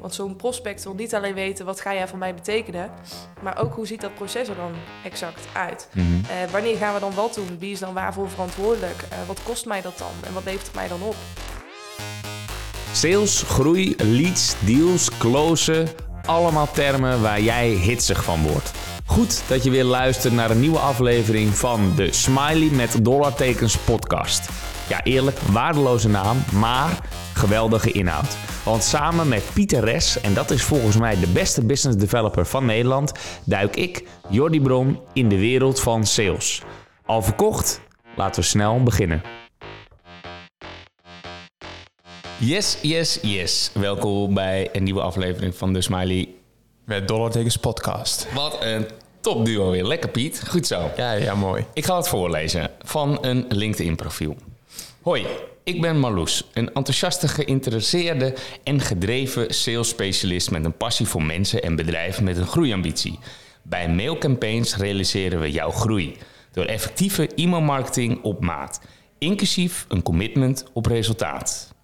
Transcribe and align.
Want 0.00 0.14
zo'n 0.14 0.36
prospect 0.36 0.84
wil 0.84 0.94
niet 0.94 1.14
alleen 1.14 1.34
weten 1.34 1.64
wat 1.64 1.80
ga 1.80 1.94
jij 1.94 2.08
voor 2.08 2.18
mij 2.18 2.34
betekenen, 2.34 2.90
maar 3.42 3.58
ook 3.58 3.74
hoe 3.74 3.86
ziet 3.86 4.00
dat 4.00 4.14
proces 4.14 4.48
er 4.48 4.56
dan 4.56 4.72
exact 5.04 5.40
uit. 5.52 5.88
Mhm. 5.92 6.06
Eh, 6.06 6.50
wanneer 6.50 6.76
gaan 6.76 6.94
we 6.94 7.00
dan 7.00 7.14
wat 7.14 7.34
doen? 7.34 7.58
Wie 7.58 7.72
is 7.72 7.78
dan 7.78 7.94
waarvoor 7.94 8.30
verantwoordelijk? 8.30 9.04
Eh, 9.08 9.18
wat 9.26 9.42
kost 9.42 9.66
mij 9.66 9.80
dat 9.80 9.98
dan? 9.98 10.10
En 10.26 10.32
wat 10.32 10.44
levert 10.44 10.66
het 10.66 10.74
mij 10.74 10.88
dan 10.88 11.02
op? 11.02 11.14
Sales, 12.92 13.42
groei, 13.42 13.94
leads, 13.98 14.54
deals, 14.64 15.18
closen. 15.18 15.88
Allemaal 16.24 16.70
termen 16.70 17.22
waar 17.22 17.40
jij 17.40 17.68
hitsig 17.68 18.24
van 18.24 18.42
wordt. 18.42 18.70
Goed 19.04 19.42
dat 19.48 19.64
je 19.64 19.70
weer 19.70 19.84
luistert 19.84 20.34
naar 20.34 20.50
een 20.50 20.60
nieuwe 20.60 20.78
aflevering 20.78 21.54
van 21.56 21.92
de 21.96 22.12
Smiley 22.12 22.70
met 22.70 23.04
dollartekens 23.04 23.76
podcast. 23.76 24.48
Ja, 24.90 25.02
eerlijk, 25.04 25.38
waardeloze 25.38 26.08
naam, 26.08 26.36
maar 26.52 27.08
geweldige 27.34 27.92
inhoud. 27.92 28.36
Want 28.64 28.82
samen 28.82 29.28
met 29.28 29.50
Pieter 29.54 29.84
Res, 29.84 30.20
en 30.20 30.34
dat 30.34 30.50
is 30.50 30.62
volgens 30.62 30.96
mij 30.96 31.20
de 31.20 31.26
beste 31.26 31.64
business 31.64 31.98
developer 31.98 32.46
van 32.46 32.64
Nederland, 32.64 33.12
duik 33.44 33.76
ik, 33.76 34.04
Jordi 34.28 34.60
Bron, 34.60 35.00
in 35.12 35.28
de 35.28 35.38
wereld 35.38 35.80
van 35.80 36.06
sales. 36.06 36.62
Al 37.06 37.22
verkocht? 37.22 37.80
Laten 38.16 38.40
we 38.40 38.46
snel 38.46 38.82
beginnen. 38.82 39.22
Yes, 42.38 42.78
yes, 42.82 43.18
yes. 43.22 43.70
Welkom 43.74 44.34
bij 44.34 44.68
een 44.72 44.82
nieuwe 44.82 45.00
aflevering 45.00 45.54
van 45.54 45.72
de 45.72 45.82
Smiley. 45.82 46.28
Met 46.84 47.08
Dollartekens 47.08 47.56
podcast. 47.56 48.32
Wat 48.34 48.56
een 48.60 48.86
topduo 49.20 49.70
weer. 49.70 49.84
Lekker 49.84 50.10
Piet. 50.10 50.48
Goed 50.48 50.66
zo. 50.66 50.90
Ja, 50.96 51.12
ja, 51.12 51.34
mooi. 51.34 51.66
Ik 51.72 51.84
ga 51.84 51.96
het 51.96 52.08
voorlezen 52.08 52.70
van 52.84 53.18
een 53.20 53.44
LinkedIn 53.48 53.96
profiel. 53.96 54.36
Hoi, 55.02 55.26
ik 55.64 55.80
ben 55.80 55.98
Marloes, 55.98 56.48
een 56.52 56.72
enthousiaste, 56.74 57.28
geïnteresseerde 57.28 58.34
en 58.64 58.80
gedreven 58.80 59.54
sales 59.54 59.88
specialist 59.88 60.50
met 60.50 60.64
een 60.64 60.76
passie 60.76 61.06
voor 61.06 61.22
mensen 61.22 61.62
en 61.62 61.76
bedrijven 61.76 62.24
met 62.24 62.36
een 62.36 62.46
groeiambitie. 62.46 63.18
Bij 63.62 63.88
mailcampaigns 63.88 64.76
realiseren 64.76 65.40
we 65.40 65.50
jouw 65.50 65.70
groei 65.70 66.16
door 66.52 66.64
effectieve 66.64 67.28
e-mailmarketing 67.34 68.22
op 68.22 68.40
maat, 68.44 68.80
inclusief 69.18 69.84
een 69.88 70.02
commitment 70.02 70.64
op 70.72 70.86
resultaat. 70.86 71.74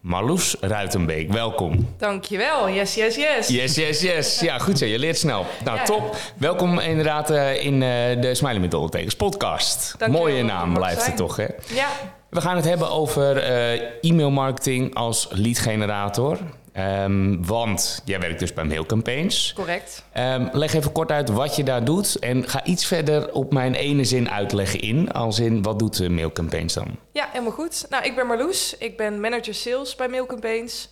Marloes 0.00 0.56
Ruitenbeek, 0.60 1.32
welkom. 1.32 1.88
Dankjewel. 1.98 2.68
Yes, 2.70 2.94
yes, 2.94 3.16
yes. 3.16 3.48
Yes, 3.48 3.74
yes, 3.74 4.00
yes. 4.00 4.40
Ja, 4.40 4.58
goed 4.58 4.78
zo. 4.78 4.84
Je 4.86 4.98
leert 4.98 5.18
snel. 5.18 5.46
Nou, 5.64 5.76
Ja. 5.76 5.84
top. 5.84 6.16
Welkom 6.36 6.78
inderdaad 6.78 7.30
eh, 7.30 7.64
in 7.64 7.82
eh, 7.82 8.20
de 8.20 8.30
Smiley 8.34 8.58
met 8.58 8.70
Dollartekens 8.70 9.14
podcast. 9.16 9.94
Dankjewel 9.98 10.26
Mooie 10.28 10.42
naam 10.42 10.74
blijft 10.74 11.06
het 11.06 11.16
toch, 11.16 11.36
hè? 11.36 11.46
Ja, 11.74 11.88
We 12.34 12.40
gaan 12.40 12.56
het 12.56 12.64
hebben 12.64 12.90
over 12.90 13.36
eh, 13.36 14.10
e-mailmarketing 14.10 14.94
als 14.94 15.28
lead 15.30 15.58
generator. 15.58 16.38
Ehm, 16.72 17.42
want 17.42 18.02
jij 18.04 18.20
werkt 18.20 18.38
dus 18.38 18.52
bij 18.52 18.64
mailcampaigns. 18.64 19.52
correct. 19.52 20.04
Ehm, 20.12 20.48
leg 20.52 20.74
even 20.74 20.92
kort 20.92 21.10
uit 21.10 21.28
wat 21.28 21.56
je 21.56 21.64
daar 21.64 21.84
doet. 21.84 22.18
En 22.18 22.48
ga 22.48 22.64
iets 22.64 22.86
verder 22.86 23.32
op 23.32 23.52
mijn 23.52 23.74
ene 23.74 24.04
zin 24.04 24.30
uitleggen 24.30 24.80
in. 24.80 25.12
Als 25.12 25.38
in, 25.38 25.62
wat 25.62 25.78
doet 25.78 26.08
mailcampaigns 26.08 26.74
dan? 26.74 26.96
Ja, 27.12 27.28
helemaal 27.32 27.52
goed. 27.52 27.86
Nou, 27.88 28.04
ik 28.04 28.14
ben 28.14 28.26
Marloes. 28.26 28.76
Ik 28.78 28.96
ben 28.96 29.20
manager 29.20 29.54
sales 29.54 29.94
bij 29.94 30.08
Mailcampaigns. 30.08 30.88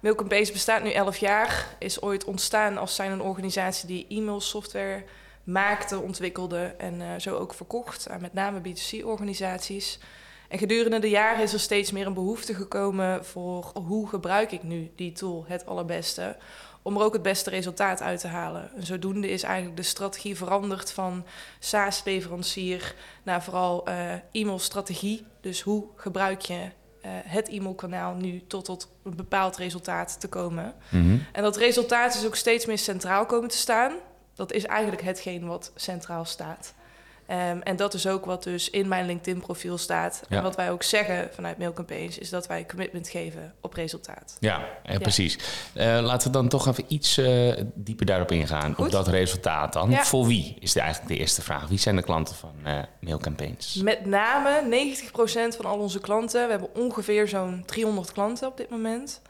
Mailcampaigns 0.00 0.52
bestaat 0.52 0.82
nu 0.82 0.90
11 0.90 1.16
jaar. 1.16 1.66
Is 1.78 2.02
ooit 2.02 2.24
ontstaan 2.24 2.78
als 2.78 2.94
zijn 2.94 3.10
een 3.10 3.22
organisatie 3.22 3.86
die 3.86 4.06
e-mailsoftware 4.08 5.04
maakte, 5.44 5.98
ontwikkelde 6.00 6.74
en 6.78 7.00
eh, 7.00 7.08
zo 7.18 7.36
ook 7.36 7.54
verkocht 7.54 8.08
aan 8.08 8.20
met 8.20 8.32
name 8.32 8.60
B2C-organisaties. 8.60 9.98
En 10.48 10.58
gedurende 10.58 10.98
de 10.98 11.10
jaren 11.10 11.42
is 11.42 11.52
er 11.52 11.60
steeds 11.60 11.90
meer 11.90 12.06
een 12.06 12.14
behoefte 12.14 12.54
gekomen 12.54 13.24
voor 13.24 13.72
hoe 13.86 14.08
gebruik 14.08 14.52
ik 14.52 14.62
nu 14.62 14.90
die 14.94 15.12
tool 15.12 15.44
het 15.48 15.66
allerbeste 15.66 16.36
om 16.86 16.96
er 16.96 17.02
ook 17.02 17.12
het 17.12 17.22
beste 17.22 17.50
resultaat 17.50 18.02
uit 18.02 18.20
te 18.20 18.28
halen. 18.28 18.70
En 18.76 18.86
zodoende 18.86 19.28
is 19.30 19.42
eigenlijk 19.42 19.76
de 19.76 19.82
strategie 19.82 20.36
veranderd 20.36 20.92
van 20.92 21.24
SaaS-leverancier 21.58 22.94
naar 23.22 23.42
vooral 23.42 23.86
eh, 23.86 24.12
e-mailstrategie. 24.32 25.26
Dus 25.40 25.60
hoe 25.60 25.84
gebruik 25.96 26.40
je 26.40 26.58
eh, 27.00 27.10
het 27.12 27.48
e-mailkanaal 27.48 28.14
nu 28.14 28.42
tot, 28.46 28.64
tot 28.64 28.88
een 29.04 29.16
bepaald 29.16 29.56
resultaat 29.56 30.20
te 30.20 30.28
komen. 30.28 30.74
En 31.32 31.42
dat 31.42 31.56
resultaat 31.56 32.14
is 32.14 32.26
ook 32.26 32.36
steeds 32.36 32.66
meer 32.66 32.78
centraal 32.78 33.26
komen 33.26 33.48
te 33.48 33.56
staan. 33.56 33.92
Dat 34.34 34.52
is 34.52 34.64
eigenlijk 34.64 35.02
hetgeen 35.02 35.46
wat 35.46 35.72
centraal 35.74 36.24
staat. 36.24 36.74
Ehm, 37.26 37.60
en 37.60 37.76
dat 37.76 37.94
is 37.94 38.06
ook 38.06 38.24
wat 38.24 38.42
dus 38.42 38.70
in 38.70 38.88
mijn 38.88 39.06
LinkedIn-profiel 39.06 39.78
staat. 39.78 40.22
Ja. 40.28 40.36
En 40.36 40.42
wat 40.42 40.56
wij 40.56 40.70
ook 40.70 40.82
zeggen 40.82 41.28
vanuit 41.32 41.58
Mailcampaigns... 41.58 42.18
is 42.18 42.30
dat 42.30 42.46
wij 42.46 42.66
commitment 42.66 43.08
geven 43.08 43.54
op 43.60 43.74
resultaat. 43.74 44.36
Ja, 44.40 44.68
eh, 44.82 44.98
precies. 44.98 45.38
Eh, 45.74 45.98
laten 46.02 46.26
we 46.26 46.32
dan 46.32 46.48
toch 46.48 46.68
even 46.68 46.84
iets 46.88 47.18
eh, 47.18 47.52
dieper 47.74 48.06
daarop 48.06 48.32
ingaan. 48.32 48.76
Op 48.76 48.90
dat 48.90 49.08
resultaat 49.08 49.72
dan. 49.72 49.90
Ja. 49.90 50.04
Voor 50.04 50.26
wie 50.26 50.56
is 50.60 50.72
de, 50.72 50.80
eigenlijk 50.80 51.12
de 51.12 51.18
eerste 51.18 51.42
vraag. 51.42 51.68
Wie 51.68 51.78
zijn 51.78 51.96
de 51.96 52.02
klanten 52.02 52.34
van 52.34 52.54
eh, 52.62 52.78
mailcampaigns? 53.00 53.74
Met 53.74 54.06
name 54.06 54.62
90% 55.52 55.56
van 55.56 55.64
al 55.64 55.78
onze 55.78 56.00
klanten... 56.00 56.44
we 56.44 56.50
hebben 56.50 56.74
ongeveer 56.74 57.28
zo'n 57.28 57.62
300 57.66 58.12
klanten 58.12 58.48
op 58.48 58.56
dit 58.56 58.70
moment... 58.70 59.20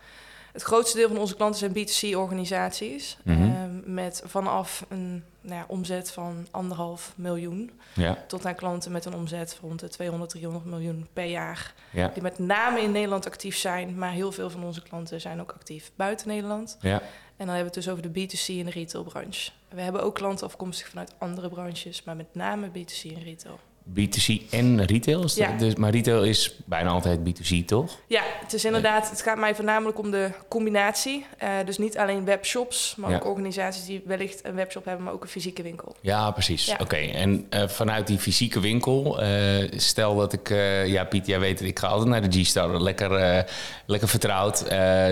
Het 0.57 0.65
grootste 0.65 0.97
deel 0.97 1.09
van 1.09 1.19
onze 1.19 1.37
klanten 1.37 1.59
zijn 1.59 1.73
B2C-organisaties... 1.73 3.19
Mhm. 3.23 3.43
ehm, 3.43 3.95
met 3.95 4.23
vanaf 4.25 4.85
een 4.89 5.25
nou 5.41 5.55
ja, 5.55 5.65
omzet 5.69 6.11
van 6.11 6.47
anderhalf 6.51 7.13
miljoen... 7.17 7.71
Ja, 7.95 8.25
tot 8.29 8.47
aan 8.47 8.55
klanten 8.55 8.93
met 8.93 9.05
een 9.05 9.15
omzet 9.15 9.55
van 9.55 9.69
rond 9.69 9.81
de 9.81 9.89
200, 9.89 10.31
300 10.31 10.65
miljoen 10.65 11.07
per 11.13 11.25
jaar. 11.25 11.75
ja, 11.91 12.09
Die 12.09 12.23
met 12.23 12.39
name 12.39 12.81
in 12.81 12.93
Nederland 12.93 13.27
actief 13.27 13.57
zijn, 13.57 13.99
maar 13.99 14.11
heel 14.11 14.33
veel 14.33 14.51
van 14.51 14.65
onze 14.65 14.83
klanten 14.83 15.21
zijn 15.21 15.41
ook 15.41 15.53
actief 15.53 15.91
buiten 15.97 16.29
Nederland. 16.29 16.77
ja. 16.81 17.03
En 17.37 17.47
dan 17.47 17.55
hebben 17.55 17.73
we 17.73 17.79
het 17.79 17.87
dus 17.87 17.89
over 17.95 18.13
de 18.13 18.21
B2C 18.21 18.59
en 18.59 18.65
de 18.65 18.71
retailbranche. 18.71 19.51
We 19.69 19.81
hebben 19.81 20.03
ook 20.03 20.15
klanten 20.15 20.47
afkomstig 20.47 20.89
vanuit 20.89 21.15
andere 21.19 21.49
branches, 21.49 22.03
maar 22.03 22.17
met 22.17 22.35
name 22.35 22.69
B2C 22.69 23.15
en 23.15 23.23
retail. 23.23 23.59
B2C 23.95 24.51
en 24.51 24.85
retail. 24.85 25.25
Is 25.25 25.35
dat- 25.35 25.49
Ja. 25.49 25.57
dus, 25.57 25.75
maar 25.75 25.91
retail 25.91 26.23
is 26.25 26.55
bijna 26.65 26.91
altijd 26.91 27.21
B2C, 27.21 27.67
toch? 27.67 27.97
Ja, 28.07 28.23
het 28.41 28.53
is 28.53 28.65
inderdaad, 28.65 29.11
het 29.11 29.23
gaat 29.23 29.39
mij 29.39 29.55
voornamelijk 29.55 29.99
om 29.99 30.11
de 30.11 30.31
combinatie. 30.49 31.27
Eh, 31.39 31.49
dus 31.65 31.79
niet 31.79 31.99
alleen 31.99 32.25
webshops, 32.25 32.95
maar 32.97 33.11
Ja. 33.11 33.17
ook 33.17 33.27
organisaties 33.27 33.85
die 33.85 34.03
wellicht 34.07 34.41
een 34.47 34.55
webshop 34.55 34.85
hebben, 34.85 35.05
maar 35.05 35.13
ook 35.13 35.23
een 35.23 35.29
fysieke 35.29 35.63
winkel. 35.63 35.95
Ja, 36.01 36.31
precies. 36.31 36.65
Ja. 36.67 36.77
Oké, 36.81 36.97
en 36.97 37.47
eh, 37.51 37.69
vanuit 37.69 38.07
die 38.07 38.19
fysieke 38.19 38.61
winkel, 38.61 39.21
eh, 39.23 39.29
stel 39.77 40.17
dat 40.17 40.33
ik, 40.33 40.49
ja 40.87 41.05
Piet, 41.05 41.27
jij 41.27 41.41
weet 41.41 41.59
het, 41.59 41.69
ik 41.69 41.79
ga 41.79 41.87
altijd 41.87 42.09
naar 42.09 42.31
de 42.31 42.41
G-Star, 42.43 42.83
lekker, 42.83 43.45
lekker 43.87 44.09
vertrouwd. 44.09 44.69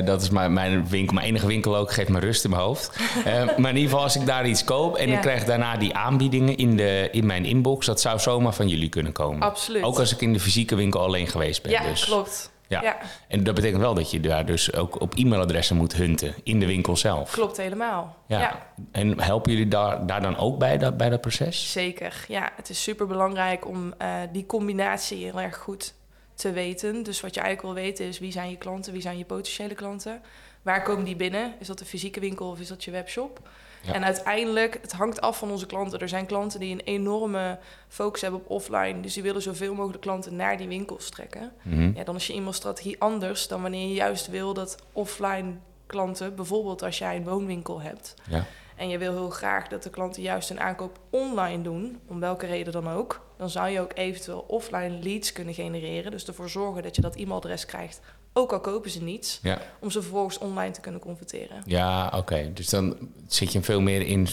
Dat 0.07 0.23
is 0.23 0.31
mijn, 0.31 0.53
mijn 0.53 0.89
winkel, 0.89 1.15
mijn 1.15 1.27
enige 1.27 1.47
winkel 1.47 1.77
ook, 1.77 1.93
geeft 1.93 2.09
me 2.09 2.19
rust 2.21 2.45
in 2.45 2.51
mijn 2.51 2.63
hoofd. 2.63 2.99
Maar 3.25 3.71
in 3.71 3.77
ieder 3.77 3.83
geval, 3.83 4.03
als 4.03 4.17
ik 4.17 4.27
daar 4.27 4.47
iets 4.49 4.65
koop 4.65 4.97
en 4.97 5.09
ik 5.09 5.21
krijg 5.21 5.45
daarna 5.45 5.77
die 5.77 5.95
aanbiedingen 5.95 6.57
in, 6.57 6.77
de, 6.77 7.09
in 7.13 7.27
mijn 7.27 7.45
inbox, 7.45 7.87
dat 7.87 8.01
zou 8.01 8.19
zomaar 8.19 8.55
van 8.55 8.64
jullie 8.69 8.89
kunnen 8.89 9.13
komen. 9.13 9.41
Absoluut. 9.41 9.83
Ook 9.83 9.99
als 9.99 10.13
ik 10.13 10.21
in 10.21 10.33
de 10.33 10.41
fysieke 10.41 10.75
winkel 10.75 11.01
alleen 11.01 11.27
geweest 11.27 11.63
ben. 11.63 11.73
ja, 11.73 11.83
dus. 11.83 12.05
klopt. 12.05 12.53
Ja. 12.69 12.83
ja, 12.83 12.99
En 13.29 13.45
dat 13.45 13.55
betekent 13.55 13.81
wel 13.81 13.95
dat 13.95 14.11
je 14.11 14.21
daar 14.21 14.47
dus 14.47 14.73
ook 14.73 15.01
op 15.01 15.15
e-mailadressen 15.15 15.77
moet 15.77 15.95
hunten 15.95 16.35
in 16.43 16.61
de 16.61 16.67
winkel 16.67 16.97
zelf. 16.97 17.31
klopt 17.31 17.57
helemaal. 17.57 18.17
Ja. 18.27 18.41
ja. 18.41 18.73
En 18.93 19.21
helpen 19.21 19.53
jullie 19.53 19.69
daar, 19.69 20.07
daar 20.07 20.23
dan 20.23 20.37
ook 20.37 20.59
bij, 20.59 20.79
dat, 20.79 20.97
bij 20.97 21.09
dat 21.09 21.21
proces? 21.21 21.73
Zeker, 21.73 22.25
ja. 22.29 22.53
Het 22.57 22.69
is 22.69 22.83
super 22.83 23.07
belangrijk 23.07 23.67
om 23.67 23.95
eh, 23.99 24.09
die 24.33 24.47
combinatie 24.47 25.25
heel 25.25 25.41
erg 25.41 25.57
goed 25.57 25.95
te 26.35 26.53
weten. 26.53 27.03
Dus 27.03 27.21
wat 27.21 27.35
je 27.35 27.41
eigenlijk 27.41 27.75
wil 27.75 27.85
weten 27.85 28.07
is 28.07 28.19
wie 28.19 28.33
zijn 28.33 28.51
je 28.51 28.57
klanten, 28.57 28.93
wie 28.93 29.03
zijn 29.03 29.19
je 29.19 29.25
potentiële 29.25 29.75
klanten. 29.75 30.23
Waar 30.63 30.83
komen 30.83 31.05
die 31.05 31.17
binnen? 31.17 31.55
Is 31.59 31.67
dat 31.67 31.81
een 31.81 31.87
fysieke 31.87 32.21
winkel 32.21 32.49
of 32.49 32.61
is 32.61 32.69
dat 32.69 32.85
je 32.85 32.91
webshop? 32.91 33.49
Ja. 33.87 33.93
En 33.93 34.05
uiteindelijk, 34.05 34.79
het 34.83 34.93
hangt 34.93 35.21
af 35.21 35.39
van 35.39 35.51
onze 35.51 35.67
klanten. 35.67 35.99
Er 35.99 36.09
zijn 36.09 36.27
klanten 36.27 36.61
die 36.61 36.73
een 36.73 36.81
enorme 36.81 37.59
focus 37.89 38.21
hebben 38.21 38.41
op 38.41 38.51
offline. 38.51 39.01
Dus 39.01 39.15
die 39.15 39.23
willen 39.23 39.43
zoveel 39.43 39.75
mogelijk 39.75 40.03
klanten 40.03 40.37
naar 40.37 40.57
die 40.57 40.69
winkels 40.69 41.09
trekken. 41.11 41.53
Mhm. 41.63 41.93
Ja, 41.97 42.05
dan 42.05 42.15
is 42.17 42.27
je 42.27 42.33
e-mailstrategie 42.33 43.01
anders 43.01 43.49
dan 43.49 43.63
wanneer 43.63 43.89
je 43.89 43.95
juist 43.95 44.27
wil 44.29 44.55
dat 44.55 44.77
offline 44.93 45.53
klanten, 45.87 46.35
bijvoorbeeld 46.35 46.83
als 46.83 46.99
jij 46.99 47.17
een 47.17 47.25
woonwinkel 47.25 47.81
hebt, 47.81 48.15
Ja. 48.29 48.45
en 48.77 48.89
je 48.89 48.99
wil 48.99 49.13
heel 49.13 49.31
graag 49.31 49.69
dat 49.69 49.83
de 49.83 49.91
klanten 49.91 50.23
juist 50.23 50.51
een 50.51 50.61
aankoop 50.61 50.99
online 51.11 51.63
doen, 51.63 52.01
om 52.07 52.21
welke 52.21 52.47
reden 52.47 52.73
dan 52.73 52.89
ook, 52.91 53.21
dan 53.37 53.51
zou 53.51 53.69
je 53.69 53.81
ook 53.81 53.93
eventueel 53.95 54.45
offline 54.49 54.99
leads 55.03 55.33
kunnen 55.33 55.55
genereren. 55.55 56.11
Dus 56.11 56.27
ervoor 56.27 56.49
zorgen 56.49 56.83
dat 56.83 56.97
je 56.97 57.03
dat 57.03 57.17
e-mailadres 57.17 57.67
krijgt, 57.67 58.01
ook 58.37 58.53
al 58.53 58.61
kopen 58.61 58.91
ze 58.91 59.03
niets, 59.03 59.39
Ja, 59.43 59.59
om 59.79 59.91
ze 59.91 60.03
vervolgens 60.03 60.39
online 60.39 60.71
te 60.73 60.81
kunnen 60.81 61.01
converteren. 61.01 61.63
ja 61.67 62.13
oké. 62.17 62.51
Dus 62.55 62.69
dan 62.69 62.97
zit 63.27 63.53
je 63.53 63.63
veel 63.63 63.81
meer 63.81 64.01
in, 64.07 64.29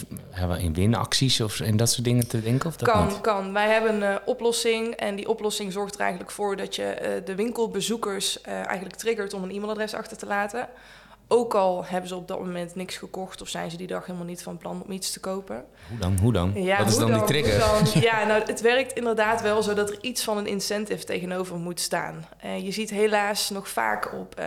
in 0.60 0.74
winacties 0.74 1.42
of 1.42 1.60
en 1.60 1.78
dat 1.78 1.90
soort 1.90 2.04
dingen 2.06 2.28
te 2.28 2.42
denken? 2.42 2.70
Of 2.70 2.76
dat 2.76 2.90
Kan, 2.90 3.08
niet? 3.08 3.22
kan. 3.22 3.54
Wij 3.54 3.70
hebben 3.70 3.96
een 3.96 4.04
eh, 4.04 4.16
oplossing 4.26 4.94
en 4.96 5.16
die 5.16 5.30
oplossing 5.30 5.72
zorgt 5.72 5.94
er 5.96 6.00
eigenlijk 6.02 6.32
voor 6.32 6.56
dat 6.56 6.76
je 6.76 6.84
eh, 6.84 7.26
de 7.26 7.36
winkelbezoekers 7.36 8.42
eh, 8.42 8.54
eigenlijk 8.54 8.96
triggert 8.96 9.34
om 9.34 9.44
een 9.44 9.52
e-mailadres 9.52 9.94
achter 9.94 10.18
te 10.18 10.26
laten. 10.26 10.68
Ook 11.34 11.54
al 11.56 11.86
hebben 11.86 12.10
ze 12.10 12.16
op 12.16 12.28
dat 12.28 12.40
moment 12.40 12.76
niks 12.76 12.98
gekocht 12.98 13.42
of 13.42 13.48
zijn 13.48 13.72
ze 13.72 13.78
die 13.78 13.88
dag 13.88 14.06
helemaal 14.06 14.28
niet 14.28 14.44
van 14.44 14.58
plan 14.58 14.82
om 14.86 14.92
iets 14.92 15.12
te 15.12 15.20
kopen. 15.20 15.66
Hoe 15.90 15.98
dan? 16.00 16.18
Hoe 16.22 16.34
dan? 16.34 16.54
Wat 16.78 16.88
is 16.88 16.98
dan, 16.98 17.14
die 17.14 17.24
trigger? 17.24 17.60
dan? 17.60 17.86
Ja, 18.02 18.26
nou, 18.26 18.44
het 18.46 18.62
werkt 18.62 18.94
inderdaad 18.94 19.42
wel 19.42 19.64
zo 19.64 19.74
dat 19.74 19.90
er 19.90 19.98
iets 20.02 20.24
van 20.24 20.38
een 20.38 20.48
incentive 20.48 21.04
tegenover 21.06 21.56
moet 21.58 21.80
staan. 21.80 22.26
Eh, 22.40 22.64
je 22.64 22.72
ziet 22.72 22.90
helaas 22.90 23.50
nog 23.50 23.70
vaak 23.70 24.14
op 24.14 24.36
eh, 24.36 24.46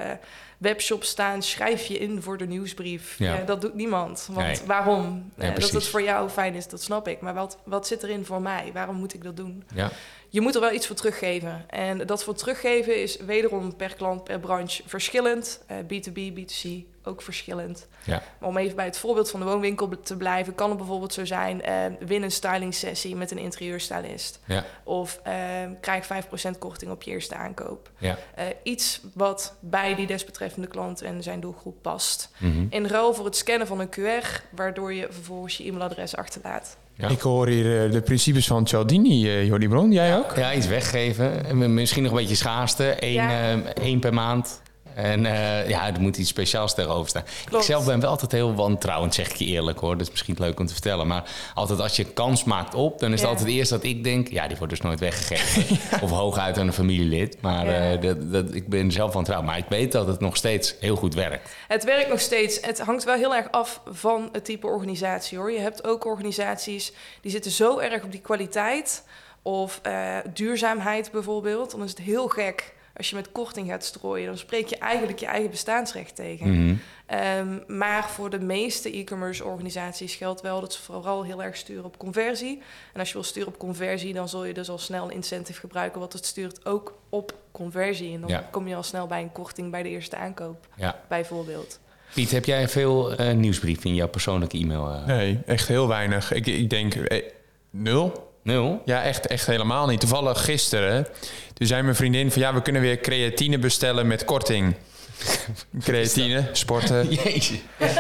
webshop 0.58 1.04
staan, 1.04 1.42
schrijf 1.42 1.86
je 1.86 1.98
in 1.98 2.22
voor 2.22 2.36
de 2.38 2.46
nieuwsbrief. 2.46 3.19
Ja. 3.19 3.34
Ja, 3.34 3.42
dat 3.44 3.60
doet 3.60 3.75
niemand. 3.75 4.28
Want 4.32 4.46
Nee. 4.46 4.60
waarom? 4.66 5.32
Ja, 5.36 5.44
Eh, 5.44 5.54
dat 5.54 5.70
het 5.70 5.86
voor 5.88 6.02
jou 6.02 6.28
fijn 6.28 6.54
is, 6.54 6.69
dat 6.69 6.82
snap 6.82 7.08
ik. 7.08 7.20
Maar 7.20 7.34
wat, 7.34 7.58
wat 7.64 7.86
zit 7.86 8.02
erin 8.02 8.25
voor 8.25 8.42
mij? 8.42 8.70
Waarom 8.72 8.96
moet 8.96 9.14
ik 9.14 9.25
dat 9.25 9.36
doen? 9.36 9.64
Ja. 9.75 9.90
Je 10.34 10.40
moet 10.40 10.54
er 10.54 10.60
wel 10.60 10.72
iets 10.72 10.86
voor 10.86 10.96
teruggeven. 10.96 11.64
En 11.69 12.06
dat 12.06 12.25
voor 12.25 12.34
teruggeven 12.34 13.02
is 13.02 13.16
wederom 13.16 13.76
per 13.76 13.94
klant, 13.94 14.25
per 14.25 14.38
branche 14.40 14.82
verschillend. 14.86 15.62
Eh, 15.66 15.76
B2B, 15.76 16.32
B2C 16.38 16.94
ook 17.04 17.22
verschillend. 17.22 17.86
Ja. 18.04 18.22
Maar 18.38 18.48
om 18.48 18.56
even 18.56 18.76
bij 18.76 18.84
het 18.84 18.98
voorbeeld 18.98 19.31
van 19.31 19.40
de 19.40 19.46
woonwinkel 19.46 19.88
te 20.02 20.16
blijven, 20.16 20.54
kan 20.54 20.69
het 20.69 20.78
bijvoorbeeld 20.78 21.12
zo 21.12 21.25
zijn: 21.25 21.62
eh, 21.62 21.76
win 22.00 22.22
een 22.22 22.32
styling 22.32 22.75
sessie 22.75 23.16
met 23.16 23.31
een 23.31 23.38
interieurstylist. 23.38 24.40
Ja. 24.44 24.64
Of 24.82 25.20
eh, 25.22 25.34
krijg 25.81 26.06
5% 26.06 26.58
korting 26.58 26.90
op 26.90 27.02
je 27.02 27.10
eerste 27.10 27.34
aankoop. 27.34 27.90
Ja. 27.98 28.19
Eh, 28.34 28.44
iets 28.62 29.00
wat 29.14 29.54
bij 29.60 29.94
die 29.94 30.06
desbetreffende 30.06 30.69
klant 30.69 31.02
en 31.02 31.22
zijn 31.22 31.40
doelgroep 31.40 31.82
past. 31.82 32.31
Mhm. 32.38 32.66
In 32.69 32.86
ruil 32.86 33.14
voor 33.14 33.25
het 33.25 33.36
scannen 33.36 33.66
van 33.66 33.81
een 33.81 33.90
QR, 33.90 34.42
waardoor 34.50 34.92
je 34.92 35.06
vervolgens 35.10 35.56
je 35.56 35.64
e-mailadres 35.64 36.16
achterlaat. 36.16 36.76
Ja. 36.96 37.08
Ik 37.08 37.20
hoor 37.20 37.46
hier 37.49 37.85
eh, 37.85 37.91
de 37.93 38.00
principes 38.00 38.46
van 38.46 38.67
Cialdini, 38.67 39.29
eh 39.29 39.46
Jordi 39.46 39.69
Bron. 39.69 39.93
Jij 39.93 40.17
ook? 40.17 40.32
Ja, 40.37 40.55
iets 40.55 40.67
weggeven. 40.67 41.44
En 41.46 41.75
Misschien 41.75 42.02
nog 42.02 42.12
een 42.12 42.19
beetje 42.19 42.35
schaarste. 42.35 42.96
Eén, 42.99 43.12
Ja. 43.12 43.50
eh, 43.52 43.58
één 43.82 44.00
per 44.00 44.14
maand. 44.14 44.62
En 44.94 45.26
eh, 45.26 45.69
ja, 45.69 45.87
er 45.94 46.00
moet 46.00 46.17
iets 46.17 46.29
speciaals 46.29 46.75
tegenover 46.75 47.08
staan. 47.08 47.25
Klopt. 47.44 47.64
Ik 47.64 47.70
zelf 47.70 47.87
ben 47.87 48.00
wel 48.00 48.11
altijd 48.11 48.32
heel 48.32 48.55
wantrouwend, 48.55 49.14
zeg 49.14 49.29
ik 49.31 49.37
je 49.37 49.44
eerlijk 49.44 49.79
hoor. 49.79 49.93
Dat 49.96 50.06
is 50.06 50.11
misschien 50.11 50.37
leuk 50.38 50.61
om 50.61 50.67
te 50.67 50.73
vertellen. 50.73 51.06
Maar 51.06 51.31
altijd 51.55 51.81
als 51.81 51.96
je 51.96 52.05
kans 52.05 52.44
maakt 52.44 52.75
op, 52.75 52.99
dan 52.99 53.12
is 53.12 53.20
het 53.20 53.29
Ja. 53.31 53.37
altijd 53.37 53.55
eerst 53.55 53.70
dat 53.70 53.82
ik 53.85 54.05
denk... 54.05 54.29
ja, 54.29 54.46
die 54.49 54.56
wordt 54.56 54.73
dus 54.73 54.81
nooit 54.82 55.00
weggegeven. 55.00 55.79
of 56.05 56.11
hooguit 56.11 56.58
aan 56.58 56.67
een 56.67 56.73
familielid. 56.73 57.37
Maar 57.41 57.67
Ja. 57.67 57.93
eh, 57.93 58.00
dat, 58.00 58.32
dat, 58.32 58.55
ik 58.55 58.69
ben 58.69 58.93
zelf 58.93 59.12
wantrouwend. 59.12 59.50
Maar 59.50 59.61
ik 59.61 59.69
weet 59.69 59.93
dat 59.93 60.06
het 60.06 60.20
nog 60.20 60.37
steeds 60.37 60.75
heel 60.81 60.96
goed 60.96 61.14
werkt. 61.14 61.50
Het 61.69 61.85
werkt 61.85 62.08
nog 62.08 62.20
steeds. 62.20 62.58
Het 62.61 62.81
hangt 62.81 63.05
wel 63.05 63.14
heel 63.17 63.35
erg 63.35 63.50
af 63.50 63.81
van 63.91 64.29
het 64.32 64.44
type 64.44 64.67
organisatie 64.67 65.38
hoor. 65.38 65.52
Je 65.52 65.58
hebt 65.61 65.87
ook 65.87 66.05
organisaties 66.06 66.93
die 67.20 67.31
zitten 67.31 67.50
zo 67.50 67.79
erg 67.79 68.02
op 68.05 68.11
die 68.11 68.20
kwaliteit 68.20 69.02
of 69.43 69.81
eh, 69.82 70.17
duurzaamheid 70.35 71.11
bijvoorbeeld. 71.12 71.70
Dan 71.70 71.82
is 71.82 71.91
het 71.91 71.99
heel 71.99 72.29
gek 72.29 72.73
als 72.96 73.11
je 73.11 73.17
met 73.17 73.32
korting 73.32 73.69
gaat 73.69 73.85
strooien. 73.85 74.26
Dan 74.26 74.38
spreek 74.38 74.67
je 74.69 74.79
eigenlijk 74.79 75.19
je 75.19 75.26
eigen 75.26 75.50
bestaansrecht 75.50 76.17
tegen. 76.17 76.64
Mhm. 76.64 76.75
Ehm, 77.06 77.58
maar 77.67 78.08
voor 78.11 78.31
de 78.31 78.41
meeste 78.41 78.91
e-commerce 78.96 79.44
organisaties 79.44 80.14
geldt 80.14 80.41
wel 80.41 80.61
dat 80.61 80.73
ze 80.73 80.82
vooral 80.82 81.25
heel 81.25 81.43
erg 81.43 81.56
sturen 81.56 81.85
op 81.85 81.99
conversie. 81.99 82.62
En 82.93 82.99
als 83.00 83.08
je 83.08 83.14
wil 83.14 83.23
sturen 83.23 83.49
op 83.49 83.58
conversie, 83.58 84.12
dan 84.14 84.29
zul 84.29 84.44
je 84.44 84.55
dus 84.55 84.69
al 84.69 84.79
snel 84.79 85.05
een 85.05 85.11
incentive 85.14 85.61
gebruiken 85.61 86.00
wat 86.00 86.12
het 86.12 86.26
stuurt 86.26 86.67
ook 86.67 86.99
op 87.08 87.35
conversie. 87.52 88.14
En 88.14 88.20
dan 88.20 88.31
Ja. 88.31 88.49
kom 88.50 88.69
je 88.69 88.75
al 88.75 88.82
snel 88.82 89.06
bij 89.06 89.23
een 89.23 89.32
korting 89.32 89.70
bij 89.70 89.82
de 89.82 89.88
eerste 89.88 90.17
aankoop, 90.17 90.67
Ja. 90.76 91.00
bijvoorbeeld. 91.08 91.81
Piet, 92.14 92.31
heb 92.31 92.44
jij 92.44 92.69
veel 92.69 93.12
eh 93.14 93.35
nieuwsbrief 93.35 93.85
in 93.85 93.94
jouw 93.94 94.08
persoonlijke 94.08 94.58
e-mail? 94.58 94.91
eh? 94.91 95.06
Nee, 95.06 95.38
echt 95.46 95.69
heel 95.69 95.88
weinig. 95.88 96.32
Ik, 96.32 96.46
ik 96.46 96.70
denk 96.70 96.94
eh, 96.94 97.23
nul. 97.70 98.32
Nul? 98.44 98.82
Ja, 98.85 99.02
echt, 99.02 99.26
echt 99.26 99.46
helemaal 99.46 99.87
niet. 99.87 100.00
Toevallig 100.00 100.44
gisteren, 100.44 101.06
toen 101.55 101.67
zei 101.67 101.82
mijn 101.82 101.94
vriendin 101.94 102.31
van... 102.31 102.43
ja, 102.43 102.55
we 102.55 102.62
kunnen 102.62 102.82
weer 102.82 103.00
creatine 103.00 103.58
bestellen 103.58 104.06
met 104.06 104.25
korting. 104.25 104.75
Creatine, 105.84 106.49
sporten. 106.52 107.08
Jezus. 107.25 107.58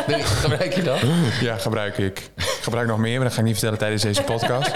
Gebruik 0.08 0.74
je 0.74 0.82
dat? 0.82 1.00
Ja, 1.40 1.56
gebruik 1.56 1.98
ik. 1.98 2.18
Ik 2.36 2.70
gebruik 2.70 2.88
nog 2.88 2.98
meer, 2.98 3.14
maar 3.14 3.24
dat 3.24 3.32
ga 3.32 3.38
ik 3.38 3.44
niet 3.44 3.54
vertellen 3.54 3.78
tijdens 3.78 4.02
deze 4.02 4.22
podcast. 4.22 4.70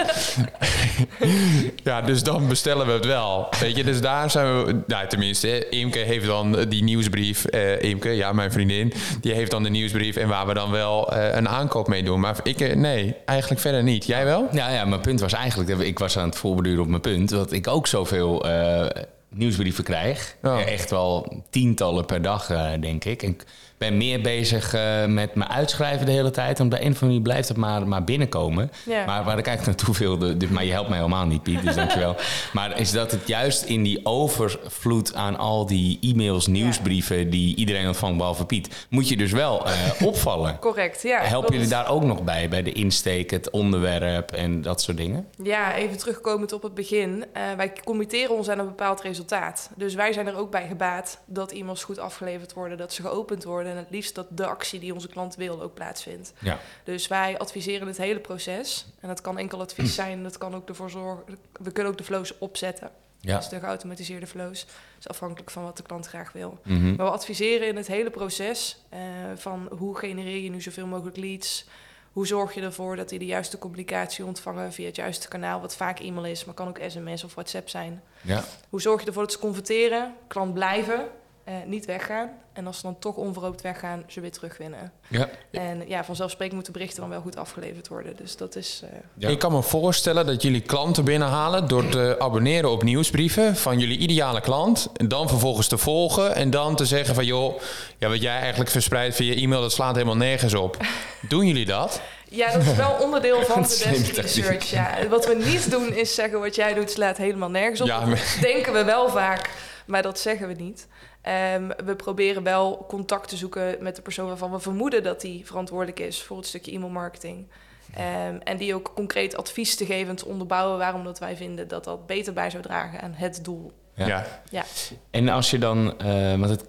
ja, 1.83 2.01
dus 2.01 2.23
dan 2.23 2.47
bestellen 2.47 2.85
we 2.85 2.91
het 2.91 3.05
wel. 3.05 3.47
Weet 3.59 3.75
je, 3.75 3.83
dus 3.83 4.01
daar 4.01 4.31
zijn 4.31 4.63
we... 4.65 4.79
Nou, 4.87 5.07
tenminste, 5.07 5.69
Imke 5.69 5.99
heeft 5.99 6.25
dan 6.25 6.65
die 6.69 6.83
nieuwsbrief. 6.83 7.45
eh 7.45 7.81
Imke, 7.81 8.09
ja, 8.09 8.33
mijn 8.33 8.51
vriendin. 8.51 8.93
Die 9.21 9.33
heeft 9.33 9.51
dan 9.51 9.63
de 9.63 9.69
nieuwsbrief 9.69 10.15
en 10.15 10.27
waar 10.27 10.47
we 10.47 10.53
dan 10.53 10.71
wel 10.71 11.13
eh, 11.13 11.35
een 11.35 11.49
aankoop 11.49 11.87
mee 11.87 12.03
doen. 12.03 12.19
Maar 12.19 12.35
ik, 12.43 12.61
eh, 12.61 12.75
nee, 12.75 13.15
eigenlijk 13.25 13.61
verder 13.61 13.83
niet. 13.83 14.05
Jij 14.05 14.25
wel? 14.25 14.47
Ja, 14.51 14.69
ja, 14.69 14.85
mijn 14.85 15.01
punt 15.01 15.19
was 15.19 15.33
eigenlijk, 15.33 15.79
ik 15.79 15.99
was 15.99 16.17
aan 16.17 16.29
het 16.29 16.37
voorbeduren 16.37 16.81
op 16.81 16.87
mijn 16.87 17.01
punt, 17.01 17.29
dat 17.29 17.51
ik 17.51 17.67
ook 17.67 17.87
zoveel 17.87 18.45
eh, 18.49 18.85
nieuwsbrieven 19.29 19.83
krijg. 19.83 20.35
Ja. 20.41 20.65
Echt 20.65 20.89
wel 20.89 21.43
tientallen 21.49 22.05
per 22.05 22.21
dag, 22.21 22.49
eh, 22.49 22.71
denk 22.79 23.05
ik. 23.05 23.23
En 23.23 23.29
ik 23.29 23.45
ben 23.79 23.97
meer 23.97 24.21
bezig 24.21 24.73
eh, 24.73 25.05
met 25.05 25.35
me 25.35 25.47
uitschrijven 25.47 26.05
de 26.05 26.11
hele 26.11 26.31
tijd. 26.31 26.57
Want 26.57 26.69
bij 26.69 26.79
een 26.79 26.85
of 26.85 26.91
andere 26.91 27.05
manier 27.05 27.21
blijft 27.21 27.47
het 27.47 27.57
maar, 27.57 27.87
maar 27.87 28.03
binnenkomen. 28.03 28.71
Ja. 28.85 29.05
Maar 29.05 29.23
waar 29.23 29.37
ik 29.37 29.47
eigenlijk 29.47 29.77
naartoe 29.77 29.97
wilde, 29.97 30.47
maar 30.49 30.65
je 30.65 30.71
helpt 30.71 30.89
mij 30.89 30.97
helemaal 30.97 31.25
niet, 31.25 31.43
Piet, 31.43 31.63
dus 31.63 31.75
dankjewel. 31.81 32.15
Maar 32.53 32.79
is 32.79 32.91
dat 32.91 33.11
het 33.11 33.27
juist 33.27 33.63
in 33.63 33.83
die 33.83 34.05
overvloed 34.05 35.13
aan 35.13 35.37
al 35.37 35.65
die 35.65 35.97
e-mails, 36.01 36.47
nieuwsbrieven 36.47 37.29
die 37.29 37.55
iedereen 37.55 37.87
ontvangt, 37.87 38.17
behalve 38.17 38.45
Piet, 38.45 38.87
moet 38.89 39.07
je 39.07 39.17
dus 39.17 39.31
wel 39.31 39.65
eh, 39.65 39.73
opvallen. 40.07 40.59
Correct, 40.59 41.01
ja. 41.01 41.21
Helpen 41.21 41.53
jullie 41.53 41.69
daar 41.69 41.89
ook 41.89 42.03
nog 42.03 42.23
bij, 42.23 42.49
bij 42.49 42.63
de 42.63 42.71
insteek, 42.71 43.31
het 43.31 43.49
onderwerp 43.49 44.31
en 44.31 44.61
dat 44.61 44.81
soort 44.81 44.97
dingen? 44.97 45.27
Ja, 45.43 45.75
even 45.75 45.97
terugkomend 45.97 46.53
op 46.53 46.63
het 46.63 46.73
begin. 46.73 47.25
Eh, 47.33 47.43
wij 47.57 47.73
committeren 47.83 48.35
ons 48.35 48.49
aan 48.49 48.59
een 48.59 48.65
bepaald 48.65 49.01
resultaat. 49.01 49.69
Dus 49.75 49.93
wij 49.93 50.13
zijn 50.13 50.27
er 50.27 50.37
ook 50.37 50.51
bij 50.51 50.67
gebaat 50.67 51.19
dat 51.25 51.51
e-mails 51.51 51.83
goed 51.83 51.99
afgeleverd 51.99 52.53
worden, 52.53 52.77
dat 52.77 52.93
ze 52.93 53.01
geopend 53.01 53.43
worden 53.43 53.68
en 53.71 53.77
het 53.77 53.89
liefst 53.89 54.15
dat 54.15 54.27
de 54.29 54.45
actie 54.45 54.79
die 54.79 54.93
onze 54.93 55.07
klant 55.07 55.35
wil 55.35 55.61
ook 55.61 55.73
plaatsvindt. 55.73 56.33
Ja. 56.39 56.59
Dus 56.83 57.07
wij 57.07 57.37
adviseren 57.37 57.87
het 57.87 57.97
hele 57.97 58.19
proces. 58.19 58.87
En 58.99 59.07
dat 59.07 59.21
kan 59.21 59.37
enkel 59.37 59.59
advies 59.59 59.95
zijn, 60.03 60.23
dat 60.23 60.37
kan 60.37 60.55
ook 60.55 60.69
ervoor 60.69 60.89
zorgen. 60.89 61.37
We 61.51 61.71
kunnen 61.71 61.91
ook 61.91 61.97
de 61.97 62.03
flows 62.03 62.37
opzetten. 62.37 62.91
Ja. 63.21 63.37
Dus 63.37 63.49
de 63.49 63.59
geautomatiseerde 63.59 64.27
flows. 64.27 64.65
Dat 64.65 64.99
is 64.99 65.07
afhankelijk 65.07 65.51
van 65.51 65.63
wat 65.63 65.77
de 65.77 65.83
klant 65.83 66.07
graag 66.07 66.31
wil. 66.31 66.59
Mhm. 66.63 66.95
Maar 66.95 67.05
we 67.05 67.11
adviseren 67.11 67.67
in 67.67 67.75
het 67.75 67.87
hele 67.87 68.09
proces 68.09 68.77
eh, 68.89 68.99
van 69.35 69.69
hoe 69.77 69.97
genereer 69.97 70.43
je 70.43 70.49
nu 70.49 70.61
zoveel 70.61 70.87
mogelijk 70.87 71.17
leads. 71.17 71.65
Hoe 72.11 72.27
zorg 72.27 72.53
je 72.53 72.61
ervoor 72.61 72.95
dat 72.95 73.09
die 73.09 73.19
de 73.19 73.25
juiste 73.25 73.57
communicatie 73.57 74.25
ontvangen 74.25 74.73
via 74.73 74.85
het 74.85 74.95
juiste 74.95 75.27
kanaal, 75.27 75.61
wat 75.61 75.75
vaak 75.75 75.99
e-mail 75.99 76.25
is, 76.25 76.45
maar 76.45 76.55
kan 76.55 76.67
ook 76.67 76.79
sms 76.87 77.23
of 77.23 77.33
WhatsApp 77.33 77.69
zijn. 77.69 78.01
Ja. 78.21 78.43
Hoe 78.69 78.81
zorg 78.81 79.01
je 79.01 79.07
ervoor 79.07 79.23
dat 79.23 79.31
ze 79.31 79.39
converteren, 79.39 80.15
klant 80.27 80.53
blijven, 80.53 81.07
eh, 81.49 81.55
niet 81.65 81.85
weggaan. 81.85 82.29
En 82.53 82.67
als 82.67 82.75
ze 82.75 82.81
dan 82.81 82.99
toch 82.99 83.15
onverhoopt 83.15 83.61
weggaan, 83.61 84.03
ze 84.07 84.21
weer 84.21 84.31
terugwinnen. 84.31 84.91
Ja. 85.07 85.29
En 85.51 85.83
ja, 85.87 86.03
vanzelfsprekend 86.03 86.55
moeten 86.55 86.73
berichten 86.73 86.99
dan 87.01 87.09
wel 87.09 87.21
goed 87.21 87.35
afgeleverd 87.35 87.87
worden. 87.87 88.15
Dus 88.15 88.37
dat 88.37 88.55
is... 88.55 88.81
eh, 88.83 88.89
Ja. 89.13 89.29
Ik 89.29 89.39
kan 89.39 89.51
me 89.51 89.61
voorstellen 89.61 90.25
dat 90.25 90.41
jullie 90.41 90.61
klanten 90.61 91.03
binnenhalen 91.05 91.67
door 91.67 91.89
te 91.89 92.15
abonneren 92.19 92.69
op 92.69 92.83
nieuwsbrieven 92.83 93.55
van 93.55 93.79
jullie 93.79 93.97
ideale 93.97 94.41
klant. 94.41 94.89
En 94.95 95.07
dan 95.07 95.27
vervolgens 95.29 95.67
te 95.67 95.77
volgen 95.77 96.35
en 96.35 96.49
dan 96.49 96.75
te 96.75 96.85
zeggen 96.85 97.15
van 97.15 97.25
joh, 97.25 97.61
ja, 97.97 98.09
wat 98.09 98.21
jij 98.21 98.39
eigenlijk 98.39 98.69
verspreidt 98.69 99.15
via 99.15 99.33
e-mail, 99.33 99.61
dat 99.61 99.71
slaat 99.71 99.93
helemaal 99.95 100.17
nergens 100.17 100.53
op. 100.53 100.77
Doen 101.29 101.47
jullie 101.47 101.65
dat? 101.65 102.01
Ja, 102.29 102.51
dat 102.51 102.61
is 102.61 102.75
wel 102.75 102.91
onderdeel 103.01 103.41
van 103.51 103.61
de 103.61 103.67
desk 103.67 104.13
tactiek. 104.13 104.45
research. 104.45 104.69
Ja. 104.69 105.07
Wat 105.09 105.25
we 105.25 105.35
niet 105.45 105.71
doen 105.71 105.93
is 105.93 106.15
zeggen 106.15 106.39
wat 106.39 106.55
jij 106.55 106.73
doet 106.73 106.91
slaat 106.91 107.17
helemaal 107.17 107.49
nergens 107.49 107.81
op. 107.81 107.87
Ja, 107.87 108.05
maar- 108.05 108.37
denken 108.41 108.73
we 108.73 108.83
wel 108.83 109.09
vaak, 109.09 109.49
maar 109.85 110.01
dat 110.01 110.19
zeggen 110.19 110.47
we 110.47 110.53
niet. 110.53 110.87
Ehm, 111.29 111.69
we 111.85 111.95
proberen 111.95 112.43
wel 112.43 112.85
contact 112.87 113.29
te 113.29 113.37
zoeken 113.37 113.77
met 113.79 113.95
de 113.95 114.01
persoon 114.01 114.27
waarvan 114.27 114.51
we 114.51 114.59
vermoeden 114.59 115.03
dat 115.03 115.21
die 115.21 115.45
verantwoordelijk 115.45 115.99
is 115.99 116.23
voor 116.23 116.37
het 116.37 116.45
stukje 116.45 116.71
e-mailmarketing. 116.71 117.47
Ehm, 117.93 118.37
en 118.43 118.57
die 118.57 118.75
ook 118.75 118.91
concreet 118.95 119.37
advies 119.37 119.75
te 119.75 119.85
geven 119.85 120.09
en 120.09 120.15
te 120.15 120.25
onderbouwen 120.25 120.77
waarom 120.77 121.03
dat 121.03 121.19
wij 121.19 121.35
vinden 121.35 121.67
dat 121.67 121.83
dat 121.83 122.07
beter 122.07 122.33
bij 122.33 122.49
zou 122.49 122.63
dragen 122.63 123.01
aan 123.01 123.13
het 123.13 123.43
doel. 123.43 123.71
Ja. 123.93 124.07
Ja. 124.07 124.25
Ja, 124.49 124.63
En 125.11 125.29
als 125.29 125.49
je 125.49 125.57
dan, 125.57 125.99
eh, 125.99 126.35
want 126.35 126.49
het, 126.49 126.65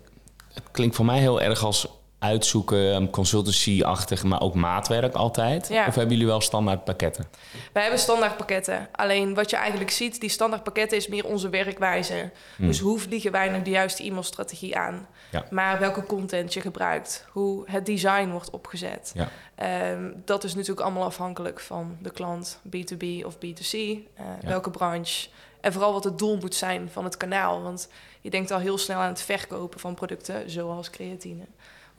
het 0.54 0.64
klinkt 0.70 0.96
voor 0.96 1.04
mij 1.04 1.18
heel 1.18 1.40
erg 1.40 1.64
als 1.64 1.88
uitzoeken, 2.20 3.10
consultancy-achtig, 3.10 4.22
maar 4.22 4.40
ook 4.40 4.54
maatwerk 4.54 5.14
altijd. 5.14 5.68
Ja. 5.68 5.86
Of 5.86 5.94
hebben 5.94 6.12
jullie 6.12 6.26
wel 6.26 6.40
standaard 6.40 6.84
pakketten? 6.84 7.24
wij 7.72 7.82
hebben 7.82 8.00
standaard 8.00 8.36
pakketten. 8.36 8.88
Alleen 8.92 9.34
wat 9.34 9.50
je 9.50 9.56
eigenlijk 9.56 9.90
ziet, 9.90 10.20
die 10.20 10.30
standaard 10.30 10.62
pakketten 10.62 10.98
is 10.98 11.08
meer 11.08 11.26
onze 11.26 11.48
werkwijze. 11.48 12.30
Dus 12.56 12.78
hoe 12.78 12.98
vliegen 12.98 13.32
wij 13.32 13.48
nou 13.48 13.62
de 13.62 13.70
juiste 13.70 14.04
e-mailstrategie 14.04 14.76
aan? 14.76 15.06
Ja. 15.30 15.44
Maar 15.50 15.78
welke 15.78 16.06
content 16.06 16.54
je 16.54 16.60
gebruikt, 16.60 17.26
hoe 17.32 17.62
het 17.66 17.86
design 17.86 18.28
wordt 18.28 18.50
opgezet. 18.50 19.12
Ja. 19.14 19.28
Ehm, 19.54 20.10
dat 20.24 20.44
is 20.44 20.54
natuurlijk 20.54 20.80
allemaal 20.80 21.04
afhankelijk 21.04 21.60
van 21.60 21.96
de 22.02 22.10
klant, 22.10 22.60
B2B 22.66 23.24
of 23.24 23.36
B2C, 23.36 23.72
eh, 23.72 24.24
welke 24.42 24.70
branche. 24.70 25.28
En 25.60 25.72
vooral 25.72 25.92
wat 25.92 26.04
het 26.04 26.18
doel 26.18 26.36
moet 26.36 26.54
zijn 26.54 26.88
van 26.92 27.04
het 27.04 27.16
kanaal. 27.16 27.62
Want 27.62 27.88
je 28.20 28.30
denkt 28.30 28.50
al 28.50 28.58
heel 28.58 28.78
snel 28.78 28.98
aan 28.98 29.08
het 29.08 29.22
verkopen 29.22 29.80
van 29.80 29.94
producten, 29.94 30.50
zoals 30.50 30.90
creatine. 30.90 31.44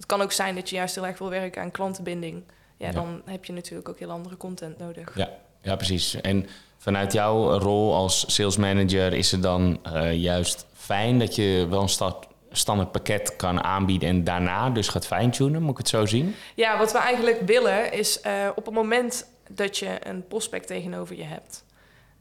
Het 0.02 0.10
kan 0.10 0.22
ook 0.22 0.32
zijn 0.32 0.56
dat 0.56 0.70
je 0.70 0.76
juist 0.76 0.96
heel 0.96 1.06
erg 1.08 1.18
wil 1.18 1.30
werken 1.30 1.62
aan 1.62 1.72
klantenbinding. 1.72 2.44
Ja, 2.78 2.88
Ja. 2.88 2.94
dan 2.94 3.22
heb 3.26 3.46
je 3.46 3.54
natuurlijk 3.54 3.90
ook 3.90 4.00
heel 4.00 4.10
andere 4.12 4.38
content 4.38 4.78
nodig. 4.78 5.12
Ja, 5.16 5.30
ja, 5.62 5.76
precies. 5.76 6.22
En 6.22 6.48
vanuit 6.78 7.14
jouw 7.14 7.58
rol 7.58 7.94
als 7.96 8.36
sales 8.36 8.58
manager 8.58 9.14
is 9.14 9.32
het 9.32 9.42
dan 9.42 9.80
eh, 9.84 10.14
juist 10.14 10.66
fijn 10.74 11.20
dat 11.20 11.36
je 11.36 11.68
wel 11.70 11.82
een 11.82 11.90
start, 11.90 12.28
standaard 12.52 12.92
pakket 12.92 13.36
kan 13.36 13.64
aanbieden 13.64 14.10
en 14.10 14.24
daarna 14.24 14.70
dus 14.70 14.88
gaat 14.88 15.08
fine-tunen, 15.08 15.62
moet 15.62 15.72
ik 15.72 15.78
het 15.78 15.90
zo 15.90 16.06
zien? 16.06 16.36
Ja, 16.56 16.78
wat 16.78 16.92
we 16.92 16.98
eigenlijk 16.98 17.42
willen 17.46 17.94
is 17.94 18.22
eh, 18.22 18.50
op 18.56 18.66
het 18.66 18.74
moment 18.74 19.26
dat 19.50 19.78
je 19.78 20.08
een 20.08 20.28
prospect 20.28 20.68
tegenover 20.68 21.18
je 21.18 21.24
hebt, 21.24 21.64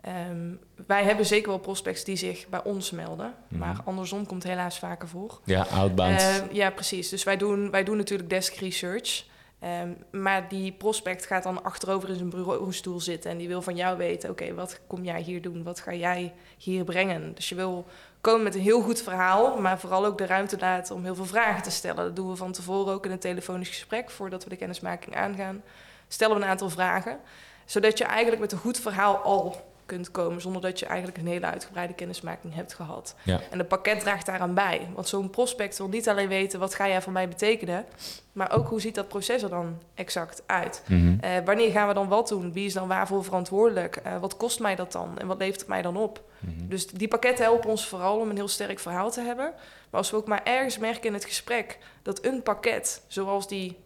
Ehm, 0.01 0.55
wij 0.87 1.05
hebben 1.05 1.27
zeker 1.27 1.49
wel 1.49 1.59
prospects 1.59 2.05
die 2.05 2.17
zich 2.17 2.49
bij 2.49 2.63
ons 2.65 2.91
melden. 2.91 3.35
Mhm. 3.49 3.61
Maar 3.61 3.81
andersom 3.85 4.27
komt 4.27 4.43
helaas 4.43 4.79
vaker 4.79 5.09
voor. 5.09 5.41
Ja, 5.45 5.67
outbound. 5.73 6.21
Ehm, 6.21 6.47
ja, 6.53 6.71
precies. 6.71 7.09
Dus 7.09 7.25
wij 7.25 7.37
doen, 7.37 7.71
wij 7.71 7.85
doen 7.85 7.97
natuurlijk 7.97 8.31
desk 8.31 8.55
research. 8.55 9.25
Ehm, 9.61 9.93
maar 10.11 10.49
die 10.49 10.73
prospect 10.73 11.27
gaat 11.27 11.43
dan 11.43 11.65
achterover 11.65 12.09
in 12.09 12.17
zijn 12.17 12.31
bureaustoel 12.31 13.01
zitten 13.01 13.31
en 13.31 13.39
die 13.39 13.49
wil 13.49 13.63
van 13.63 13.77
jou 13.77 13.97
weten: 13.97 14.31
oké, 14.31 14.55
wat 14.55 14.81
kom 14.87 15.05
jij 15.05 15.21
hier 15.21 15.43
doen? 15.43 15.63
Wat 15.63 15.81
ga 15.81 15.95
jij 15.95 16.33
hier 16.59 16.85
brengen? 16.85 17.35
Dus 17.35 17.49
je 17.49 17.55
wil 17.55 17.87
komen 18.21 18.43
met 18.43 18.55
een 18.55 18.61
heel 18.61 18.83
goed 18.83 19.03
verhaal, 19.03 19.61
maar 19.61 19.79
vooral 19.81 20.05
ook 20.05 20.19
de 20.19 20.27
ruimte 20.27 20.59
laten 20.59 20.95
om 20.95 21.05
heel 21.05 21.15
veel 21.15 21.25
vragen 21.25 21.63
te 21.63 21.71
stellen. 21.71 22.05
Dat 22.05 22.17
doen 22.17 22.29
we 22.29 22.37
van 22.37 22.53
tevoren 22.53 22.95
ook 22.95 23.05
in 23.05 23.11
een 23.11 23.19
telefonisch 23.19 23.69
gesprek 23.69 24.11
voordat 24.11 24.45
we 24.45 24.51
de 24.51 24.57
kennismaking 24.57 25.17
aangaan. 25.17 25.63
Stellen 26.09 26.37
we 26.37 26.43
een 26.43 26.49
aantal 26.49 26.71
vragen, 26.71 27.19
zodat 27.65 27.99
je 27.99 28.05
eigenlijk 28.05 28.41
met 28.41 28.53
een 28.53 28.59
goed 28.59 28.79
verhaal 28.79 29.17
al 29.17 29.70
kunt 29.91 30.11
komen 30.11 30.41
zonder 30.41 30.63
dat 30.63 30.79
je 30.79 30.87
eigenlijk 30.87 31.19
een 31.19 31.27
hele 31.27 31.47
uitgebreide 31.47 31.95
kennismaking 31.95 32.55
hebt 32.55 32.75
gehad. 32.75 33.15
Ja. 33.23 33.41
En 33.51 33.59
het 33.59 33.69
pakket 33.69 34.01
draagt 34.01 34.27
daaraan 34.27 34.55
bij. 34.55 34.89
Want 34.95 35.09
zo'n 35.09 35.31
prospect 35.31 35.79
wil 35.79 35.89
niet 35.89 36.09
alleen 36.09 36.29
weten 36.29 36.59
wat 36.59 36.75
ga 36.75 36.89
jij 36.89 37.03
voor 37.03 37.13
mij 37.13 37.29
betekenen, 37.29 37.85
maar 38.33 38.53
ook 38.53 38.69
hoe 38.69 38.81
ziet 38.81 38.95
dat 38.95 39.09
proces 39.09 39.43
er 39.43 39.49
dan 39.49 39.79
exact 39.95 40.43
uit. 40.47 40.83
Mhm. 40.87 41.19
Eh, 41.21 41.31
wanneer 41.45 41.71
gaan 41.71 41.89
we 41.89 41.95
dan 41.95 42.09
wat 42.09 42.29
doen? 42.29 42.53
Wie 42.53 42.67
is 42.67 42.73
dan 42.73 42.89
waarvoor 42.89 43.25
verantwoordelijk? 43.25 43.97
Eh, 43.97 44.17
wat 44.21 44.37
kost 44.37 44.61
mij 44.61 44.75
dat 44.75 44.93
dan? 44.93 45.19
En 45.19 45.27
wat 45.27 45.39
levert 45.39 45.61
het 45.61 45.69
mij 45.69 45.83
dan 45.83 45.97
op? 45.97 46.23
Mhm. 46.39 46.69
Dus 46.69 46.87
die 46.87 47.09
pakketten 47.09 47.45
helpen 47.45 47.71
ons 47.71 47.87
vooral 47.87 48.19
om 48.19 48.31
een 48.31 48.37
heel 48.37 48.49
sterk 48.49 48.79
verhaal 48.79 49.11
te 49.11 49.21
hebben. 49.21 49.53
Maar 49.91 50.01
als 50.01 50.11
we 50.11 50.17
ook 50.17 50.27
maar 50.27 50.45
ergens 50.45 50.79
merken 50.79 51.07
in 51.07 51.15
het 51.15 51.25
gesprek 51.25 51.79
dat 52.03 52.25
een 52.25 52.43
pakket, 52.43 53.03
zoals 53.07 53.49
die 53.49 53.77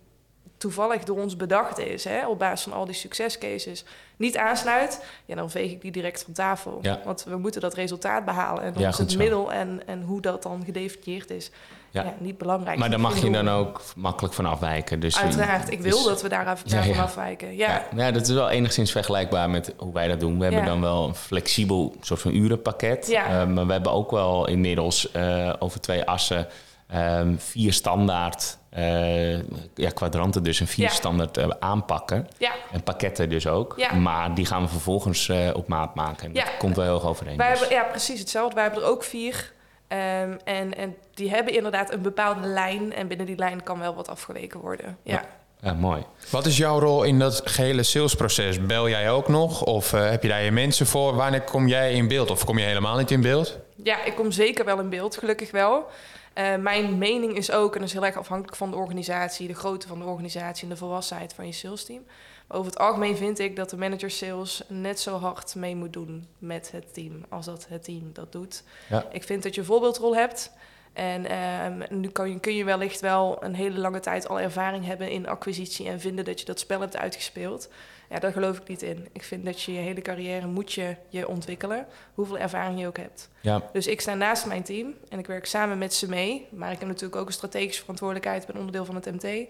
toevallig 0.58 1.04
door 1.04 1.18
ons 1.20 1.36
bedacht 1.36 1.78
is, 1.78 2.04
hè, 2.04 2.26
op 2.28 2.38
basis 2.38 2.62
van 2.62 2.72
al 2.72 2.84
die 2.84 2.94
succescases, 2.94 3.84
niet 4.16 4.36
aansluit, 4.36 5.04
ja, 5.24 5.34
dan 5.34 5.50
veeg 5.50 5.70
ik 5.70 5.80
die 5.80 5.92
direct 5.92 6.22
van 6.22 6.32
tafel. 6.32 6.78
Ja. 6.82 7.00
Want 7.04 7.24
we 7.28 7.36
moeten 7.36 7.60
dat 7.60 7.74
resultaat 7.74 8.24
behalen. 8.24 8.62
En 8.62 8.72
dan 8.72 8.82
Ja, 8.82 8.88
is 8.88 8.98
het 8.98 9.16
middel 9.16 9.52
en, 9.52 9.82
en 9.86 10.02
hoe 10.02 10.20
dat 10.20 10.42
dan 10.42 10.62
gedefinieerd 10.64 11.30
is, 11.30 11.50
Ja. 11.90 12.14
niet 12.18 12.38
belangrijk. 12.38 12.78
Maar 12.78 12.90
daar 12.90 13.00
mag 13.00 13.18
je 13.18 13.30
dan 13.30 13.50
ook 13.50 13.82
makkelijk 13.96 14.34
van 14.34 14.46
afwijken. 14.46 15.00
Dus, 15.00 15.18
Uiteraard, 15.18 15.70
ik 15.70 15.80
wil 15.80 15.96
dus- 15.96 16.04
dat 16.04 16.22
we 16.22 16.28
daar, 16.28 16.58
ja. 16.64 17.02
afwijken. 17.02 17.56
Ja. 17.56 17.68
Ja. 17.68 18.04
ja, 18.04 18.10
dat 18.10 18.22
is 18.22 18.34
wel 18.34 18.48
enigszins 18.50 18.92
vergelijkbaar 18.92 19.50
met 19.50 19.74
hoe 19.76 19.92
wij 19.92 20.08
dat 20.08 20.20
doen. 20.20 20.38
We 20.38 20.44
hebben 20.44 20.64
dan 20.64 20.80
wel 20.80 21.08
een 21.08 21.14
flexibel 21.14 21.94
soort 22.00 22.20
van 22.20 22.34
urenpakket. 22.34 23.10
Eh, 23.10 23.46
maar 23.46 23.66
we 23.66 23.72
hebben 23.72 23.92
ook 23.92 24.10
wel 24.10 24.48
inmiddels 24.48 25.10
eh, 25.10 25.52
over 25.58 25.80
twee 25.80 26.04
assen 26.04 26.46
ehm, 26.94 27.34
vier 27.36 27.72
standaard 27.72 28.58
eh, 28.70 29.38
ja, 29.74 29.90
kwadranten, 29.94 30.42
dus 30.42 30.60
een 30.60 30.66
vier 30.66 30.84
Ja. 30.84 30.90
standaard 30.90 31.36
eh, 31.36 31.48
aanpakken. 31.58 32.28
ja. 32.38 32.52
En 32.72 32.82
pakketten 32.82 33.28
dus 33.28 33.46
ook. 33.46 33.74
Ja. 33.76 33.94
Maar 33.94 34.34
die 34.34 34.46
gaan 34.46 34.62
we 34.62 34.68
vervolgens 34.68 35.28
eh, 35.28 35.50
op 35.54 35.68
maat 35.68 35.94
maken. 35.94 36.26
En 36.26 36.32
dat 36.32 36.56
komt 36.58 36.76
wel 36.76 36.84
heel 36.84 36.94
erg 36.94 37.04
overeen. 37.04 37.36
Wij 37.36 37.50
dus. 37.50 37.58
hebben, 37.60 37.76
ja, 37.78 37.84
precies 37.84 38.18
hetzelfde. 38.20 38.54
Wij 38.54 38.64
hebben 38.64 38.82
er 38.82 38.88
ook 38.88 39.04
vier. 39.04 39.52
Ehm, 39.88 40.36
en, 40.44 40.76
en 40.76 40.96
die 41.14 41.30
hebben 41.30 41.54
inderdaad 41.54 41.92
een 41.92 42.02
bepaalde 42.02 42.46
lijn. 42.46 42.94
En 42.94 43.08
binnen 43.08 43.26
die 43.26 43.36
lijn 43.36 43.62
kan 43.62 43.78
wel 43.78 43.94
wat 43.94 44.08
afgeweken 44.08 44.60
worden. 44.60 44.98
Ja. 45.02 45.12
Ja. 45.14 45.24
Ja, 45.60 45.72
mooi. 45.72 46.02
Wat 46.30 46.46
is 46.46 46.56
jouw 46.56 46.78
rol 46.78 47.02
in 47.02 47.18
dat 47.18 47.40
gehele 47.44 47.82
salesproces? 47.82 48.66
Bel 48.66 48.88
jij 48.88 49.10
ook 49.10 49.28
nog? 49.28 49.62
Of 49.62 49.90
heb 49.90 50.22
je 50.22 50.28
daar 50.28 50.42
je 50.42 50.50
mensen 50.50 50.86
voor? 50.86 51.14
Wanneer 51.14 51.42
kom 51.42 51.68
jij 51.68 51.92
in 51.92 52.08
beeld? 52.08 52.30
Of 52.30 52.44
kom 52.44 52.58
je 52.58 52.64
helemaal 52.64 52.96
niet 52.96 53.10
in 53.10 53.20
beeld? 53.20 53.58
Ja, 53.82 54.04
ik 54.04 54.14
kom 54.14 54.32
zeker 54.32 54.64
wel 54.64 54.80
in 54.80 54.88
beeld, 54.88 55.16
gelukkig 55.16 55.50
wel. 55.50 55.86
Eh, 56.34 56.56
mijn 56.56 56.98
mening 56.98 57.36
is 57.36 57.50
ook, 57.50 57.74
en 57.74 57.78
dat 57.78 57.88
is 57.88 57.94
heel 57.94 58.04
erg 58.04 58.16
afhankelijk 58.16 58.56
van 58.56 58.70
de 58.70 58.76
organisatie, 58.76 59.46
de 59.46 59.54
grootte 59.54 59.88
van 59.88 59.98
de 59.98 60.04
organisatie 60.04 60.62
en 60.62 60.68
de 60.68 60.76
volwassenheid 60.76 61.32
van 61.32 61.46
je 61.46 61.52
salesteam. 61.52 62.04
Maar 62.46 62.58
over 62.58 62.70
het 62.70 62.80
algemeen 62.80 63.16
vind 63.16 63.38
ik 63.38 63.56
dat 63.56 63.70
de 63.70 63.76
manager 63.76 64.10
sales 64.10 64.62
net 64.68 65.00
zo 65.00 65.18
hard 65.18 65.54
mee 65.54 65.76
moet 65.76 65.92
doen 65.92 66.26
met 66.38 66.70
het 66.70 66.94
team 66.94 67.24
als 67.28 67.46
dat 67.46 67.66
het 67.68 67.84
team 67.84 68.10
dat 68.12 68.32
doet. 68.32 68.62
Ja. 68.88 69.06
Ik 69.10 69.22
vind 69.22 69.42
dat 69.42 69.54
je 69.54 69.60
een 69.60 69.66
voorbeeldrol 69.66 70.16
hebt. 70.16 70.50
En 70.94 71.26
ehm, 71.26 72.00
nu 72.00 72.08
kan 72.08 72.30
je, 72.30 72.40
kun 72.40 72.54
je 72.54 72.64
wellicht 72.64 73.00
wel 73.00 73.44
een 73.44 73.54
hele 73.54 73.78
lange 73.78 74.00
tijd 74.00 74.28
al 74.28 74.40
ervaring 74.40 74.84
hebben 74.84 75.10
in 75.10 75.28
acquisitie 75.28 75.88
en 75.88 76.00
vinden 76.00 76.24
dat 76.24 76.40
je 76.40 76.46
dat 76.46 76.58
spel 76.58 76.80
hebt 76.80 76.96
uitgespeeld. 76.96 77.68
Ja, 78.10 78.18
daar 78.18 78.32
geloof 78.32 78.58
ik 78.58 78.68
niet 78.68 78.82
in. 78.82 79.08
Ik 79.12 79.22
vind 79.22 79.44
dat 79.44 79.62
je 79.62 79.72
je 79.72 79.78
hele 79.78 80.00
carrière 80.00 80.46
moet 80.46 80.72
je, 80.72 80.96
je 81.08 81.28
ontwikkelen, 81.28 81.86
hoeveel 82.14 82.38
ervaring 82.38 82.80
je 82.80 82.86
ook 82.86 82.96
hebt. 82.96 83.30
Ja, 83.40 83.62
Dus 83.72 83.86
ik 83.86 84.00
sta 84.00 84.14
naast 84.14 84.46
mijn 84.46 84.62
team 84.62 84.94
en 85.08 85.18
ik 85.18 85.26
werk 85.26 85.46
samen 85.46 85.78
met 85.78 85.94
ze 85.94 86.08
mee. 86.08 86.46
Maar 86.50 86.72
ik 86.72 86.78
heb 86.78 86.88
natuurlijk 86.88 87.20
ook 87.20 87.26
een 87.26 87.32
strategische 87.32 87.80
verantwoordelijkheid. 87.80 88.42
Ik 88.42 88.46
ben 88.46 88.56
onderdeel 88.56 88.84
van 88.84 88.94
het 88.94 89.12
MT. 89.12 89.46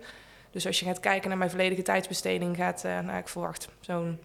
Dus 0.51 0.67
als 0.67 0.79
je 0.79 0.85
gaat 0.85 1.01
kijken 1.01 1.29
naar 1.29 1.39
mijn 1.39 1.51
volledige 1.51 1.83
tijdsbesteding, 1.83 2.57
gaat, 2.57 2.85
eh 2.85 2.99
nou, 2.99 3.19
ik 3.19 3.29
verwacht 3.29 3.69
zo'n 3.81 4.19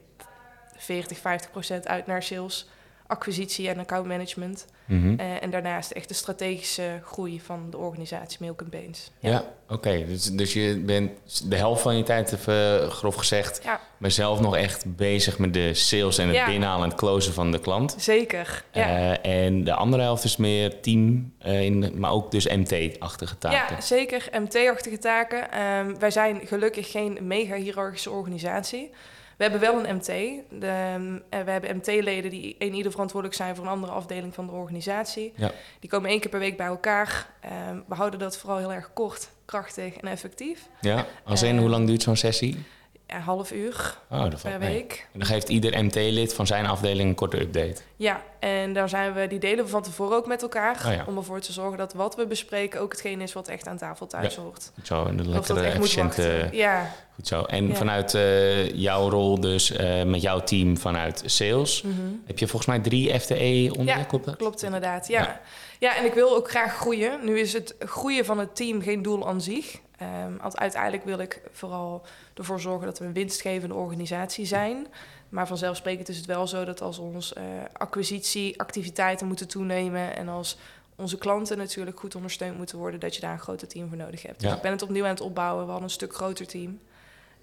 40, 0.77 1.17
50 1.17 1.51
procent 1.51 1.87
uit 1.87 2.05
naar 2.05 2.23
sales, 2.23 2.69
acquisitie 3.09 3.69
en 3.69 3.79
accountmanagement. 3.79 4.65
Mhm. 4.85 5.19
Eh, 5.19 5.43
en 5.43 5.49
daarnaast 5.49 5.91
echt 5.91 6.07
de 6.07 6.13
strategische 6.13 6.99
groei 7.03 7.41
van 7.41 7.67
de 7.69 7.77
organisatie 7.77 8.37
Milk 8.41 8.69
Bains. 8.69 9.11
ja. 9.19 9.43
oké. 9.69 10.05
Dus, 10.07 10.23
dus 10.23 10.53
je 10.53 10.81
bent 10.85 11.11
de 11.49 11.55
helft 11.55 11.81
van 11.81 11.97
je 11.97 12.03
tijd, 12.03 12.31
even 12.33 12.91
grof 12.91 13.15
gezegd, 13.15 13.59
Ja, 13.63 13.79
maar 13.97 14.11
zelf 14.11 14.39
nog 14.39 14.55
echt 14.55 14.95
bezig 14.95 15.39
met 15.39 15.53
de 15.53 15.73
sales 15.73 16.17
en 16.17 16.27
het 16.27 16.35
Ja. 16.35 16.45
binnenhalen 16.45 16.83
en 16.83 16.89
het 16.89 16.97
closen 16.99 17.33
van 17.33 17.51
de 17.51 17.59
klant. 17.59 17.95
zeker. 17.97 18.63
Ja. 18.71 19.15
Eh, 19.21 19.45
en 19.45 19.63
de 19.63 19.73
andere 19.73 20.03
helft 20.03 20.23
is 20.23 20.37
meer 20.37 20.79
team, 20.81 21.33
eh, 21.39 21.61
in, 21.61 21.91
maar 21.99 22.11
ook 22.11 22.31
dus 22.31 22.47
MT-achtige 22.47 23.37
taken. 23.37 23.75
Ja, 23.75 23.81
zeker. 23.81 24.27
MT-achtige 24.31 24.97
taken. 24.97 25.51
Ehm, 25.51 25.95
wij 25.99 26.11
zijn 26.11 26.41
gelukkig 26.45 26.91
geen 26.91 27.17
mega-hierarchische 27.21 28.09
organisatie. 28.11 28.91
We 29.39 29.45
hebben 29.45 29.61
wel 29.61 29.85
een 29.85 29.95
MT. 29.95 30.05
De, 30.05 30.67
ehm, 30.67 31.17
en 31.29 31.45
we 31.45 31.51
hebben 31.51 31.75
MT-leden 31.75 32.31
die 32.31 32.55
een 32.59 32.73
ieder 32.73 32.91
verantwoordelijk 32.91 33.39
zijn 33.39 33.55
voor 33.55 33.65
een 33.65 33.71
andere 33.71 33.91
afdeling 33.91 34.33
van 34.33 34.45
de 34.45 34.51
organisatie. 34.51 35.33
Ja. 35.35 35.51
Die 35.79 35.89
komen 35.89 36.09
één 36.09 36.19
keer 36.19 36.29
per 36.29 36.39
week 36.39 36.57
bij 36.57 36.65
elkaar. 36.65 37.29
Ehm, 37.41 37.79
we 37.87 37.95
houden 37.95 38.19
dat 38.19 38.37
vooral 38.37 38.57
heel 38.57 38.73
erg 38.73 38.93
kort, 38.93 39.29
krachtig 39.45 39.95
en 39.95 40.07
effectief. 40.07 40.69
Ja, 40.81 41.05
als 41.23 41.41
in 41.43 41.55
Eh, 41.55 41.61
hoe 41.61 41.69
lang 41.69 41.87
duurt 41.87 42.01
zo'n 42.01 42.15
sessie? 42.15 42.65
Een 43.09 43.21
half 43.21 43.51
uur 43.51 43.97
Oh, 44.11 44.25
per 44.41 44.59
mee. 44.59 44.73
week. 44.73 45.07
En 45.13 45.19
dan 45.19 45.27
geeft 45.27 45.49
ieder 45.49 45.83
MT-lid 45.83 46.33
van 46.33 46.47
zijn 46.47 46.65
afdeling 46.65 47.09
een 47.09 47.15
korte 47.15 47.41
update. 47.41 47.81
Ja, 47.95 48.23
en 48.39 48.73
daar 48.73 48.89
zijn 48.89 49.13
we, 49.13 49.27
die 49.27 49.39
delen 49.39 49.63
we 49.63 49.69
van 49.69 49.81
tevoren 49.81 50.17
ook 50.17 50.27
met 50.27 50.41
elkaar. 50.41 50.83
Oh 50.85 50.93
ja. 50.93 51.03
Om 51.07 51.17
ervoor 51.17 51.39
te 51.39 51.51
zorgen 51.51 51.77
dat 51.77 51.93
wat 51.93 52.15
we 52.15 52.27
bespreken 52.27 52.81
ook 52.81 52.91
hetgeen 52.91 53.21
is 53.21 53.33
wat 53.33 53.47
echt 53.47 53.67
aan 53.67 53.77
tafel 53.77 54.07
thuis 54.07 54.35
hoort. 54.35 54.71
Goed 54.75 54.87
zo, 54.87 55.05
en 55.05 55.17
dat 55.17 55.25
lekkere, 55.25 55.61
efficiënte... 55.61 56.49
Ja. 56.51 56.91
Goed 57.15 57.27
zo. 57.27 57.43
En 57.43 57.67
Ja. 57.67 57.75
vanuit 57.75 58.13
eh, 58.13 58.69
jouw 58.69 59.09
rol 59.09 59.39
dus, 59.39 59.71
eh, 59.71 60.03
met 60.03 60.21
jouw 60.21 60.39
team 60.43 60.77
vanuit 60.77 61.21
sales... 61.25 61.81
mhm. 61.81 61.95
heb 62.25 62.39
je 62.39 62.47
volgens 62.47 62.67
mij 62.71 62.79
drie 62.79 63.19
FTE 63.19 63.69
onder 63.77 63.97
Ja, 63.97 64.03
klopt 64.03 64.25
dat? 64.25 64.35
Klopt 64.35 64.63
inderdaad. 64.63 65.07
Ja. 65.07 65.41
ja. 65.79 65.95
en 65.97 66.05
ik 66.05 66.13
wil 66.13 66.35
ook 66.35 66.49
graag 66.49 66.75
groeien. 66.75 67.19
Nu 67.25 67.39
is 67.39 67.53
het 67.53 67.75
groeien 67.79 68.25
van 68.25 68.39
het 68.39 68.55
team 68.55 68.81
geen 68.81 69.01
doel 69.01 69.27
aan 69.27 69.41
zich. 69.41 69.79
Ehm, 69.99 70.37
want 70.41 70.57
uiteindelijk 70.57 71.03
wil 71.03 71.19
ik 71.19 71.41
vooral 71.51 72.05
ervoor 72.33 72.59
zorgen 72.59 72.85
dat 72.85 72.99
we 72.99 73.05
een 73.05 73.13
winstgevende 73.13 73.75
organisatie 73.75 74.45
zijn. 74.45 74.87
Maar 75.29 75.47
vanzelfsprekend 75.47 76.09
is 76.09 76.17
het 76.17 76.25
wel 76.25 76.47
zo 76.47 76.65
dat 76.65 76.81
als 76.81 76.97
ons 76.97 77.33
eh, 77.33 77.43
acquisitieactiviteiten 77.73 79.27
moeten 79.27 79.47
toenemen... 79.47 80.15
en 80.15 80.27
als 80.27 80.57
onze 80.95 81.17
klanten 81.17 81.57
natuurlijk 81.57 81.99
goed 81.99 82.15
ondersteund 82.15 82.57
moeten 82.57 82.77
worden... 82.77 82.99
dat 82.99 83.15
je 83.15 83.21
daar 83.21 83.31
een 83.31 83.39
groter 83.39 83.67
team 83.67 83.87
voor 83.87 83.97
nodig 83.97 84.21
hebt. 84.21 84.39
Dus 84.39 84.53
ik 84.53 84.61
ben 84.61 84.71
het 84.71 84.81
opnieuw 84.81 85.03
aan 85.03 85.09
het 85.09 85.21
opbouwen. 85.21 85.63
We 85.63 85.69
hadden 85.69 85.87
een 85.87 85.93
stuk 85.93 86.15
groter 86.15 86.47
team. 86.47 86.79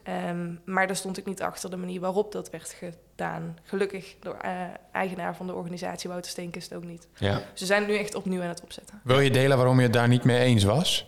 Ehm, 0.03 0.55
maar 0.65 0.87
daar 0.87 0.97
stond 0.97 1.19
ik 1.19 1.27
niet 1.27 1.43
achter 1.43 1.71
de 1.71 1.77
manier 1.77 2.01
waarop 2.01 2.33
dat 2.33 2.51
werd 2.51 2.77
gedaan. 2.79 3.59
Gelukkig 3.63 4.15
door 4.21 4.37
eh, 4.41 4.53
eigenaar 4.93 5.37
van 5.37 5.47
de 5.47 5.55
organisatie, 5.55 6.11
Wouter 6.11 6.31
Steenkist, 6.31 6.75
ook 6.75 6.85
niet. 6.85 7.09
Ja. 7.17 7.43
Ze 7.55 7.67
zijn 7.67 7.83
het 7.83 7.91
nu 7.91 7.97
echt 7.97 8.15
opnieuw 8.15 8.43
aan 8.43 8.49
het 8.49 8.63
opzetten. 8.63 9.01
Wil 9.05 9.21
je 9.21 9.31
delen 9.31 9.57
waarom 9.57 9.77
je 9.77 9.83
het 9.83 9.93
daar 9.93 10.09
niet 10.09 10.25
mee 10.25 10.39
eens 10.39 10.65
was? 10.65 11.07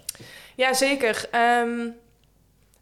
Ja, 0.59 0.75
zeker. 0.75 1.29
Ehm, 1.31 1.89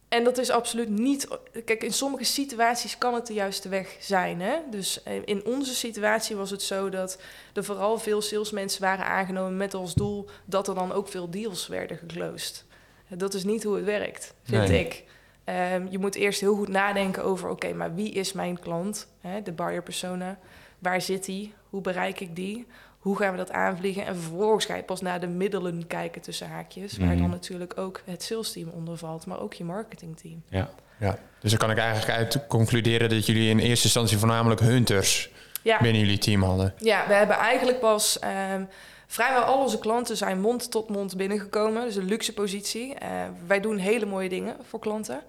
en 0.08 0.24
dat 0.24 0.38
is 0.38 0.50
absoluut 0.50 0.88
niet... 0.88 1.28
Kijk, 1.64 1.82
in 1.82 1.92
sommige 1.92 2.24
situaties 2.24 2.98
kan 2.98 3.14
het 3.14 3.26
de 3.26 3.34
juiste 3.34 3.68
weg 3.68 3.96
zijn. 4.00 4.40
Hè? 4.40 4.56
Dus 4.70 5.02
eh, 5.02 5.14
in 5.24 5.44
onze 5.44 5.74
situatie 5.74 6.36
was 6.36 6.50
het 6.50 6.62
zo 6.62 6.88
dat 6.88 7.18
er 7.54 7.64
vooral 7.64 7.98
veel 7.98 8.22
salesmensen 8.22 8.82
waren 8.82 9.04
aangenomen... 9.06 9.56
met 9.56 9.74
als 9.74 9.94
doel 9.94 10.28
dat 10.44 10.68
er 10.68 10.74
dan 10.74 10.92
ook 10.92 11.08
veel 11.08 11.30
deals 11.30 11.66
werden 11.66 11.96
geclosed. 11.96 12.64
Dat 13.08 13.34
is 13.34 13.44
niet 13.44 13.62
hoe 13.64 13.76
het 13.76 13.84
werkt, 13.84 14.34
vind 14.42 14.68
Nee. 14.68 14.84
ik. 14.84 15.04
Ehm, 15.44 15.86
je 15.90 15.98
moet 15.98 16.14
eerst 16.14 16.40
heel 16.40 16.54
goed 16.54 16.68
nadenken 16.68 17.24
over... 17.24 17.48
oké, 17.48 17.72
maar 17.72 17.94
wie 17.94 18.10
is 18.12 18.32
mijn 18.32 18.60
klant? 18.60 19.08
Hè, 19.20 19.42
de 19.42 19.52
buyer 19.52 19.82
persona. 19.82 20.38
Waar 20.78 21.00
zit 21.00 21.24
die? 21.24 21.54
Hoe 21.70 21.80
bereik 21.80 22.20
ik 22.20 22.36
die? 22.36 22.66
Hoe 23.06 23.16
gaan 23.16 23.30
we 23.30 23.36
dat 23.36 23.50
aanvliegen? 23.52 24.06
En 24.06 24.16
vervolgens 24.16 24.64
ga 24.64 24.74
je 24.74 24.82
pas 24.82 25.00
naar 25.00 25.20
de 25.20 25.26
middelen 25.26 25.86
kijken 25.86 26.20
tussen 26.22 26.48
haakjes. 26.48 26.96
Waar 26.96 27.08
Mhm. 27.08 27.18
dan 27.20 27.30
natuurlijk 27.30 27.78
ook 27.78 28.00
het 28.04 28.22
salesteam 28.22 28.68
onder 28.68 28.96
valt, 28.98 29.26
maar 29.26 29.40
ook 29.40 29.54
je 29.54 29.64
marketingteam. 29.64 30.42
Ja. 30.48 30.70
Ja. 30.98 31.18
Dus 31.40 31.50
dan 31.50 31.58
kan 31.60 31.70
ik 31.70 31.78
eigenlijk 31.78 32.18
uit 32.18 32.46
concluderen 32.46 33.08
dat 33.08 33.26
jullie 33.26 33.48
in 33.50 33.58
eerste 33.58 33.84
instantie 33.84 34.18
voornamelijk 34.18 34.60
hunters 34.60 35.30
Ja, 35.62 35.78
binnen 35.80 36.00
jullie 36.00 36.18
team 36.18 36.42
hadden. 36.42 36.74
ja 36.78 37.04
we 37.06 37.14
hebben 37.14 37.36
eigenlijk 37.36 37.80
pas... 37.80 38.18
ehm, 38.18 38.62
vrijwel 39.06 39.42
al 39.42 39.62
onze 39.62 39.78
klanten 39.78 40.16
zijn 40.16 40.40
mond 40.40 40.70
tot 40.70 40.88
mond 40.88 41.16
binnengekomen. 41.16 41.84
Dus 41.84 41.96
een 41.96 42.04
luxe 42.04 42.32
positie. 42.32 42.94
Eh, 42.94 43.08
wij 43.46 43.60
doen 43.60 43.76
hele 43.76 44.06
mooie 44.06 44.28
dingen 44.28 44.56
voor 44.68 44.78
klanten. 44.80 45.20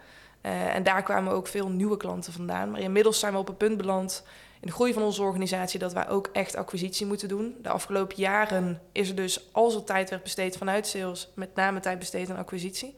Eh, 0.42 0.76
en 0.76 0.84
daar 0.84 1.04
kwamen 1.04 1.34
ook 1.34 1.48
veel 1.48 1.70
nieuwe 1.70 1.98
klanten 1.98 2.34
vandaan. 2.34 2.72
Maar 2.72 2.80
inmiddels 2.82 3.20
zijn 3.20 3.34
we 3.34 3.40
op 3.40 3.50
een 3.50 3.58
punt 3.58 3.78
beland... 3.78 4.24
in 4.62 4.68
de 4.68 4.72
groei 4.74 4.94
van 4.94 5.04
onze 5.04 5.22
organisatie 5.22 5.80
dat 5.80 5.94
wij 5.94 6.10
ook 6.10 6.30
echt 6.34 6.56
acquisitie 6.56 7.06
moeten 7.06 7.28
doen. 7.28 7.56
De 7.62 7.70
afgelopen 7.70 8.18
jaren 8.18 8.82
is 8.92 9.10
er 9.10 9.16
dus, 9.16 9.48
als 9.52 9.76
er 9.76 9.84
tijd 9.84 10.10
werd 10.10 10.24
besteed 10.24 10.58
vanuit 10.58 10.88
sales, 10.88 11.30
met 11.36 11.56
name 11.56 11.80
tijd 11.80 12.00
besteed 12.00 12.30
aan 12.30 12.38
acquisitie. 12.38 12.96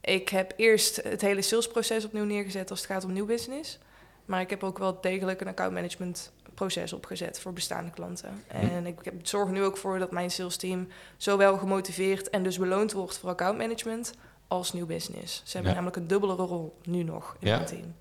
Ik 0.00 0.28
heb 0.28 0.52
eerst 0.56 0.96
het 1.02 1.20
hele 1.20 1.42
salesproces 1.42 2.04
opnieuw 2.04 2.24
neergezet 2.24 2.70
als 2.70 2.80
het 2.80 2.90
gaat 2.90 3.04
om 3.04 3.12
nieuw 3.12 3.26
business. 3.26 3.78
Maar 4.24 4.40
ik 4.40 4.50
heb 4.50 4.62
ook 4.62 4.78
wel 4.78 5.00
degelijk 5.00 5.40
een 5.40 5.48
accountmanagement 5.48 6.32
proces 6.54 6.92
opgezet 6.92 7.40
voor 7.40 7.52
bestaande 7.52 7.90
klanten. 7.90 8.44
En 8.46 8.86
ik 8.86 8.96
zorg 9.22 9.50
nu 9.50 9.62
ook 9.64 9.76
voor 9.76 9.98
dat 9.98 10.10
mijn 10.10 10.30
sales 10.30 10.56
team 10.56 10.88
zowel 11.16 11.56
gemotiveerd 11.58 12.30
en 12.30 12.42
dus 12.42 12.58
beloond 12.58 12.92
wordt 12.92 13.18
voor 13.18 13.30
accountmanagement 13.30 14.12
als 14.48 14.72
nieuw 14.72 14.86
business. 14.86 15.42
Ze 15.44 15.52
hebben 15.52 15.68
Ja. 15.70 15.74
namelijk 15.76 15.96
een 15.96 16.06
dubbele 16.06 16.34
rol 16.34 16.76
nu 16.84 17.02
nog 17.02 17.36
in 17.40 17.48
Ja. 17.48 17.54
mijn 17.54 17.66
team. 17.68 17.94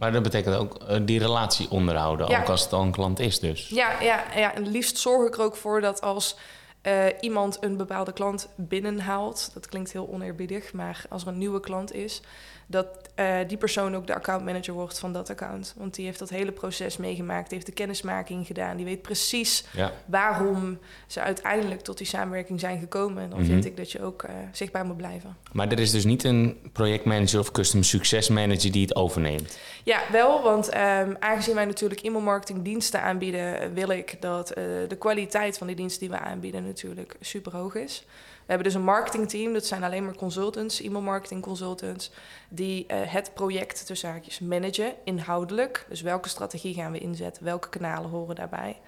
Maar 0.00 0.12
dat 0.12 0.22
betekent 0.22 0.56
ook 0.56 0.74
eh, 0.74 0.98
die 1.02 1.18
relatie 1.18 1.70
onderhouden, 1.70 2.28
Ja. 2.28 2.40
ook 2.40 2.48
als 2.48 2.62
het 2.62 2.72
al 2.72 2.82
een 2.82 2.90
klant 2.92 3.18
is 3.18 3.38
dus. 3.38 3.68
Ja, 3.68 4.00
ja, 4.02 4.24
ja, 4.36 4.54
en 4.54 4.68
liefst 4.68 4.98
zorg 4.98 5.26
ik 5.28 5.34
er 5.34 5.42
ook 5.44 5.56
voor 5.56 5.80
dat 5.80 6.00
als 6.00 6.36
eh, 6.82 7.04
iemand 7.20 7.56
een 7.60 7.76
bepaalde 7.76 8.12
klant 8.12 8.48
binnenhaalt, 8.56 9.50
dat 9.54 9.66
klinkt 9.68 9.92
heel 9.92 10.08
oneerbiedig, 10.12 10.72
maar 10.72 11.04
als 11.08 11.22
er 11.22 11.28
een 11.28 11.38
nieuwe 11.38 11.60
klant 11.60 11.92
is, 11.94 12.20
dat 12.70 12.86
eh, 13.14 13.36
die 13.46 13.56
persoon 13.56 13.96
ook 13.96 14.06
de 14.06 14.14
accountmanager 14.14 14.74
wordt 14.74 14.98
van 14.98 15.12
dat 15.12 15.30
account. 15.30 15.74
Want 15.76 15.94
die 15.94 16.04
heeft 16.04 16.18
dat 16.18 16.28
hele 16.28 16.52
proces 16.52 16.96
meegemaakt, 16.96 17.44
die 17.48 17.54
heeft 17.54 17.66
de 17.66 17.72
kennismaking 17.72 18.46
gedaan, 18.46 18.76
die 18.76 18.84
weet 18.84 19.02
precies 19.02 19.64
Ja. 19.72 19.92
waarom 20.06 20.78
ze 21.06 21.20
uiteindelijk 21.20 21.80
tot 21.80 21.98
die 21.98 22.06
samenwerking 22.06 22.60
zijn 22.60 22.78
gekomen. 22.80 23.22
En 23.22 23.30
dan 23.30 23.38
Mhm. 23.38 23.48
vind 23.48 23.64
ik 23.64 23.76
dat 23.76 23.92
je 23.92 24.02
ook 24.02 24.22
eh, 24.22 24.34
zichtbaar 24.52 24.84
moet 24.84 24.96
blijven. 24.96 25.36
Maar 25.52 25.68
er 25.68 25.78
is 25.78 25.90
dus 25.90 26.04
niet 26.04 26.24
een 26.24 26.58
projectmanager 26.72 27.38
of 27.40 27.50
custom 27.50 27.82
success 27.82 28.28
manager 28.28 28.72
die 28.72 28.82
het 28.82 28.96
overneemt. 28.96 29.58
Ja, 29.84 30.00
wel, 30.12 30.42
want 30.42 30.68
ehm, 30.68 31.14
aangezien 31.18 31.54
wij 31.54 31.64
natuurlijk 31.64 32.00
e-mailmarketing 32.00 32.62
diensten 32.64 33.02
aanbieden, 33.02 33.74
wil 33.74 33.88
ik 33.90 34.16
dat 34.20 34.50
eh, 34.50 34.64
de 34.88 34.96
kwaliteit 34.98 35.58
van 35.58 35.66
die 35.66 35.76
diensten 35.76 36.00
die 36.08 36.16
we 36.18 36.22
aanbieden 36.24 36.66
natuurlijk 36.66 37.16
super 37.20 37.56
hoog 37.56 37.74
is. 37.74 38.04
We 38.50 38.56
hebben 38.56 38.72
dus 38.72 38.82
een 38.82 38.88
marketingteam, 38.88 39.52
dat 39.52 39.66
zijn 39.66 39.84
alleen 39.84 40.04
maar 40.04 40.14
consultants, 40.14 40.80
e-mailmarketing 40.80 41.42
consultants, 41.42 42.10
die 42.48 42.86
eh, 42.86 42.98
het 43.04 43.34
project 43.34 43.86
tussen 43.86 44.10
haakjes 44.10 44.38
managen, 44.38 44.92
inhoudelijk. 45.04 45.86
Dus 45.88 46.00
welke 46.00 46.28
strategie 46.28 46.74
gaan 46.74 46.92
we 46.92 46.98
inzetten, 46.98 47.44
welke 47.44 47.68
kanalen 47.68 48.10
horen 48.10 48.34
daarbij, 48.34 48.78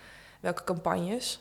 welke 0.40 0.64
campagnes. 0.64 1.40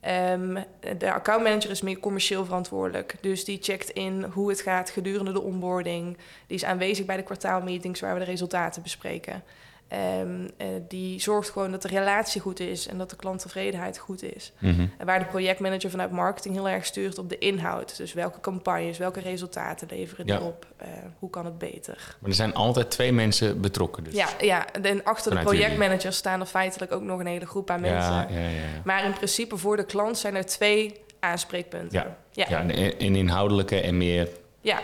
Ehm, 0.00 0.62
de 0.98 1.12
accountmanager 1.12 1.70
is 1.70 1.82
meer 1.82 1.98
commercieel 1.98 2.44
verantwoordelijk. 2.44 3.16
Dus 3.20 3.44
die 3.44 3.58
checkt 3.62 3.90
in 3.90 4.22
hoe 4.22 4.48
het 4.48 4.60
gaat 4.60 4.90
gedurende 4.90 5.32
de 5.32 5.42
onboarding. 5.42 6.16
Die 6.46 6.56
is 6.56 6.64
aanwezig 6.64 7.06
bij 7.06 7.16
de 7.16 7.22
kwartaalmeetings 7.22 8.00
waar 8.00 8.12
we 8.12 8.18
de 8.18 8.24
resultaten 8.24 8.82
bespreken. 8.82 9.42
Ehm, 9.88 10.48
eh, 10.56 10.66
die 10.88 11.20
zorgt 11.20 11.50
gewoon 11.50 11.70
dat 11.70 11.82
de 11.82 11.88
relatie 11.88 12.40
goed 12.40 12.60
is 12.60 12.86
en 12.88 12.98
dat 12.98 13.10
de 13.10 13.16
klanttevredenheid 13.16 13.98
goed 13.98 14.22
is. 14.22 14.52
Mhm. 14.58 14.86
En 14.98 15.06
waar 15.06 15.18
de 15.18 15.24
projectmanager 15.24 15.90
vanuit 15.90 16.10
marketing 16.10 16.54
heel 16.54 16.68
erg 16.68 16.84
stuurt 16.84 17.18
op 17.18 17.28
de 17.28 17.38
inhoud. 17.38 17.96
Dus 17.96 18.12
welke 18.12 18.40
campagnes, 18.40 18.98
welke 18.98 19.20
resultaten 19.20 19.88
leveren 19.90 20.26
die 20.26 20.34
Ja. 20.34 20.40
op? 20.40 20.66
Eh, 20.76 20.88
hoe 21.18 21.30
kan 21.30 21.44
het 21.44 21.58
beter? 21.58 22.16
Maar 22.20 22.30
er 22.30 22.36
zijn 22.36 22.54
altijd 22.54 22.90
twee 22.90 23.12
mensen 23.12 23.60
betrokken 23.60 24.04
dus. 24.04 24.14
Ja, 24.14 24.28
ja, 24.40 24.66
en 24.82 25.04
achter 25.04 25.30
de 25.30 25.36
jullie. 25.36 25.52
projectmanagers 25.52 26.16
staan 26.16 26.40
er 26.40 26.46
feitelijk 26.46 26.92
ook 26.92 27.02
nog 27.02 27.20
een 27.20 27.26
hele 27.26 27.46
groep 27.46 27.70
aan 27.70 27.80
mensen. 27.80 28.12
ja, 28.12 28.26
ja, 28.30 28.48
ja. 28.48 28.62
Maar 28.84 29.04
in 29.04 29.12
principe 29.12 29.56
voor 29.56 29.76
de 29.76 29.84
klant 29.84 30.18
zijn 30.18 30.34
er 30.34 30.46
twee 30.46 31.00
aanspreekpunten. 31.20 32.16
Ja. 32.32 32.46
ja. 32.48 32.60
Een, 32.60 33.04
een 33.04 33.16
inhoudelijke 33.16 33.80
en 33.80 33.96
meer 33.96 34.28
ja. 34.60 34.80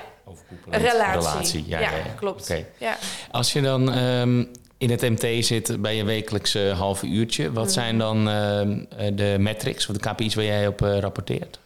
Een 0.70 0.80
relatie. 0.80 1.64
Ja, 1.66 1.90
klopt. 2.16 2.54
Ja. 2.78 2.96
Als 3.30 3.52
je 3.52 3.60
dan 3.60 3.92
ehm, 3.92 4.44
in 4.82 4.90
het 4.90 5.00
MT 5.00 5.44
zit 5.44 5.82
bij 5.82 5.96
je 5.96 6.04
wekelijkse 6.04 6.72
halve 6.76 7.06
uurtje, 7.06 7.52
wat 7.52 7.64
Mhm. 7.64 7.72
zijn 7.72 7.98
dan 7.98 8.28
ehm, 8.28 8.84
eh, 8.96 9.10
de 9.16 9.36
metrics 9.38 9.88
of 9.88 9.96
de 9.96 10.10
KPI's 10.10 10.34
waar 10.34 10.44
jij 10.44 10.66
op 10.66 10.82
eh, 10.82 10.98
rapporteert? 10.98 11.58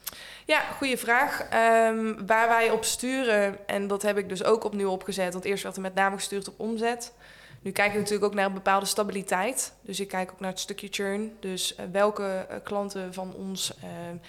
Ja, 0.45 0.61
goede 0.61 0.97
vraag. 0.97 1.41
Ehm, 1.51 2.27
waar 2.27 2.49
wij 2.49 2.71
op 2.71 2.85
sturen, 2.85 3.57
en 3.67 3.87
dat 3.87 4.03
heb 4.03 4.19
ik 4.19 4.29
dus 4.29 4.45
ook 4.45 4.65
opnieuw 4.65 4.91
opgezet, 4.91 5.33
want 5.33 5.45
eerst 5.45 5.63
werd 5.63 5.77
er 5.77 5.83
met 5.83 5.95
name 5.95 6.17
gestuurd 6.17 6.49
op 6.49 6.55
omzet. 6.61 7.13
Nu 7.61 7.71
kijk 7.73 7.93
ik 7.93 7.99
natuurlijk 7.99 8.25
ook 8.25 8.35
naar 8.35 8.47
een 8.47 8.53
bepaalde 8.55 8.87
stabiliteit. 8.87 9.73
Dus 9.81 10.01
ik 10.01 10.09
kijk 10.09 10.31
ook 10.33 10.41
naar 10.41 10.51
het 10.51 10.61
stukje 10.61 10.89
churn. 10.91 11.33
Dus 11.41 11.75
eh, 11.75 11.85
welke 11.93 12.47
eh, 12.49 12.57
klanten 12.63 13.15
van 13.15 13.35
ons 13.35 13.73
eh, 13.81 13.89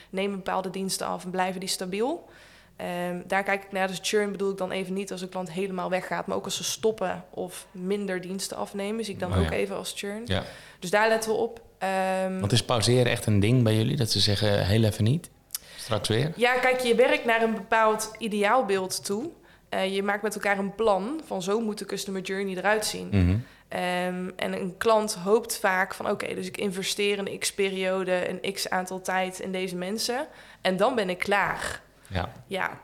nemen 0.09 0.35
bepaalde 0.37 0.69
diensten 0.69 1.07
af 1.07 1.23
en 1.23 1.29
blijven 1.29 1.59
die 1.59 1.69
stabiel? 1.69 2.29
Ehm, 2.77 3.21
daar 3.27 3.43
kijk 3.43 3.63
ik 3.63 3.71
naar. 3.71 3.87
Dus 3.87 3.99
churn 4.01 4.31
bedoel 4.31 4.51
ik 4.51 4.57
dan 4.57 4.71
even 4.71 4.93
niet 4.93 5.11
als 5.11 5.21
een 5.21 5.29
klant 5.29 5.51
helemaal 5.51 5.89
weggaat, 5.89 6.27
maar 6.27 6.37
ook 6.37 6.45
als 6.45 6.55
ze 6.55 6.63
stoppen 6.63 7.23
of 7.29 7.67
minder 7.71 8.21
diensten 8.21 8.57
afnemen. 8.57 9.05
Zie 9.05 9.13
ik 9.13 9.19
dan 9.19 9.31
Oh 9.31 9.37
ja. 9.37 9.43
ook 9.45 9.51
even 9.51 9.75
als 9.75 9.93
churn. 9.95 10.21
Ja. 10.25 10.43
Dus 10.79 10.89
daar 10.89 11.07
letten 11.07 11.31
we 11.31 11.37
op. 11.37 11.61
Ehm, 11.77 12.39
Want 12.39 12.51
is 12.51 12.63
pauzeren 12.63 13.11
echt 13.11 13.25
een 13.25 13.39
ding 13.39 13.63
bij 13.63 13.75
jullie? 13.75 13.95
Dat 13.95 14.11
ze 14.11 14.19
zeggen, 14.19 14.65
heel 14.65 14.83
even 14.83 15.03
niet, 15.03 15.29
straks 15.77 16.07
weer? 16.09 16.31
Ja, 16.35 16.53
kijk, 16.59 16.79
je 16.79 16.95
werkt 16.95 17.25
naar 17.25 17.41
een 17.41 17.53
bepaald 17.53 18.11
ideaalbeeld 18.17 19.05
toe. 19.05 19.29
Eh, 19.69 19.95
je 19.95 20.03
maakt 20.03 20.21
met 20.23 20.35
elkaar 20.35 20.57
een 20.57 20.75
plan 20.75 21.21
van 21.25 21.41
zo 21.41 21.59
moet 21.59 21.77
de 21.77 21.85
customer 21.85 22.21
journey 22.21 22.55
eruit 22.57 22.85
zien. 22.85 23.07
Mhm. 23.11 23.37
Ehm, 23.67 24.29
en 24.35 24.53
een 24.53 24.75
klant 24.77 25.13
hoopt 25.13 25.57
vaak 25.59 25.93
van 25.93 26.09
oké, 26.09 26.33
dus 26.35 26.47
ik 26.47 26.57
investeer 26.57 27.19
een 27.19 27.39
x-periode, 27.39 28.29
een 28.29 28.53
x-aantal 28.53 29.01
tijd 29.01 29.39
in 29.39 29.51
deze 29.51 29.75
mensen 29.75 30.27
en 30.61 30.77
dan 30.77 30.95
ben 30.95 31.09
ik 31.09 31.17
klaar. 31.19 31.81
Ja. 32.07 32.31
Ja, 32.47 32.79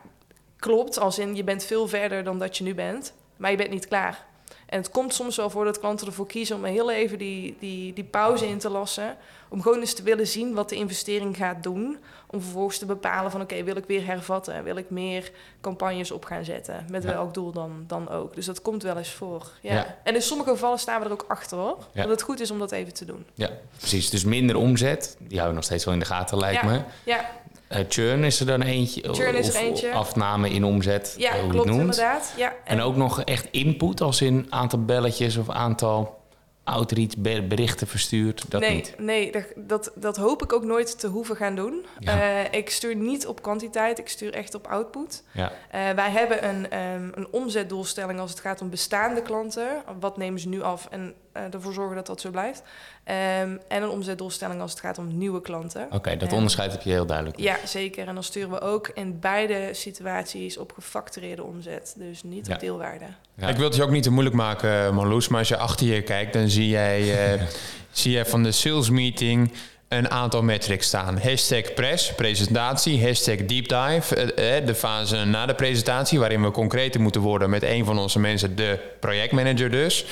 klopt, 0.56 0.98
als 0.98 1.18
in 1.18 1.34
je 1.36 1.44
bent 1.44 1.64
veel 1.64 1.88
verder 1.88 2.24
dan 2.24 2.38
dat 2.38 2.56
je 2.56 2.64
nu 2.64 2.74
bent, 2.74 3.12
maar 3.36 3.50
je 3.50 3.56
bent 3.56 3.70
niet 3.70 3.88
klaar. 3.88 4.24
En 4.66 4.78
het 4.80 4.90
komt 4.90 5.14
soms 5.14 5.36
wel 5.36 5.50
voor 5.50 5.64
dat 5.64 5.78
klanten 5.78 6.06
ervoor 6.06 6.26
kiezen 6.26 6.56
om 6.56 6.64
heel 6.64 6.90
even 6.90 7.18
die, 7.18 7.56
die, 7.60 7.92
die 7.92 8.04
pauze 8.04 8.46
in 8.48 8.58
te 8.58 8.68
lassen. 8.70 9.16
Om 9.48 9.62
gewoon 9.62 9.80
eens 9.80 9.94
te 9.94 10.02
willen 10.02 10.26
zien 10.26 10.54
wat 10.54 10.68
de 10.68 10.74
investering 10.76 11.36
gaat 11.36 11.62
doen. 11.62 11.98
Om 12.26 12.40
vervolgens 12.40 12.78
te 12.78 12.86
bepalen 12.86 13.30
van 13.30 13.40
oké, 13.40 13.62
wil 13.62 13.76
ik 13.76 13.84
weer 13.86 14.06
hervatten? 14.06 14.64
Wil 14.64 14.76
ik 14.76 14.90
meer 14.90 15.30
campagnes 15.60 16.10
op 16.10 16.24
gaan 16.24 16.44
zetten? 16.44 16.84
Met 16.90 17.02
Ja. 17.02 17.08
welk 17.08 17.34
doel 17.34 17.52
dan, 17.52 17.84
dan 17.86 18.08
ook? 18.08 18.34
Dus 18.34 18.46
dat 18.46 18.62
komt 18.62 18.82
wel 18.82 18.96
eens 18.96 19.10
voor. 19.12 19.50
Ja. 19.60 19.74
Ja. 19.74 19.96
En 20.02 20.14
in 20.14 20.22
sommige 20.22 20.50
gevallen 20.50 20.78
staan 20.78 21.00
we 21.00 21.06
er 21.06 21.12
ook 21.12 21.24
achter 21.28 21.58
hoor. 21.58 21.78
Ja. 21.92 22.02
Dat 22.02 22.10
het 22.10 22.22
goed 22.22 22.40
is 22.40 22.50
om 22.50 22.58
dat 22.58 22.72
even 22.72 22.94
te 22.94 23.04
doen. 23.04 23.26
ja, 23.34 23.50
precies. 23.78 24.10
Dus 24.10 24.24
minder 24.24 24.56
omzet. 24.56 25.16
Die 25.18 25.28
houden 25.38 25.48
we 25.48 25.54
nog 25.54 25.64
steeds 25.64 25.84
wel 25.84 25.94
in 25.94 26.00
de 26.00 26.06
gaten, 26.06 26.38
lijkt 26.38 26.62
Ja. 26.62 26.68
me. 26.70 26.80
Ja, 27.04 27.30
Eh, 27.68 27.84
churn 27.88 28.24
is 28.24 28.40
er 28.40 28.46
dan 28.46 28.62
eentje. 28.62 29.14
Churn 29.14 29.34
is 29.36 29.48
er 29.48 29.54
of 29.54 29.60
eentje. 29.60 29.92
afname 29.92 30.50
in 30.50 30.64
omzet, 30.64 31.14
ja 31.18 31.32
hoe 31.40 31.50
klopt 31.50 31.54
het 31.68 31.76
noemt. 31.76 31.80
inderdaad. 31.80 32.32
Ja. 32.36 32.52
En 32.64 32.80
ook 32.80 32.96
nog 32.96 33.22
echt 33.22 33.48
input, 33.50 34.00
als 34.00 34.20
in 34.20 34.46
aantal 34.50 34.84
belletjes 34.84 35.36
of 35.36 35.50
aantal 35.50 36.22
outreach 36.64 37.16
ber- 37.18 37.46
berichten 37.46 37.86
verstuurd. 37.86 38.44
Dat 38.50 38.60
nee, 38.60 38.74
niet. 38.74 38.94
Nee, 38.98 39.32
dat, 39.54 39.90
dat, 39.94 40.16
hoop 40.16 40.42
ik 40.42 40.52
ook 40.52 40.64
nooit 40.64 40.98
te 40.98 41.06
hoeven 41.06 41.36
gaan 41.36 41.56
doen. 41.56 41.86
Ja. 41.98 42.20
Eh, 42.20 42.58
ik 42.58 42.70
stuur 42.70 42.96
niet 42.96 43.26
op 43.26 43.42
kwantiteit, 43.42 43.98
ik 43.98 44.08
stuur 44.08 44.32
echt 44.34 44.54
op 44.54 44.66
output. 44.66 45.22
Ja. 45.32 45.52
Eh, 45.70 45.90
wij 45.90 46.10
hebben 46.10 46.48
een, 46.48 46.70
ehm, 46.70 47.08
een 47.14 47.28
omzetdoelstelling 47.30 48.20
als 48.20 48.30
het 48.30 48.40
gaat 48.40 48.60
om 48.60 48.70
bestaande 48.70 49.22
klanten. 49.22 49.68
Wat 50.00 50.16
nemen 50.16 50.40
ze 50.40 50.48
nu 50.48 50.62
af 50.62 50.86
en 50.90 51.14
ervoor 51.52 51.72
zorgen 51.72 51.96
dat 51.96 52.06
dat 52.06 52.20
zo 52.20 52.30
blijft. 52.30 52.62
Ehm, 53.04 53.56
en 53.68 53.82
een 53.82 53.88
omzetdoelstelling 53.88 54.60
als 54.60 54.70
het 54.70 54.80
gaat 54.80 54.98
om 54.98 55.16
nieuwe 55.18 55.40
klanten. 55.40 55.86
Oké, 55.90 56.16
dat 56.16 56.32
onderscheid 56.32 56.72
heb 56.72 56.82
je 56.82 56.90
heel 56.90 57.06
duidelijk. 57.06 57.38
Ja, 57.38 57.56
zeker. 57.64 58.08
En 58.08 58.14
dan 58.14 58.22
sturen 58.22 58.50
we 58.50 58.60
ook 58.60 58.90
in 58.94 59.20
beide 59.20 59.68
situaties 59.72 60.58
op 60.58 60.72
gefactureerde 60.72 61.42
omzet. 61.42 61.94
Dus 61.98 62.22
niet 62.22 62.46
Ja. 62.46 62.54
op 62.54 62.60
deelwaarde. 62.60 63.04
Ja. 63.34 63.48
Ik 63.48 63.56
wil 63.56 63.64
het 63.64 63.76
je 63.76 63.82
ook 63.82 63.90
niet 63.90 64.02
te 64.02 64.10
moeilijk 64.10 64.36
maken, 64.36 64.94
Marloes. 64.94 65.28
Maar 65.28 65.38
als 65.38 65.48
je 65.48 65.56
achter 65.56 65.86
je 65.86 66.02
kijkt, 66.02 66.32
dan 66.32 66.48
zie 66.48 66.68
jij, 66.68 67.32
eh, 67.34 67.42
zie 67.92 68.12
jij 68.12 68.26
van 68.26 68.42
de 68.42 68.52
sales 68.52 68.90
meeting 68.90 69.52
een 69.88 70.10
aantal 70.10 70.42
metrics 70.42 70.86
staan. 70.86 71.18
Hashtag 71.18 71.74
press, 71.74 72.14
presentatie. 72.14 73.04
Hashtag 73.06 73.36
deep 73.36 73.68
dive, 73.68 74.14
eh, 74.16 74.56
eh, 74.56 74.66
de 74.66 74.74
fase 74.74 75.24
na 75.24 75.46
de 75.46 75.54
presentatie... 75.54 76.18
waarin 76.18 76.42
we 76.42 76.50
concreter 76.50 77.00
moeten 77.00 77.20
worden 77.20 77.50
met 77.50 77.62
een 77.62 77.84
van 77.84 77.98
onze 77.98 78.18
mensen, 78.18 78.56
de 78.56 78.78
projectmanager 79.00 79.70
dus. 79.70 80.04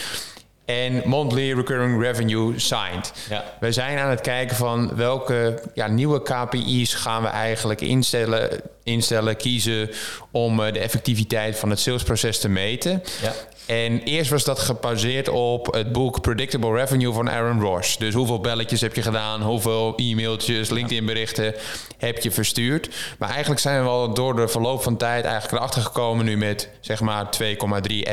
En 0.65 1.03
monthly 1.05 1.53
recurring 1.53 2.03
revenue 2.03 2.59
signed. 2.59 3.13
Ja. 3.29 3.45
We 3.61 3.73
zijn 3.73 3.99
aan 3.99 4.11
het 4.11 4.21
kijken 4.21 4.57
van 4.57 4.97
welke 4.97 5.63
ja, 5.75 5.87
nieuwe 5.87 6.23
KPI's 6.23 6.95
gaan 6.95 7.23
we 7.23 7.29
eigenlijk 7.29 7.81
instellen, 7.81 8.61
instellen 8.83 9.37
kiezen 9.37 9.91
om 10.31 10.61
eh, 10.61 10.73
de 10.73 10.79
effectiviteit 10.79 11.59
van 11.59 11.71
het 11.71 11.81
salesproces 11.81 12.39
te 12.39 12.49
meten. 12.49 13.03
Ja. 13.23 13.33
En 13.67 14.03
eerst 14.03 14.31
was 14.31 14.45
dat 14.45 14.59
gebaseerd 14.59 15.29
op 15.29 15.73
het 15.73 15.93
boek 15.93 16.21
Predictable 16.21 16.75
Revenue 16.75 17.13
van 17.13 17.31
Aaron 17.31 17.61
Ross. 17.61 17.99
Dus 17.99 18.15
hoeveel 18.15 18.41
belletjes 18.41 18.81
heb 18.81 18.95
je 18.95 19.03
gedaan, 19.03 19.43
hoeveel 19.43 19.93
e-mailtjes, 19.97 20.71
LinkedIn 20.71 21.07
berichten 21.07 21.55
heb 21.99 22.19
je 22.19 22.31
verstuurd. 22.31 22.89
Maar 23.19 23.31
eigenlijk 23.31 23.61
zijn 23.61 23.83
we 23.83 23.89
al 23.89 24.15
door 24.15 24.37
de 24.37 24.49
verloop 24.49 24.83
van 24.83 24.97
tijd 24.97 25.25
eigenlijk 25.25 25.55
erachter 25.55 25.83
gekomen 25.83 26.25
nu 26.25 26.37
met 26.37 26.69
zeg 26.81 27.01
maar 27.01 27.29
2,3 27.43 27.47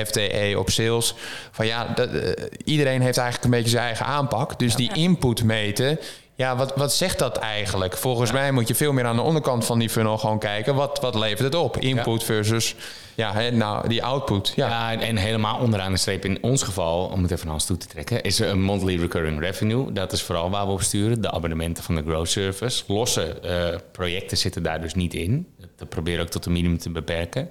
FTE 0.05 0.55
op 0.57 0.69
sales. 0.69 1.13
Van 1.51 1.65
ja, 1.65 1.85
dat, 1.95 2.09
eh, 2.09 2.45
iedereen 2.63 3.01
heeft 3.01 3.17
eigenlijk 3.17 3.43
een 3.43 3.59
beetje 3.59 3.75
zijn 3.75 3.85
eigen 3.85 4.05
aanpak. 4.05 4.59
Dus 4.59 4.75
die 4.75 4.93
input 4.93 5.43
meten, 5.43 5.99
Ja, 6.39 6.55
wat, 6.55 6.75
wat 6.75 6.93
zegt 6.93 7.19
dat 7.19 7.37
eigenlijk? 7.37 7.97
Volgens 7.97 8.31
mij 8.31 8.51
moet 8.51 8.67
je 8.67 8.75
veel 8.75 8.93
meer 8.93 9.05
aan 9.05 9.15
de 9.15 9.21
onderkant 9.21 9.65
van 9.65 9.79
die 9.79 9.89
funnel 9.89 10.17
gewoon 10.17 10.39
kijken. 10.39 10.75
Wat, 10.75 10.99
wat 10.99 11.15
levert 11.15 11.39
het 11.39 11.55
op? 11.55 11.77
Input 11.77 12.23
versus 12.23 12.75
ja, 13.15 13.49
nou, 13.49 13.87
die 13.87 14.03
output. 14.03 14.51
Ja. 14.55 14.67
Ja, 14.67 14.91
en, 14.91 14.99
en 14.99 15.17
helemaal 15.17 15.59
onderaan 15.59 15.91
de 15.91 15.97
streep 15.97 16.25
in 16.25 16.43
ons 16.43 16.63
geval, 16.63 17.05
om 17.05 17.21
het 17.21 17.31
even 17.31 17.45
naar 17.45 17.53
ons 17.53 17.65
toe 17.65 17.77
te 17.77 17.87
trekken, 17.87 18.21
is 18.21 18.39
er 18.39 18.49
een 18.49 18.61
monthly 18.61 18.99
recurring 18.99 19.39
revenue. 19.39 19.91
Dat 19.91 20.11
is 20.11 20.21
vooral 20.21 20.49
waar 20.49 20.65
we 20.65 20.71
op 20.71 20.81
sturen. 20.81 21.21
De 21.21 21.31
abonnementen 21.31 21.83
van 21.83 21.95
de 21.95 22.01
Grow 22.01 22.25
Service. 22.25 22.83
Losse 22.87 23.39
eh, 23.39 23.79
projecten 23.91 24.37
zitten 24.37 24.63
daar 24.63 24.81
dus 24.81 24.93
niet 24.93 25.13
in. 25.13 25.47
Dat 25.75 25.89
proberen 25.89 26.21
ook 26.21 26.29
tot 26.29 26.45
een 26.45 26.51
minimum 26.51 26.77
te 26.77 26.89
beperken. 26.89 27.49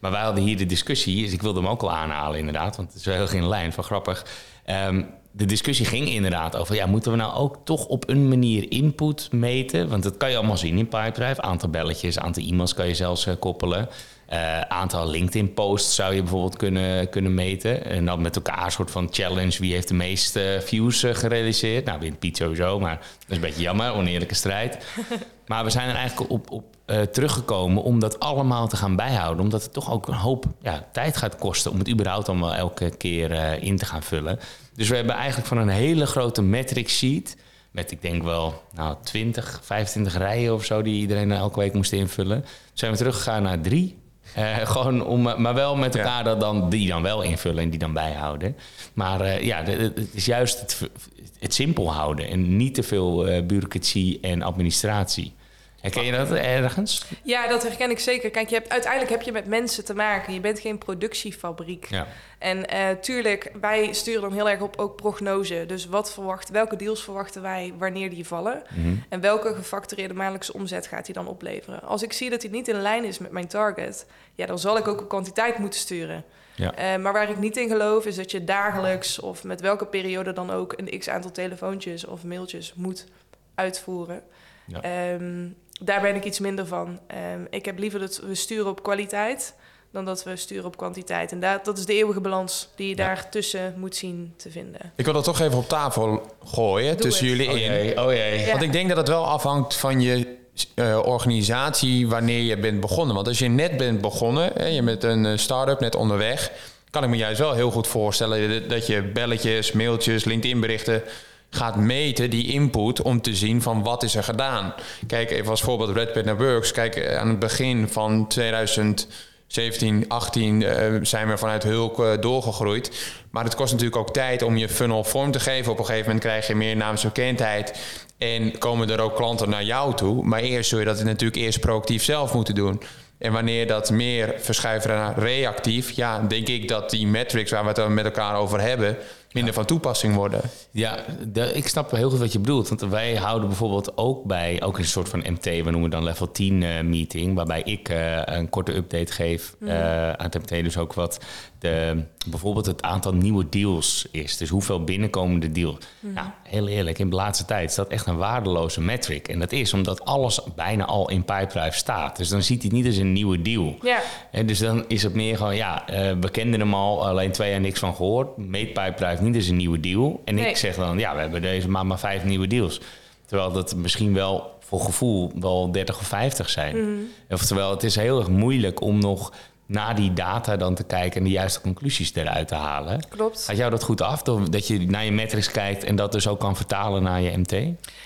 Maar 0.00 0.10
wij 0.10 0.22
hadden 0.22 0.44
hier 0.44 0.56
de 0.56 0.66
discussie, 0.66 1.22
dus 1.22 1.32
ik 1.32 1.42
wilde 1.42 1.60
hem 1.60 1.68
ook 1.68 1.82
al 1.82 1.92
aanhalen 1.92 2.38
inderdaad, 2.38 2.76
want 2.76 2.88
het 2.88 2.98
is 2.98 3.04
wel 3.06 3.14
heel 3.14 3.26
geen 3.28 3.48
lijn 3.48 3.72
van 3.72 3.84
grappig. 3.84 4.26
Ehm, 4.64 5.02
de 5.32 5.44
discussie 5.44 5.86
ging 5.86 6.08
inderdaad 6.08 6.56
over, 6.56 6.74
ja, 6.74 6.86
moeten 6.86 7.10
we 7.10 7.16
nou 7.16 7.34
ook 7.34 7.58
toch 7.64 7.86
op 7.86 8.08
een 8.08 8.28
manier 8.28 8.70
input 8.70 9.28
meten? 9.32 9.88
Want 9.88 10.02
dat 10.02 10.16
kan 10.16 10.30
je 10.30 10.36
allemaal 10.36 10.56
zien 10.56 10.78
in 10.78 10.88
Pipedrive. 10.88 11.42
Aantal 11.42 11.68
belletjes, 11.68 12.18
aantal 12.18 12.42
e-mails 12.42 12.74
kan 12.74 12.86
je 12.86 12.94
zelfs 12.94 13.26
eh, 13.26 13.34
koppelen. 13.38 13.88
Uh, 14.32 14.60
aantal 14.60 15.08
LinkedIn-posts 15.08 15.94
zou 15.94 16.14
je 16.14 16.20
bijvoorbeeld 16.20 16.56
kunnen, 16.56 17.08
kunnen 17.08 17.34
meten. 17.34 17.84
En 17.84 18.04
dan 18.04 18.22
met 18.22 18.36
elkaar 18.36 18.64
een 18.64 18.70
soort 18.70 18.90
van 18.90 19.08
challenge. 19.10 19.58
Wie 19.58 19.72
heeft 19.72 19.88
de 19.88 19.94
meeste 19.94 20.60
views 20.64 21.04
uh, 21.04 21.14
gerealiseerd? 21.14 21.84
Nou, 21.84 22.00
wint 22.00 22.18
Piet 22.18 22.36
sowieso, 22.36 22.80
maar 22.80 22.96
dat 22.96 23.28
is 23.28 23.34
een 23.34 23.40
beetje 23.40 23.62
jammer. 23.62 23.92
Oneerlijke 23.92 24.34
strijd. 24.34 24.86
maar 25.46 25.64
we 25.64 25.70
zijn 25.70 25.88
er 25.88 25.94
eigenlijk 25.94 26.30
op, 26.30 26.50
op 26.50 26.64
uh, 26.86 27.00
teruggekomen 27.00 27.82
om 27.82 27.98
dat 27.98 28.20
allemaal 28.20 28.68
te 28.68 28.76
gaan 28.76 28.96
bijhouden. 28.96 29.44
Omdat 29.44 29.62
het 29.62 29.72
toch 29.72 29.92
ook 29.92 30.08
een 30.08 30.14
hoop 30.14 30.44
ja, 30.62 30.88
tijd 30.92 31.16
gaat 31.16 31.36
kosten... 31.36 31.70
om 31.70 31.78
het 31.78 31.88
überhaupt 31.88 32.28
allemaal 32.28 32.54
elke 32.54 32.96
keer 32.96 33.62
in 33.62 33.76
te 33.76 33.84
gaan 33.84 34.02
vullen. 34.02 34.38
Dus 34.74 34.88
we 34.88 34.96
hebben 34.96 35.14
eigenlijk 35.14 35.48
van 35.48 35.58
een 35.58 35.68
hele 35.68 36.06
grote 36.06 36.42
metric 36.42 36.88
sheet... 36.88 37.36
met 37.70 37.90
ik 37.90 38.02
denk 38.02 38.22
wel 38.22 38.62
nou, 38.72 38.96
20, 39.02 39.60
25 39.62 40.16
rijen 40.16 40.54
of 40.54 40.64
zo... 40.64 40.82
die 40.82 41.00
iedereen 41.00 41.32
elke 41.32 41.58
week 41.58 41.72
moest 41.72 41.92
invullen. 41.92 42.44
Zijn 42.72 42.92
we 42.92 42.96
teruggegaan 42.96 43.42
naar 43.42 43.60
drie 43.60 43.98
uh, 44.38 44.56
gewoon 44.74 45.06
om, 45.06 45.22
maar 45.22 45.54
wel 45.54 45.76
met 45.76 45.96
elkaar 45.96 46.24
dat 46.24 46.40
dan, 46.40 46.70
die 46.70 46.88
dan 46.88 47.02
wel 47.02 47.22
invullen 47.22 47.62
en 47.62 47.70
die 47.70 47.78
dan 47.78 47.92
bijhouden. 47.92 48.56
Maar 48.92 49.20
uh, 49.20 49.42
ja, 49.42 49.62
het 49.64 50.08
is 50.12 50.24
juist 50.24 50.60
het, 50.60 50.90
het, 51.38 51.54
simpel 51.54 51.92
houden 51.92 52.28
en 52.28 52.56
niet 52.56 52.74
te 52.74 52.82
veel 52.82 53.28
uh, 53.28 53.42
bureaucratie 53.46 54.18
en 54.20 54.42
administratie. 54.42 55.34
Herken 55.80 56.04
je 56.04 56.12
dat 56.12 56.30
ergens? 56.30 57.04
Ja, 57.22 57.48
dat 57.48 57.62
herken 57.62 57.90
ik 57.90 57.98
zeker. 57.98 58.30
Kijk, 58.30 58.48
je 58.48 58.54
hebt, 58.54 58.68
uiteindelijk 58.68 59.10
heb 59.10 59.22
je 59.22 59.32
met 59.32 59.46
mensen 59.46 59.84
te 59.84 59.94
maken. 59.94 60.34
Je 60.34 60.40
bent 60.40 60.60
geen 60.60 60.78
productiefabriek. 60.78 61.86
Ja. 61.88 62.06
En 62.38 62.74
uh, 62.74 62.90
tuurlijk, 63.00 63.52
wij 63.60 63.92
sturen 63.92 64.20
dan 64.20 64.32
heel 64.32 64.50
erg 64.50 64.60
op 64.60 64.76
ook 64.76 64.96
prognose. 64.96 65.64
Dus 65.66 65.86
wat 65.86 66.12
verwacht, 66.12 66.50
welke 66.50 66.76
deals 66.76 67.02
verwachten 67.02 67.42
wij 67.42 67.74
wanneer 67.78 68.10
die 68.10 68.26
vallen? 68.26 68.62
Mm 68.68 68.82
-hmm. 68.82 69.04
En 69.08 69.20
welke 69.20 69.54
gefactureerde 69.54 70.14
maandelijkse 70.14 70.52
omzet 70.52 70.86
gaat 70.86 71.04
die 71.04 71.14
dan 71.14 71.26
opleveren? 71.26 71.82
Als 71.82 72.02
ik 72.02 72.12
zie 72.12 72.30
dat 72.30 72.40
die 72.40 72.50
niet 72.50 72.68
in 72.68 72.80
lijn 72.80 73.04
is 73.04 73.18
met 73.18 73.30
mijn 73.30 73.48
target, 73.48 74.06
ja, 74.34 74.46
dan 74.46 74.58
zal 74.58 74.76
ik 74.76 74.88
ook 74.88 75.00
op 75.00 75.08
kwantiteit 75.08 75.58
moeten 75.58 75.80
sturen. 75.80 76.24
Ja. 76.54 76.94
Uh, 76.94 77.02
maar 77.02 77.12
waar 77.12 77.30
ik 77.30 77.38
niet 77.38 77.56
in 77.56 77.68
geloof, 77.68 78.06
is 78.06 78.16
dat 78.16 78.30
je 78.30 78.44
dagelijks 78.44 79.18
of 79.18 79.44
met 79.44 79.60
welke 79.60 79.86
periode 79.86 80.32
dan 80.32 80.50
ook 80.50 80.74
een 80.76 80.98
x 80.98 81.08
aantal 81.08 81.30
telefoontjes 81.30 82.04
of 82.06 82.24
mailtjes 82.24 82.74
moet 82.76 83.06
uitvoeren. 83.54 84.22
Ja. 84.66 85.12
Um, 85.12 85.56
daar 85.80 86.00
ben 86.00 86.14
ik 86.14 86.24
iets 86.24 86.38
minder 86.38 86.66
van. 86.66 87.00
Um, 87.34 87.46
ik 87.50 87.64
heb 87.64 87.78
liever 87.78 88.00
dat 88.00 88.20
we 88.26 88.34
sturen 88.34 88.70
op 88.70 88.82
kwaliteit 88.82 89.54
dan 89.92 90.04
dat 90.04 90.24
we 90.24 90.36
sturen 90.36 90.64
op 90.64 90.76
kwantiteit. 90.76 91.32
En 91.32 91.40
dat, 91.40 91.64
dat 91.64 91.78
is 91.78 91.86
de 91.86 91.94
eeuwige 91.94 92.20
balans 92.20 92.68
die 92.76 92.88
je 92.88 92.96
ja. 92.96 93.04
daar 93.06 93.30
tussen 93.30 93.74
moet 93.76 93.96
zien 93.96 94.34
te 94.36 94.50
vinden. 94.50 94.92
Ik 94.96 95.04
wil 95.04 95.14
dat 95.14 95.24
toch 95.24 95.40
even 95.40 95.58
op 95.58 95.68
tafel 95.68 96.36
gooien 96.44 96.92
Doe 96.92 97.00
tussen 97.00 97.26
het. 97.26 97.36
jullie 97.36 97.52
Oh 97.52 97.58
in. 97.58 97.72
jee, 97.72 98.04
oh 98.04 98.12
jee. 98.12 98.46
Want 98.46 98.62
ik 98.62 98.72
denk 98.72 98.88
dat 98.88 98.96
het 98.96 99.08
wel 99.08 99.26
afhangt 99.26 99.76
van 99.76 100.00
je 100.00 100.38
uh, 100.74 100.98
organisatie 101.04 102.08
wanneer 102.08 102.42
je 102.42 102.58
bent 102.58 102.80
begonnen. 102.80 103.14
Want 103.14 103.28
als 103.28 103.38
je 103.38 103.48
net 103.48 103.76
bent 103.76 104.00
begonnen, 104.00 104.50
hè, 104.54 104.66
je 104.66 104.82
bent 104.82 105.02
een 105.02 105.38
start-up 105.38 105.80
net 105.80 105.94
onderweg... 105.94 106.52
kan 106.90 107.02
ik 107.04 107.08
me 107.08 107.16
juist 107.16 107.38
wel 107.38 107.54
heel 107.54 107.70
goed 107.70 107.86
voorstellen 107.86 108.68
dat 108.68 108.86
je 108.86 109.02
belletjes, 109.02 109.72
mailtjes, 109.72 110.24
LinkedIn-berichten 110.24 111.02
gaat 111.50 111.76
meten, 111.76 112.30
die 112.30 112.46
input, 112.46 113.02
om 113.02 113.20
te 113.20 113.34
zien 113.34 113.62
van 113.62 113.82
wat 113.82 114.02
is 114.02 114.14
er 114.14 114.24
gedaan. 114.24 114.74
Kijk, 115.06 115.30
even 115.30 115.50
als 115.50 115.62
voorbeeld 115.62 115.96
Red 115.96 116.12
Partner 116.12 116.36
Works. 116.36 116.72
Kijk, 116.72 117.14
aan 117.16 117.28
het 117.28 117.38
begin 117.38 117.88
van 117.88 118.26
2017, 118.28 120.04
18 120.08 120.60
uh, 120.60 120.70
zijn 121.02 121.28
we 121.28 121.36
vanuit 121.36 121.62
Hulk 121.62 121.98
uh, 121.98 122.10
doorgegroeid. 122.20 123.14
Maar 123.30 123.44
het 123.44 123.54
kost 123.54 123.72
natuurlijk 123.72 124.00
ook 124.00 124.12
tijd 124.12 124.42
om 124.42 124.56
je 124.56 124.68
funnel 124.68 125.04
vorm 125.04 125.30
te 125.30 125.40
geven. 125.40 125.72
Op 125.72 125.78
een 125.78 125.84
gegeven 125.84 126.06
moment 126.06 126.24
krijg 126.24 126.46
je 126.46 126.54
meer 126.54 126.76
naamsbekendheid. 126.76 127.78
En 128.18 128.58
komen 128.58 128.90
er 128.90 129.00
ook 129.00 129.16
klanten 129.16 129.48
naar 129.50 129.64
jou 129.64 129.94
toe. 129.94 130.24
Maar 130.24 130.40
eerst 130.40 130.68
zul 130.68 130.78
je 130.78 130.84
dat 130.84 131.04
natuurlijk 131.04 131.40
eerst 131.40 131.60
proactief 131.60 132.02
zelf 132.02 132.34
moeten 132.34 132.54
doen. 132.54 132.82
En 133.20 133.32
wanneer 133.32 133.66
dat 133.66 133.90
meer 133.90 134.34
verschuiven 134.38 134.90
naar 134.90 135.18
reactief, 135.18 135.90
ja, 135.90 136.20
denk 136.20 136.48
ik 136.48 136.68
dat 136.68 136.90
die 136.90 137.06
metrics 137.06 137.50
waar 137.50 137.62
we 137.62 137.80
het 137.80 137.88
met 137.88 138.04
elkaar 138.04 138.36
over 138.36 138.60
hebben, 138.60 138.96
minder 139.32 139.54
van 139.54 139.64
toepassing 139.64 140.14
worden. 140.14 140.40
Ja, 140.70 141.04
de, 141.32 141.52
ik 141.52 141.68
snap 141.68 141.90
heel 141.90 142.10
goed 142.10 142.18
wat 142.18 142.32
je 142.32 142.38
bedoelt. 142.38 142.68
Want 142.68 142.80
wij 142.80 143.16
houden 143.16 143.48
bijvoorbeeld 143.48 143.96
ook 143.96 144.24
bij, 144.24 144.62
ook 144.62 144.78
een 144.78 144.84
soort 144.84 145.08
van 145.08 145.24
MT, 145.28 145.44
we 145.44 145.70
noemen 145.70 145.90
dan 145.90 146.04
level 146.04 146.30
10 146.30 146.62
uh, 146.62 146.80
meeting, 146.80 147.34
waarbij 147.34 147.62
ik 147.62 147.88
uh, 147.88 148.22
een 148.24 148.48
korte 148.48 148.74
update 148.74 149.12
geef 149.12 149.54
mm. 149.58 149.68
uh, 149.68 150.12
aan 150.12 150.30
het 150.30 150.34
MT. 150.34 150.64
Dus 150.64 150.78
ook 150.78 150.92
wat 150.94 151.24
de, 151.60 152.02
bijvoorbeeld 152.26 152.66
het 152.66 152.82
aantal 152.82 153.14
nieuwe 153.14 153.48
deals 153.48 154.06
is. 154.10 154.36
Dus 154.36 154.48
hoeveel 154.48 154.84
binnenkomende 154.84 155.52
deals. 155.52 155.76
Mm. 156.00 156.12
Nou, 156.12 156.26
heel 156.42 156.68
eerlijk, 156.68 156.98
in 156.98 157.10
de 157.10 157.16
laatste 157.16 157.44
tijd 157.44 157.70
is 157.70 157.76
dat 157.76 157.88
echt 157.88 158.06
een 158.06 158.16
waardeloze 158.16 158.80
metric. 158.80 159.28
En 159.28 159.38
dat 159.38 159.52
is 159.52 159.72
omdat 159.74 160.04
alles 160.04 160.40
bijna 160.54 160.84
al 160.84 161.10
in 161.10 161.24
Pipedrive 161.24 161.76
staat. 161.76 162.16
Dus 162.16 162.28
dan 162.28 162.42
ziet 162.42 162.62
hij 162.62 162.70
niet 162.70 162.86
als 162.86 162.96
een 162.96 163.12
nieuwe 163.12 163.42
deal. 163.42 163.76
Ja. 163.82 164.00
En 164.30 164.46
dus 164.46 164.58
dan 164.58 164.84
is 164.88 165.02
het 165.02 165.14
meer 165.14 165.36
gewoon, 165.36 165.56
ja, 165.56 165.84
we 166.20 166.30
kenden 166.30 166.60
hem 166.60 166.74
al, 166.74 167.06
alleen 167.06 167.32
twee 167.32 167.50
jaar 167.50 167.60
niks 167.60 167.78
van 167.78 167.94
gehoord. 167.94 168.36
Meet 168.36 168.72
Pipedrive 168.72 169.22
niet 169.22 169.34
eens 169.34 169.48
een 169.48 169.56
nieuwe 169.56 169.80
deal. 169.80 170.22
En 170.24 170.34
nee. 170.34 170.48
ik 170.48 170.56
zeg 170.56 170.76
dan, 170.76 170.98
ja, 170.98 171.14
we 171.14 171.20
hebben 171.20 171.42
deze 171.42 171.68
maand 171.68 171.88
maar 171.88 171.98
vijf 171.98 172.24
nieuwe 172.24 172.46
deals. 172.46 172.80
Terwijl 173.26 173.52
dat 173.52 173.74
misschien 173.74 174.14
wel 174.14 174.58
voor 174.70 174.80
gevoel 174.80 175.32
wel 175.34 175.72
30 175.72 175.98
of 175.98 176.06
50 176.06 176.50
zijn. 176.50 176.76
Mm. 176.76 177.06
Oftewel, 177.30 177.70
het 177.70 177.82
is 177.82 177.96
heel 177.96 178.18
erg 178.18 178.28
moeilijk 178.28 178.80
om 178.80 178.98
nog 178.98 179.32
naar 179.70 179.94
die 179.94 180.12
data 180.12 180.56
dan 180.56 180.74
te 180.74 180.84
kijken 180.84 181.18
en 181.18 181.24
de 181.24 181.30
juiste 181.30 181.60
conclusies 181.60 182.14
eruit 182.14 182.48
te 182.48 182.54
halen. 182.54 183.08
Klopt. 183.08 183.44
Gaat 183.44 183.56
jou 183.56 183.70
dat 183.70 183.82
goed 183.82 184.00
af, 184.00 184.22
dat 184.22 184.66
je 184.66 184.90
naar 184.90 185.04
je 185.04 185.12
metrics 185.12 185.50
kijkt 185.50 185.84
en 185.84 185.96
dat 185.96 186.12
dus 186.12 186.28
ook 186.28 186.40
kan 186.40 186.56
vertalen 186.56 187.02
naar 187.02 187.20
je 187.20 187.38
MT? 187.38 187.54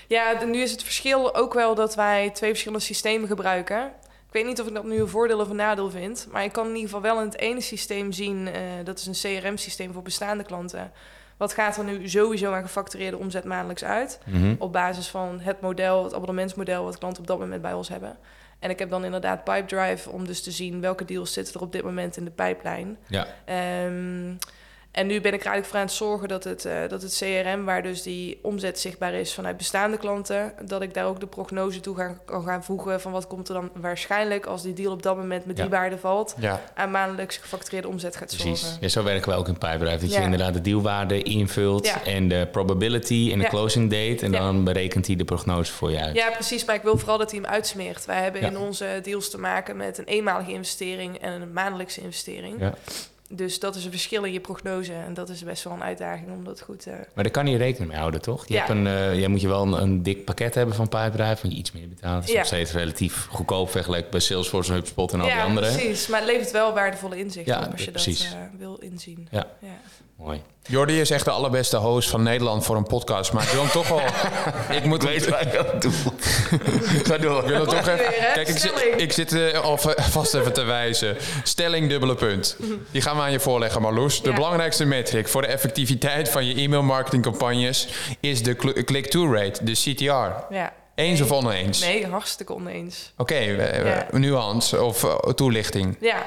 Ja, 0.07 0.43
nu 0.43 0.61
is 0.61 0.71
het 0.71 0.83
verschil 0.83 1.35
ook 1.35 1.53
wel 1.53 1.75
dat 1.75 1.95
wij 1.95 2.29
twee 2.29 2.49
verschillende 2.49 2.83
systemen 2.85 3.27
gebruiken. 3.27 3.85
Ik 4.27 4.41
weet 4.41 4.45
niet 4.45 4.61
of 4.61 4.67
ik 4.67 4.73
dat 4.73 4.83
nu 4.83 4.99
een 4.99 5.07
voordeel 5.07 5.39
of 5.39 5.49
een 5.49 5.55
nadeel 5.55 5.89
vind. 5.89 6.27
Maar 6.31 6.43
ik 6.43 6.51
kan 6.51 6.67
in 6.67 6.75
ieder 6.75 6.89
geval 6.89 7.01
wel 7.01 7.19
in 7.19 7.25
het 7.25 7.37
ene 7.37 7.61
systeem 7.61 8.11
zien... 8.11 8.47
Uh, 8.47 8.53
dat 8.83 8.99
is 8.99 9.23
een 9.23 9.41
CRM-systeem 9.41 9.93
voor 9.93 10.01
bestaande 10.01 10.43
klanten. 10.43 10.91
Wat 11.37 11.53
gaat 11.53 11.77
er 11.77 11.83
nu 11.83 12.09
sowieso 12.09 12.53
aan 12.53 12.61
gefactureerde 12.61 13.17
omzet 13.17 13.43
maandelijks 13.43 13.83
uit? 13.83 14.19
Mm 14.25 14.41
-hmm. 14.41 14.55
Op 14.59 14.73
basis 14.73 15.07
van 15.07 15.39
het 15.39 15.61
model, 15.61 16.03
het 16.03 16.13
abonnementsmodel... 16.13 16.83
wat 16.83 16.97
klanten 16.97 17.21
op 17.21 17.27
dat 17.27 17.39
moment 17.39 17.61
bij 17.61 17.73
ons 17.73 17.89
hebben. 17.89 18.17
En 18.65 18.71
ik 18.71 18.79
heb 18.79 18.89
dan 18.89 19.05
inderdaad 19.05 19.43
Pipedrive 19.43 20.09
om 20.09 20.25
dus 20.25 20.43
te 20.43 20.51
zien... 20.51 20.81
welke 20.81 21.05
deals 21.05 21.33
zitten 21.33 21.53
er 21.53 21.61
op 21.61 21.71
dit 21.71 21.83
moment 21.83 22.17
in 22.17 22.25
de 22.25 22.31
pijplijn. 22.31 22.97
Ja. 23.07 23.27
Um, 23.85 24.37
en 24.95 25.07
nu 25.07 25.21
ben 25.21 25.33
ik 25.33 25.39
er 25.39 25.51
eigenlijk 25.51 25.65
voor 25.65 25.77
aan 25.77 25.85
het 25.85 25.93
zorgen 25.93 26.27
dat 26.27 26.43
het, 26.43 26.65
uh, 26.65 26.73
dat 26.87 27.01
het 27.01 27.15
CRM, 27.17 27.65
waar 27.65 27.83
dus 27.83 28.01
die 28.01 28.39
omzet 28.41 28.79
zichtbaar 28.79 29.13
is 29.13 29.33
vanuit 29.33 29.57
bestaande 29.57 29.97
klanten, 29.97 30.53
dat 30.65 30.81
ik 30.81 30.93
daar 30.93 31.05
ook 31.05 31.19
de 31.19 31.27
prognose 31.27 31.79
toe 31.79 31.95
ga, 31.95 32.17
kan 32.25 32.43
gaan 32.43 32.63
voegen 32.63 33.01
van 33.01 33.11
wat 33.11 33.27
komt 33.27 33.47
er 33.47 33.53
dan 33.53 33.69
waarschijnlijk 33.73 34.45
als 34.45 34.61
die 34.61 34.73
deal 34.73 34.91
op 34.91 35.03
dat 35.03 35.17
moment 35.17 35.45
met 35.45 35.57
ja. 35.57 35.63
die 35.63 35.71
waarde 35.71 35.97
valt, 35.97 36.35
ja. 36.39 36.61
aan 36.75 36.91
maandelijks 36.91 37.37
gefactureerde 37.37 37.87
omzet 37.87 38.15
gaat 38.15 38.27
Precies. 38.27 38.59
zorgen. 38.59 38.77
Ja, 38.81 38.87
zo 38.87 39.03
werken 39.03 39.31
we 39.31 39.37
ook 39.37 39.47
in 39.47 39.57
Pipedrive. 39.57 39.97
Dat 39.99 40.13
je 40.13 40.21
inderdaad 40.21 40.53
de 40.53 40.61
dealwaarde 40.61 41.23
invult 41.23 41.93
en 42.03 42.27
de 42.27 42.47
probability 42.51 43.29
en 43.31 43.39
de 43.39 43.47
closing 43.47 43.91
date 43.91 44.25
en 44.25 44.31
dan 44.31 44.63
berekent 44.63 45.07
hij 45.07 45.15
de 45.15 45.25
prognose 45.25 45.71
voor 45.71 45.91
je 45.91 45.99
uit. 45.99 46.15
Ja, 46.15 46.29
precies. 46.29 46.65
Maar 46.65 46.75
ik 46.75 46.81
wil 46.81 46.97
vooral 46.97 47.17
dat 47.17 47.31
hij 47.31 47.39
hem 47.39 47.49
uitsmeert. 47.49 48.05
Wij 48.05 48.23
hebben 48.23 48.41
in 48.41 48.57
onze 48.57 48.99
deals 49.03 49.29
te 49.29 49.37
maken 49.37 49.77
met 49.77 49.97
een 49.97 50.05
eenmalige 50.05 50.51
investering 50.51 51.17
en 51.17 51.41
een 51.41 51.53
maandelijkse 51.53 52.01
investering. 52.01 52.59
Ja. 52.59 52.73
Dus 53.29 53.59
dat 53.59 53.75
is 53.75 53.85
een 53.85 53.91
verschil 53.91 54.23
in 54.23 54.33
je 54.33 54.39
prognose. 54.39 54.93
En 54.93 55.13
dat 55.13 55.29
is 55.29 55.43
best 55.43 55.63
wel 55.63 55.73
een 55.73 55.83
uitdaging 55.83 56.31
om 56.31 56.43
dat 56.43 56.61
goed 56.61 56.79
te... 56.81 56.89
Uh... 56.89 56.95
Maar 57.13 57.23
daar 57.23 57.31
kan 57.33 57.47
je 57.47 57.57
rekening 57.57 57.89
mee 57.91 57.99
houden, 57.99 58.21
toch? 58.21 58.47
Je 58.47 58.53
Ja. 58.53 58.59
hebt 58.59 58.71
een, 58.71 58.85
uh, 58.85 59.19
jij 59.19 59.27
moet 59.27 59.41
je 59.41 59.47
wel 59.47 59.61
een, 59.61 59.81
een 59.81 60.03
dik 60.03 60.25
pakket 60.25 60.55
hebben 60.55 60.75
van 60.75 60.89
Pipedrive... 60.89 61.41
want 61.41 61.53
je 61.53 61.59
iets 61.59 61.71
meer 61.71 61.89
betaalt. 61.89 62.15
Het 62.19 62.23
is 62.25 62.31
Ja. 62.31 62.37
nog 62.37 62.47
steeds 62.47 62.71
relatief 62.71 63.27
goedkoop 63.31 63.69
vergeleken 63.71 64.11
bij 64.11 64.19
Salesforce, 64.19 64.69
en 64.71 64.77
HubSpot 64.77 65.13
en 65.13 65.19
al 65.21 65.25
die 65.27 65.35
ja, 65.35 65.43
andere. 65.43 65.67
precies. 65.73 66.07
Maar 66.07 66.19
het 66.19 66.29
levert 66.29 66.51
wel 66.51 66.73
waardevolle 66.73 67.17
inzichten 67.17 67.53
Ja, 67.53 67.65
op 67.65 67.71
als 67.71 67.85
je 67.85 67.91
precies. 67.91 68.19
dat 68.23 68.31
uh, 68.33 68.59
wil 68.59 68.75
inzien. 68.75 69.27
Ja. 69.31 69.47
Ja. 69.61 69.67
Mooi. 70.15 70.41
Jordi 70.67 70.99
is 70.99 71.09
echt 71.09 71.25
de 71.25 71.31
allerbeste 71.31 71.77
host 71.77 72.09
van 72.09 72.23
Nederland 72.23 72.65
voor 72.65 72.75
een 72.75 72.83
podcast. 72.87 73.33
Maar 73.33 73.43
ik 73.43 73.49
wil 73.49 73.61
hem 73.61 73.71
toch 73.71 73.87
wel... 73.87 74.01
ik 74.77 74.85
moet 74.85 75.03
Ik 75.03 75.09
weet 75.09 75.29
waar 75.29 75.45
je 75.47 75.53
dat 75.63 75.81
doet. 75.81 75.93
Ga 77.07 77.17
door. 77.17 77.41
Ik 77.41 77.47
wil 77.47 77.59
het 77.59 77.69
toch 77.69 77.83
Komt-ie 77.83 77.93
even... 77.93 77.97
weer, 77.97 78.21
hè? 78.27 78.33
Kijk, 78.33 78.47
ik 78.47 78.57
zit, 78.57 78.93
ik 78.97 79.11
zit 79.11 79.33
eh, 79.33 79.59
alvast 79.59 80.33
even 80.39 80.53
te 80.53 80.63
wijzen. 80.63 81.17
Stelling, 81.43 81.89
dubbele 81.89 82.15
punt. 82.15 82.57
Die 82.91 83.01
gaan 83.01 83.15
we 83.15 83.21
aan 83.21 83.31
je 83.31 83.39
voorleggen, 83.39 83.81
Marloes. 83.81 84.21
De 84.21 84.29
Ja. 84.29 84.35
belangrijkste 84.35 84.85
metric 84.85 85.27
voor 85.27 85.41
de 85.41 85.47
effectiviteit 85.47 86.29
van 86.29 86.45
je 86.45 86.53
e-mail 86.55 86.83
marketingcampagnes 86.83 87.87
is 88.19 88.43
de 88.43 88.55
cl- 88.55 88.83
click-through 88.85 89.33
rate, 89.37 89.63
de 89.63 89.71
CTR. 89.71 90.53
Ja. 90.55 90.73
Eens 90.95 91.21
of 91.21 91.31
oneens? 91.31 91.79
Nee, 91.79 92.07
hartstikke 92.07 92.53
oneens. 92.53 93.13
Oké, 93.17 93.33
eh, 93.33 93.85
Ja. 93.85 94.07
nuance 94.11 94.81
of 94.83 95.03
eh, 95.03 95.15
toelichting. 95.15 95.97
Ja, 95.99 96.25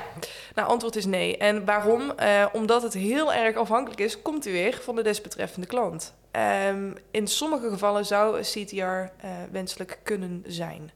nou 0.55 0.69
antwoord 0.69 0.97
is 0.97 1.05
nee. 1.05 1.37
En 1.37 1.65
waarom? 1.65 2.13
Eh, 2.17 2.47
omdat 2.53 2.83
het 2.83 2.95
heel 2.95 3.33
erg 3.33 3.57
afhankelijk 3.57 4.01
is, 4.01 4.23
komt 4.23 4.47
u 4.47 4.53
weer, 4.53 4.79
van 4.85 4.97
de 4.97 5.03
desbetreffende 5.03 5.67
klant. 5.67 6.15
Ehm, 6.39 6.91
in 7.11 7.27
sommige 7.27 7.69
gevallen 7.69 8.07
zou 8.07 8.41
CTR 8.41 8.77
eh, 8.77 9.31
wenselijk 9.51 9.99
kunnen 10.03 10.45
zijn. 10.47 10.91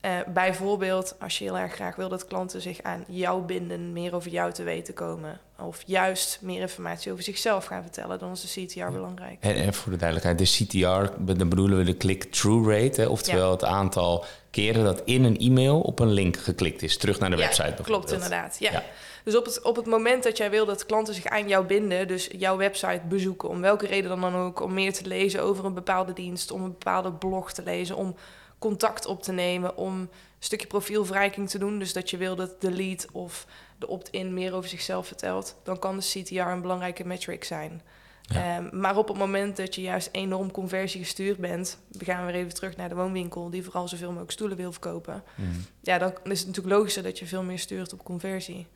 Eh, 0.00 0.16
bijvoorbeeld 0.26 1.14
als 1.20 1.38
je 1.38 1.44
heel 1.44 1.58
erg 1.58 1.74
graag 1.74 1.96
wil 1.96 2.08
dat 2.08 2.26
klanten 2.26 2.60
zich 2.60 2.82
aan 2.82 3.04
jou 3.08 3.42
binden, 3.42 3.92
meer 3.92 4.14
over 4.14 4.30
jou 4.30 4.52
te 4.52 4.62
weten 4.62 4.94
komen. 4.94 5.40
Of 5.60 5.82
juist 5.86 6.38
meer 6.42 6.60
informatie 6.60 7.12
over 7.12 7.24
zichzelf 7.24 7.64
gaan 7.64 7.82
vertellen, 7.82 8.18
dan 8.18 8.32
is 8.32 8.52
de 8.54 8.64
CTR 8.66 8.92
belangrijk. 8.92 9.36
En, 9.40 9.54
en 9.54 9.74
voor 9.74 9.92
de 9.92 9.98
duidelijkheid, 9.98 10.38
de 10.38 10.64
CTR, 10.64 11.22
dan 11.34 11.48
bedoelen 11.48 11.78
we 11.78 11.84
de 11.84 11.96
click-through 11.96 12.68
rate. 12.70 13.00
Hè? 13.00 13.06
Oftewel 13.06 13.46
Ja. 13.46 13.52
het 13.52 13.64
aantal 13.64 14.24
keren 14.50 14.84
dat 14.84 15.02
in 15.04 15.24
een 15.24 15.38
e-mail 15.38 15.80
op 15.80 15.98
een 15.98 16.12
link 16.12 16.36
geklikt 16.36 16.82
is. 16.82 16.96
Terug 16.96 17.18
naar 17.18 17.30
de 17.30 17.36
Ja, 17.36 17.42
website 17.42 17.82
Klopt, 17.82 18.12
inderdaad. 18.12 18.56
Ja. 18.58 18.82
Dus 19.28 19.36
op 19.36 19.44
het, 19.44 19.62
op 19.62 19.76
het 19.76 19.86
moment 19.86 20.22
dat 20.22 20.36
jij 20.36 20.50
wil 20.50 20.66
dat 20.66 20.86
klanten 20.86 21.14
zich 21.14 21.24
aan 21.24 21.48
jou 21.48 21.66
binden, 21.66 22.08
dus 22.08 22.28
jouw 22.32 22.56
website 22.56 23.00
bezoeken, 23.08 23.48
om 23.48 23.60
welke 23.60 23.86
reden 23.86 24.20
dan 24.20 24.34
ook, 24.34 24.60
om 24.60 24.74
meer 24.74 24.92
te 24.92 25.06
lezen 25.06 25.42
over 25.42 25.64
een 25.64 25.74
bepaalde 25.74 26.12
dienst, 26.12 26.50
om 26.50 26.62
een 26.62 26.70
bepaalde 26.70 27.12
blog 27.12 27.52
te 27.52 27.62
lezen, 27.62 27.96
om 27.96 28.14
contact 28.58 29.06
op 29.06 29.22
te 29.22 29.32
nemen, 29.32 29.76
om 29.76 29.94
een 29.98 30.08
stukje 30.38 30.66
profielverrijking 30.66 31.50
te 31.50 31.58
doen, 31.58 31.78
dus 31.78 31.92
dat 31.92 32.10
je 32.10 32.16
wil 32.16 32.36
dat 32.36 32.60
de 32.60 32.70
lead 32.70 33.06
of 33.12 33.46
de 33.78 33.88
opt-in 33.88 34.34
meer 34.34 34.54
over 34.54 34.68
zichzelf 34.68 35.06
vertelt, 35.06 35.56
dan 35.62 35.78
kan 35.78 35.98
de 35.98 36.04
CTR 36.04 36.34
een 36.34 36.60
belangrijke 36.60 37.06
metric 37.06 37.44
zijn. 37.44 37.82
Ja. 38.22 38.56
Ehm, 38.56 38.80
maar 38.80 38.96
op 38.96 39.08
het 39.08 39.18
moment 39.18 39.56
dat 39.56 39.74
je 39.74 39.80
juist 39.80 40.08
enorm 40.12 40.50
conversie 40.50 41.00
gestuurd 41.00 41.38
bent, 41.38 41.78
we 41.88 42.04
gaan 42.04 42.26
weer 42.26 42.34
even 42.34 42.54
terug 42.54 42.76
naar 42.76 42.88
de 42.88 42.94
woonwinkel, 42.94 43.50
die 43.50 43.64
vooral 43.64 43.88
zoveel 43.88 44.08
mogelijk 44.08 44.32
stoelen 44.32 44.56
wil 44.56 44.72
verkopen 44.72 45.22
Mhm. 45.34 45.48
ja, 45.80 45.98
dan 45.98 46.12
is 46.24 46.38
het 46.38 46.46
natuurlijk 46.46 46.76
logischer 46.76 47.02
dat 47.02 47.18
je 47.18 47.26
veel 47.26 47.42
meer 47.42 47.58
stuurt 47.58 47.92
op 47.92 48.04
conversie. 48.04 48.66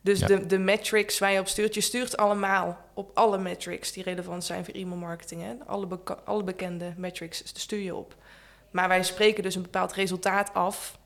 Dus 0.00 0.18
Ja. 0.18 0.26
de, 0.26 0.46
de 0.46 0.58
metrics 0.58 1.18
waar 1.18 1.32
je 1.32 1.40
op 1.40 1.48
stuurt, 1.48 1.74
je 1.74 1.80
stuurt 1.80 2.16
allemaal 2.16 2.78
op 2.94 3.10
alle 3.14 3.38
metrics 3.38 3.92
die 3.92 4.02
relevant 4.02 4.44
zijn 4.44 4.64
voor 4.64 4.74
e-mail 4.74 4.96
marketing. 5.00 5.42
Hè? 5.42 5.54
Alle, 5.66 5.86
beka- 5.86 6.18
alle 6.24 6.44
bekende 6.44 6.92
metrics 6.96 7.42
stuur 7.54 7.80
je 7.80 7.94
op. 7.94 8.14
Maar 8.70 8.88
wij 8.88 9.02
spreken 9.02 9.42
dus 9.42 9.54
een 9.54 9.62
bepaald 9.62 9.92
resultaat 9.92 10.54
af. 10.54 10.98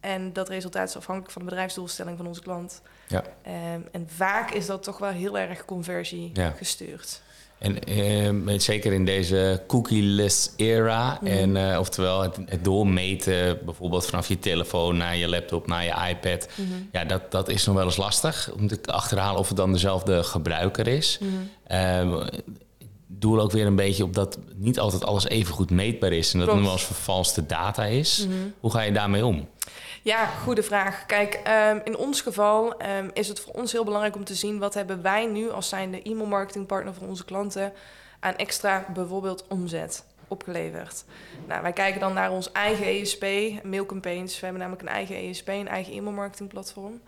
En 0.00 0.32
dat 0.32 0.48
resultaat 0.48 0.88
is 0.88 0.96
afhankelijk 0.96 1.32
van 1.32 1.42
de 1.42 1.48
bedrijfsdoelstelling 1.48 2.16
van 2.16 2.26
onze 2.26 2.42
klant. 2.42 2.82
Ja. 3.08 3.24
Ehm, 3.42 3.80
en 3.92 4.08
vaak 4.08 4.50
is 4.50 4.66
dat 4.66 4.82
toch 4.82 4.98
wel 4.98 5.10
heel 5.10 5.38
erg 5.38 5.64
conversie 5.64 6.30
Ja. 6.34 6.50
gestuurd. 6.50 7.22
En 7.62 7.84
eh, 8.48 8.58
zeker 8.58 8.92
in 8.92 9.04
deze 9.04 9.62
cookie-less 9.66 10.50
era, 10.56 11.18
Mhm. 11.20 11.32
en, 11.32 11.70
eh, 11.70 11.78
oftewel 11.78 12.22
het, 12.22 12.36
het 12.46 12.64
doormeten, 12.64 13.58
bijvoorbeeld 13.64 14.06
vanaf 14.06 14.28
je 14.28 14.38
telefoon 14.38 14.96
naar 14.96 15.16
je 15.16 15.28
laptop, 15.28 15.66
naar 15.66 15.84
je 15.84 15.94
iPad, 16.10 16.48
Mhm. 16.56 16.68
ja, 16.92 17.04
dat, 17.04 17.30
dat 17.30 17.48
is 17.48 17.64
nog 17.66 17.74
wel 17.74 17.84
eens 17.84 17.96
lastig 17.96 18.50
om 18.56 18.68
te 18.68 18.78
achterhalen 18.86 19.38
of 19.40 19.48
het 19.48 19.56
dan 19.56 19.72
dezelfde 19.72 20.22
gebruiker 20.22 20.86
is. 20.86 21.18
Ehm, 21.66 22.26
doel 23.06 23.40
ook 23.40 23.52
weer 23.52 23.66
een 23.66 23.76
beetje 23.76 24.04
op 24.04 24.14
dat 24.14 24.38
niet 24.56 24.78
altijd 24.78 25.04
alles 25.04 25.26
even 25.28 25.54
goed 25.54 25.70
meetbaar 25.70 26.12
is 26.12 26.32
en 26.32 26.38
dat 26.38 26.46
Klopt. 26.48 26.60
nu 26.62 26.66
wel 26.68 26.76
eens 26.76 26.86
vervalste 26.86 27.46
data 27.46 27.84
is. 27.84 28.26
Mhm. 28.28 28.36
Hoe 28.60 28.70
ga 28.70 28.80
je 28.80 28.92
daarmee 28.92 29.26
om? 29.26 29.48
Ja, 30.04 30.26
goede 30.26 30.62
vraag. 30.62 31.06
Kijk, 31.06 31.34
ehm, 31.34 31.78
in 31.84 31.96
ons 31.96 32.20
geval 32.20 32.76
ehm, 32.78 33.08
is 33.12 33.28
het 33.28 33.40
voor 33.40 33.52
ons 33.52 33.72
heel 33.72 33.84
belangrijk 33.84 34.16
om 34.16 34.24
te 34.24 34.34
zien 34.34 34.58
wat 34.58 34.74
hebben 34.74 35.02
wij 35.02 35.26
nu 35.26 35.50
als 35.50 35.68
zijnde 35.68 36.02
e-mail 36.02 36.26
marketing 36.26 36.66
partner 36.66 36.94
voor 36.94 37.08
onze 37.08 37.24
klanten 37.24 37.72
aan 38.20 38.36
extra 38.36 38.86
bijvoorbeeld 38.94 39.46
omzet 39.48 40.04
opgeleverd. 40.28 41.04
Nou, 41.46 41.62
wij 41.62 41.72
kijken 41.72 42.00
dan 42.00 42.12
naar 42.12 42.30
ons 42.30 42.52
eigen 42.52 42.86
ESP, 42.86 43.24
Mail 43.62 43.86
Campaigns. 43.86 44.34
We 44.34 44.40
hebben 44.40 44.60
namelijk 44.62 44.88
een 44.88 44.94
eigen 44.94 45.16
ESP, 45.16 45.48
een 45.48 45.68
eigen 45.68 45.92
e-mail 45.92 46.14
marketing 46.14 46.48
platform. 46.48 47.00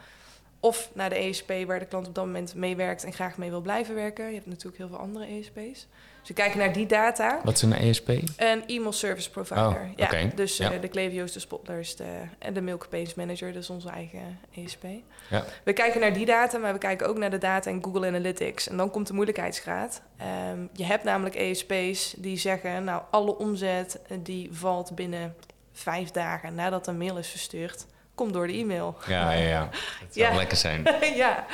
Of 0.61 0.90
naar 0.92 1.11
de 1.11 1.16
ESP 1.16 1.52
waar 1.66 1.78
de 1.78 1.87
klant 1.87 2.07
op 2.07 2.14
dat 2.14 2.24
moment 2.24 2.54
mee 2.54 2.76
werkt 2.76 3.04
en 3.04 3.12
graag 3.12 3.38
mee 3.38 3.50
wil 3.50 3.61
blijven 3.61 3.94
werken. 3.94 4.26
Je 4.26 4.35
hebt 4.35 4.46
natuurlijk 4.46 4.76
heel 4.76 4.88
veel 4.88 4.98
andere 4.98 5.26
ESP's. 5.26 5.87
Dus 6.24 6.37
we 6.37 6.42
kijken 6.42 6.58
naar 6.58 6.72
die 6.72 6.87
data. 6.87 7.40
Wat 7.44 7.54
is 7.54 7.62
een 7.62 7.72
ESP? 7.74 8.08
Een 8.37 8.66
e-mail 8.66 8.92
service 8.92 9.30
provider. 9.30 9.64
Oh, 9.66 9.80
ja. 9.96 10.24
Dus 10.34 10.56
Ja. 10.56 10.72
eh, 10.72 10.80
de 10.80 10.88
Klevio's, 10.88 11.32
de 11.32 11.40
Spotlers 11.40 11.96
de, 11.96 12.04
en 12.38 12.54
de 12.54 12.60
Milk 12.60 12.80
Campaigns 12.80 13.14
Manager, 13.14 13.52
dus 13.52 13.70
onze 13.70 13.88
eigen 13.88 14.38
ESP. 14.54 14.84
Ja. 15.30 15.44
We 15.64 15.72
kijken 15.72 16.00
naar 16.00 16.12
die 16.12 16.26
data, 16.26 16.58
maar 16.58 16.72
we 16.72 16.78
kijken 16.78 17.08
ook 17.08 17.18
naar 17.18 17.30
de 17.30 17.38
data 17.38 17.70
in 17.70 17.82
Google 17.84 18.06
Analytics. 18.06 18.68
En 18.68 18.76
dan 18.76 18.90
komt 18.90 19.06
de 19.06 19.12
moeilijkheidsgraad. 19.12 20.02
Ehm, 20.18 20.58
je 20.72 20.84
hebt 20.84 21.04
namelijk 21.04 21.34
ESP's 21.34 22.14
die 22.16 22.37
zeggen, 22.38 22.84
nou, 22.84 23.02
alle 23.10 23.37
omzet 23.38 24.00
eh, 24.08 24.16
die 24.22 24.48
valt 24.52 24.94
binnen 24.94 25.34
vijf 25.72 26.10
dagen 26.10 26.54
nadat 26.54 26.87
een 26.87 26.98
mail 26.98 27.18
is 27.18 27.28
verstuurd, 27.28 27.87
komt 28.14 28.32
door 28.32 28.46
de 28.46 28.52
e-mail. 28.52 28.96
Ja, 29.06 29.32
ja, 29.32 29.48
ja. 29.48 29.60
Dat 30.00 30.14
zou 30.14 30.30
Ja. 30.30 30.37
lekker 30.37 30.56
zijn. 30.56 30.87
ja, 31.14 31.46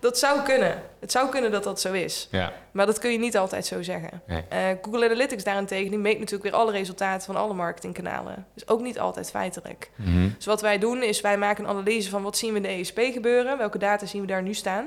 dat 0.00 0.18
zou 0.18 0.40
kunnen. 0.42 0.82
Het 1.00 1.12
zou 1.12 1.28
kunnen 1.28 1.50
dat 1.50 1.64
dat 1.64 1.80
zo 1.80 1.92
is. 1.92 2.28
Ja, 2.30 2.52
Maar 2.70 2.86
dat 2.86 2.98
kun 2.98 3.12
je 3.12 3.18
niet 3.18 3.36
altijd 3.36 3.66
zo 3.66 3.82
zeggen. 3.82 4.22
nee. 4.26 4.44
Eh, 4.48 4.66
Google 4.82 5.04
Analytics 5.04 5.44
daarentegen, 5.44 5.90
die 5.90 5.98
meet 5.98 6.18
natuurlijk 6.18 6.50
weer 6.50 6.60
alle 6.60 6.72
resultaten 6.72 7.26
van 7.26 7.36
alle 7.36 7.54
marketingkanalen. 7.54 8.46
Dus 8.54 8.68
ook 8.68 8.80
niet 8.80 8.98
altijd 8.98 9.30
feitelijk. 9.30 9.90
Mhm. 9.94 10.28
Dus 10.36 10.46
wat 10.46 10.60
wij 10.60 10.78
doen 10.78 11.02
is, 11.02 11.20
wij 11.20 11.38
maken 11.38 11.64
een 11.64 11.70
analyse 11.70 12.10
van 12.10 12.22
wat 12.22 12.36
zien 12.36 12.50
we 12.50 12.56
in 12.56 12.62
de 12.62 12.68
ESP 12.68 12.98
gebeuren, 12.98 13.58
welke 13.58 13.78
data 13.78 14.06
zien 14.06 14.20
we 14.20 14.26
daar 14.26 14.42
nu 14.42 14.54
staan, 14.54 14.86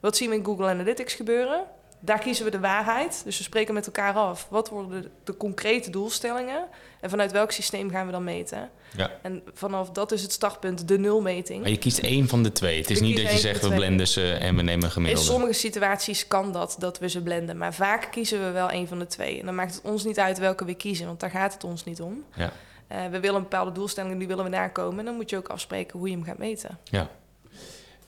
wat 0.00 0.16
zien 0.16 0.30
we 0.30 0.36
in 0.36 0.44
Google 0.44 0.68
Analytics 0.68 1.14
gebeuren. 1.14 1.64
Daar 2.00 2.18
kiezen 2.18 2.44
we 2.44 2.50
de 2.50 2.60
waarheid, 2.60 3.20
dus 3.24 3.38
we 3.38 3.42
spreken 3.42 3.74
met 3.74 3.86
elkaar 3.86 4.14
af. 4.14 4.46
Wat 4.50 4.68
worden 4.68 5.02
de, 5.02 5.10
de 5.24 5.36
concrete 5.36 5.90
doelstellingen 5.90 6.66
en 7.00 7.10
vanuit 7.10 7.32
welk 7.32 7.50
systeem 7.50 7.90
gaan 7.90 8.06
we 8.06 8.12
dan 8.12 8.24
meten? 8.24 8.70
Ja. 8.96 9.10
En 9.22 9.42
vanaf 9.54 9.90
dat 9.90 10.12
is 10.12 10.22
het 10.22 10.32
startpunt, 10.32 10.88
de 10.88 10.98
nulmeting. 10.98 11.60
Maar 11.60 11.70
je 11.70 11.78
kiest 11.78 11.98
één 11.98 12.28
van 12.28 12.42
de 12.42 12.52
twee. 12.52 12.78
Het 12.78 12.90
is 12.90 13.00
niet 13.00 13.16
dat 13.16 13.24
je 13.24 13.30
één 13.30 13.38
zegt 13.38 13.68
we 13.68 13.74
blenden 13.74 14.08
ze 14.08 14.32
en 14.32 14.56
we 14.56 14.62
nemen 14.62 14.72
een 14.72 14.82
In 14.82 14.90
gemiddelde. 14.90 15.28
sommige 15.30 15.52
situaties 15.52 16.26
kan 16.26 16.52
dat, 16.52 16.76
dat 16.78 16.98
we 16.98 17.08
ze 17.08 17.22
blenden. 17.22 17.56
Maar 17.56 17.74
vaak 17.74 18.08
kiezen 18.10 18.44
we 18.44 18.50
wel 18.50 18.72
een 18.72 18.88
van 18.88 18.98
de 18.98 19.06
twee. 19.06 19.38
En 19.40 19.46
dan 19.46 19.54
maakt 19.54 19.74
het 19.74 19.84
ons 19.84 20.04
niet 20.04 20.18
uit 20.18 20.38
welke 20.38 20.64
we 20.64 20.74
kiezen, 20.74 21.06
want 21.06 21.20
daar 21.20 21.30
gaat 21.30 21.52
het 21.52 21.64
ons 21.64 21.84
niet 21.84 22.00
om. 22.00 22.24
Ja. 22.34 22.52
Eh, 22.86 22.98
we 23.10 23.20
willen 23.20 23.36
een 23.36 23.42
bepaalde 23.42 23.72
doelstelling, 23.72 24.18
die 24.18 24.28
willen 24.28 24.44
we 24.44 24.50
nakomen. 24.50 24.98
En 24.98 25.04
dan 25.04 25.14
moet 25.14 25.30
je 25.30 25.36
ook 25.36 25.48
afspreken 25.48 25.98
hoe 25.98 26.08
je 26.08 26.14
hem 26.14 26.24
gaat 26.24 26.38
meten. 26.38 26.78
Ja. 26.84 27.10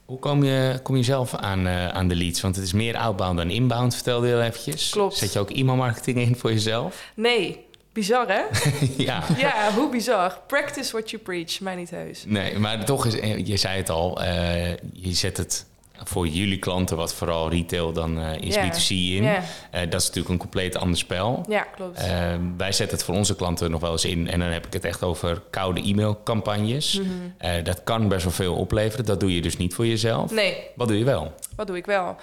Hoe 0.04 0.18
kom 0.18 0.44
je, 0.44 0.80
kom 0.82 0.96
je 0.96 1.02
zelf 1.02 1.34
aan, 1.34 1.66
eh, 1.66 1.88
aan 1.88 2.08
de 2.08 2.16
leads? 2.16 2.40
Want 2.40 2.56
het 2.56 2.64
is 2.64 2.72
meer 2.72 2.96
outbound 2.96 3.36
dan 3.36 3.50
inbound, 3.50 3.94
vertelde 3.94 4.26
je 4.26 4.34
al 4.34 4.42
eventjes. 4.42 4.90
Klopt. 4.90 5.16
Zet 5.16 5.32
je 5.32 5.38
ook 5.38 5.50
e-mailmarketing 5.50 6.18
in 6.18 6.36
voor 6.36 6.52
jezelf? 6.52 7.10
Nee, 7.14 7.64
bizar 7.92 8.26
hè? 8.28 8.42
ja. 9.04 9.22
ja, 9.36 9.72
hoe 9.74 9.90
bizar. 9.90 10.40
Practice 10.46 10.92
what 10.92 11.10
you 11.10 11.22
preach, 11.22 11.60
mij 11.60 11.74
niet 11.74 11.90
heus. 11.90 12.24
Nee, 12.26 12.58
maar 12.58 12.84
toch 12.84 13.06
is, 13.06 13.20
eh, 13.20 13.46
je 13.46 13.56
zei 13.56 13.76
het 13.76 13.90
al, 13.90 14.22
eh, 14.22 14.70
je 14.92 15.12
zet 15.12 15.36
het 15.36 15.66
voor 16.04 16.26
jullie 16.26 16.58
klanten, 16.58 16.96
wat 16.96 17.14
vooral 17.14 17.50
retail 17.50 17.92
dan 17.92 18.18
eh, 18.18 18.40
is 18.40 18.54
Ja. 18.54 18.68
B2C 18.68 18.88
in. 18.88 19.24
Eh, 19.24 19.40
dat 19.70 20.00
is 20.00 20.06
natuurlijk 20.06 20.28
een 20.28 20.38
compleet 20.38 20.76
ander 20.76 20.98
spel. 20.98 21.44
ja 21.48 21.62
klopt. 21.62 21.98
Eh, 21.98 22.34
wij 22.56 22.72
zetten 22.72 22.96
het 22.96 23.06
voor 23.06 23.14
onze 23.14 23.36
klanten 23.36 23.70
nog 23.70 23.80
wel 23.80 23.92
eens 23.92 24.04
in. 24.04 24.28
En 24.30 24.38
dan 24.38 24.48
heb 24.48 24.66
ik 24.66 24.72
het 24.72 24.84
echt 24.84 25.02
over 25.02 25.42
koude 25.50 25.80
e-mailcampagnes. 25.80 27.00
Mhm. 27.00 27.62
Dat 27.64 27.84
kan 27.84 28.08
best 28.08 28.22
wel 28.24 28.32
veel 28.32 28.54
opleveren. 28.54 29.04
Dat 29.04 29.20
doe 29.20 29.34
je 29.34 29.40
dus 29.42 29.56
niet 29.56 29.74
voor 29.74 29.86
jezelf. 29.86 30.30
Nee, 30.30 30.56
Wat 30.76 30.88
doe 30.88 30.98
je 30.98 31.04
wel? 31.04 31.32
wat 31.56 31.66
doe 31.66 31.76
ik 31.76 31.86
wel? 31.86 32.16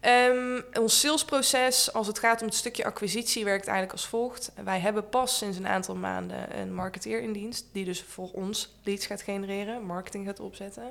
Ehm, 0.00 0.60
ons 0.80 1.00
salesproces, 1.00 1.92
als 1.92 2.06
het 2.06 2.18
gaat 2.18 2.40
om 2.40 2.46
het 2.46 2.56
stukje 2.56 2.84
acquisitie, 2.84 3.44
werkt 3.44 3.64
eigenlijk 3.66 3.92
als 3.92 4.06
volgt. 4.06 4.52
Wij 4.64 4.78
hebben 4.78 5.08
pas 5.08 5.36
sinds 5.38 5.58
een 5.58 5.68
aantal 5.68 5.94
maanden 5.94 6.58
een 6.60 6.74
marketeer 6.74 7.22
in 7.22 7.32
dienst, 7.32 7.64
die 7.72 7.84
dus 7.84 8.04
voor 8.08 8.30
ons 8.32 8.74
leads 8.84 9.06
gaat 9.06 9.22
genereren, 9.22 9.82
marketing 9.82 10.26
gaat 10.26 10.40
opzetten. 10.40 10.82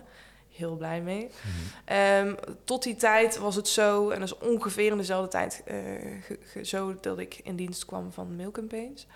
Heel 0.56 0.76
blij 0.76 1.02
mee. 1.02 1.30
Ehm, 1.86 2.34
tot 2.63 2.84
die 2.84 2.96
tijd 2.96 3.38
was 3.38 3.56
het 3.56 3.68
zo, 3.68 4.10
en 4.10 4.20
dat 4.20 4.28
is 4.28 4.38
ongeveer 4.48 4.91
in 4.91 4.98
dezelfde 4.98 5.30
tijd 5.30 5.62
eh, 5.65 5.76
ge- 6.22 6.39
ge- 6.44 6.65
zo 6.65 6.96
dat 7.02 7.20
ik 7.20 7.39
in 7.44 7.56
dienst 7.56 7.86
kwam 7.86 8.12
van 8.12 8.36
Mail 8.36 8.52
Campaigns. 8.52 9.08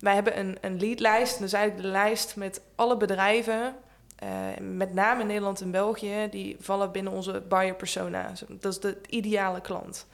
Wij 0.00 0.14
hebben 0.14 0.38
een, 0.38 0.58
een 0.60 0.78
leadlijst, 0.78 1.32
en 1.32 1.38
dat 1.38 1.46
is 1.48 1.52
eigenlijk 1.52 1.84
de 1.86 1.92
lijst 1.92 2.36
met 2.36 2.60
alle 2.74 2.96
bedrijven, 2.96 3.74
eh, 4.16 4.28
met 4.60 4.94
name 4.94 5.20
in 5.20 5.26
Nederland 5.26 5.60
en 5.60 5.70
België, 5.70 6.28
die 6.30 6.56
vallen 6.60 6.92
binnen 6.92 7.12
onze 7.12 7.42
buyer 7.48 7.74
persona. 7.74 8.32
Dat 8.48 8.72
is 8.72 8.80
de 8.80 8.96
ideale 9.08 9.60
klant. 9.60 10.06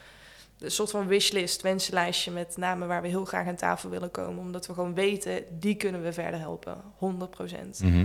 Een 0.58 0.70
soort 0.70 0.90
van 0.90 1.06
wishlist, 1.06 1.62
wensenlijstje 1.62 2.30
met 2.30 2.56
namen 2.56 2.88
waar 2.88 3.02
we 3.02 3.08
heel 3.08 3.24
graag 3.24 3.46
aan 3.46 3.56
tafel 3.56 3.90
willen 3.90 4.10
komen. 4.10 4.38
Omdat 4.42 4.66
we 4.66 4.74
gewoon 4.74 4.94
weten, 4.94 5.44
die 5.58 5.74
kunnen 5.74 6.02
we 6.02 6.12
verder 6.12 6.40
helpen. 6.40 6.76
100%. 6.96 7.80
Mhm. 7.82 8.04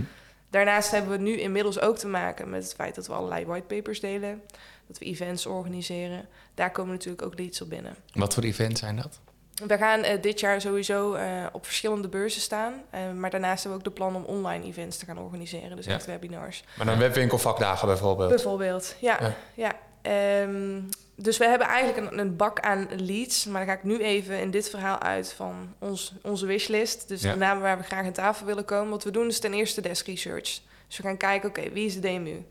Daarnaast 0.50 0.90
hebben 0.90 1.10
we 1.10 1.18
nu 1.18 1.36
inmiddels 1.38 1.80
ook 1.80 1.98
te 1.98 2.06
maken 2.06 2.50
met 2.50 2.62
het 2.62 2.74
feit 2.74 2.94
dat 2.94 3.06
we 3.06 3.12
allerlei 3.12 3.44
whitepapers 3.46 4.00
delen. 4.00 4.42
Dat 4.86 4.98
we 4.98 5.04
events 5.04 5.46
organiseren. 5.46 6.28
Daar 6.54 6.70
komen 6.70 6.92
natuurlijk 6.92 7.22
ook 7.22 7.38
leads 7.38 7.60
op 7.62 7.68
binnen. 7.68 7.96
Wat 8.12 8.34
voor 8.34 8.42
events 8.42 8.80
zijn 8.80 8.96
dat? 8.96 9.20
We 9.66 9.76
gaan 9.78 10.02
eh, 10.02 10.22
dit 10.22 10.40
jaar 10.40 10.60
sowieso 10.60 11.14
eh, 11.14 11.46
op 11.52 11.64
verschillende 11.64 12.08
beurzen 12.08 12.40
staan. 12.40 12.74
Eh, 12.90 13.12
maar 13.12 13.30
daarnaast 13.30 13.62
hebben 13.62 13.80
we 13.82 13.88
ook 13.88 13.94
de 13.94 14.00
plan 14.02 14.16
om 14.16 14.24
online 14.24 14.64
events 14.64 14.96
te 14.96 15.04
gaan 15.04 15.18
organiseren. 15.18 15.76
Dus 15.76 15.86
Ja. 15.86 15.92
echt 15.92 16.06
webinars. 16.06 16.64
Maar 16.76 16.86
dan 16.86 16.98
webwinkelvakdagen 16.98 17.86
bijvoorbeeld. 17.88 18.28
Bijvoorbeeld, 18.28 18.94
ja. 19.00 19.18
Ja. 19.20 19.34
ja. 19.54 19.72
Ehm, 20.02 20.80
dus 21.20 21.36
we 21.38 21.44
hebben 21.46 21.66
eigenlijk 21.66 22.12
een, 22.12 22.18
een 22.18 22.36
bak 22.36 22.60
aan 22.60 22.88
leads. 22.96 23.44
Maar 23.46 23.66
dan 23.66 23.74
ga 23.74 23.80
ik 23.80 23.84
nu 23.84 23.98
even 23.98 24.40
in 24.40 24.50
dit 24.50 24.70
verhaal 24.70 24.98
uit 25.00 25.32
van 25.32 25.74
ons, 25.78 26.12
onze 26.22 26.46
wishlist. 26.46 27.08
Dus 27.08 27.22
Ja. 27.22 27.32
de 27.32 27.38
namen 27.38 27.62
waar 27.62 27.78
we 27.78 27.84
graag 27.84 28.04
aan 28.06 28.12
tafel 28.12 28.46
willen 28.46 28.64
komen. 28.64 28.90
Wat 28.90 29.04
we 29.04 29.10
doen 29.10 29.26
is 29.26 29.38
ten 29.40 29.52
eerste 29.54 29.80
desk 29.80 30.06
research. 30.06 30.60
Dus 30.86 30.96
we 30.96 31.02
gaan 31.02 31.16
kijken, 31.16 31.48
oké, 31.48 31.70
wie 31.70 31.86
is 31.86 31.94
de 31.94 32.00
DMU? 32.00 32.42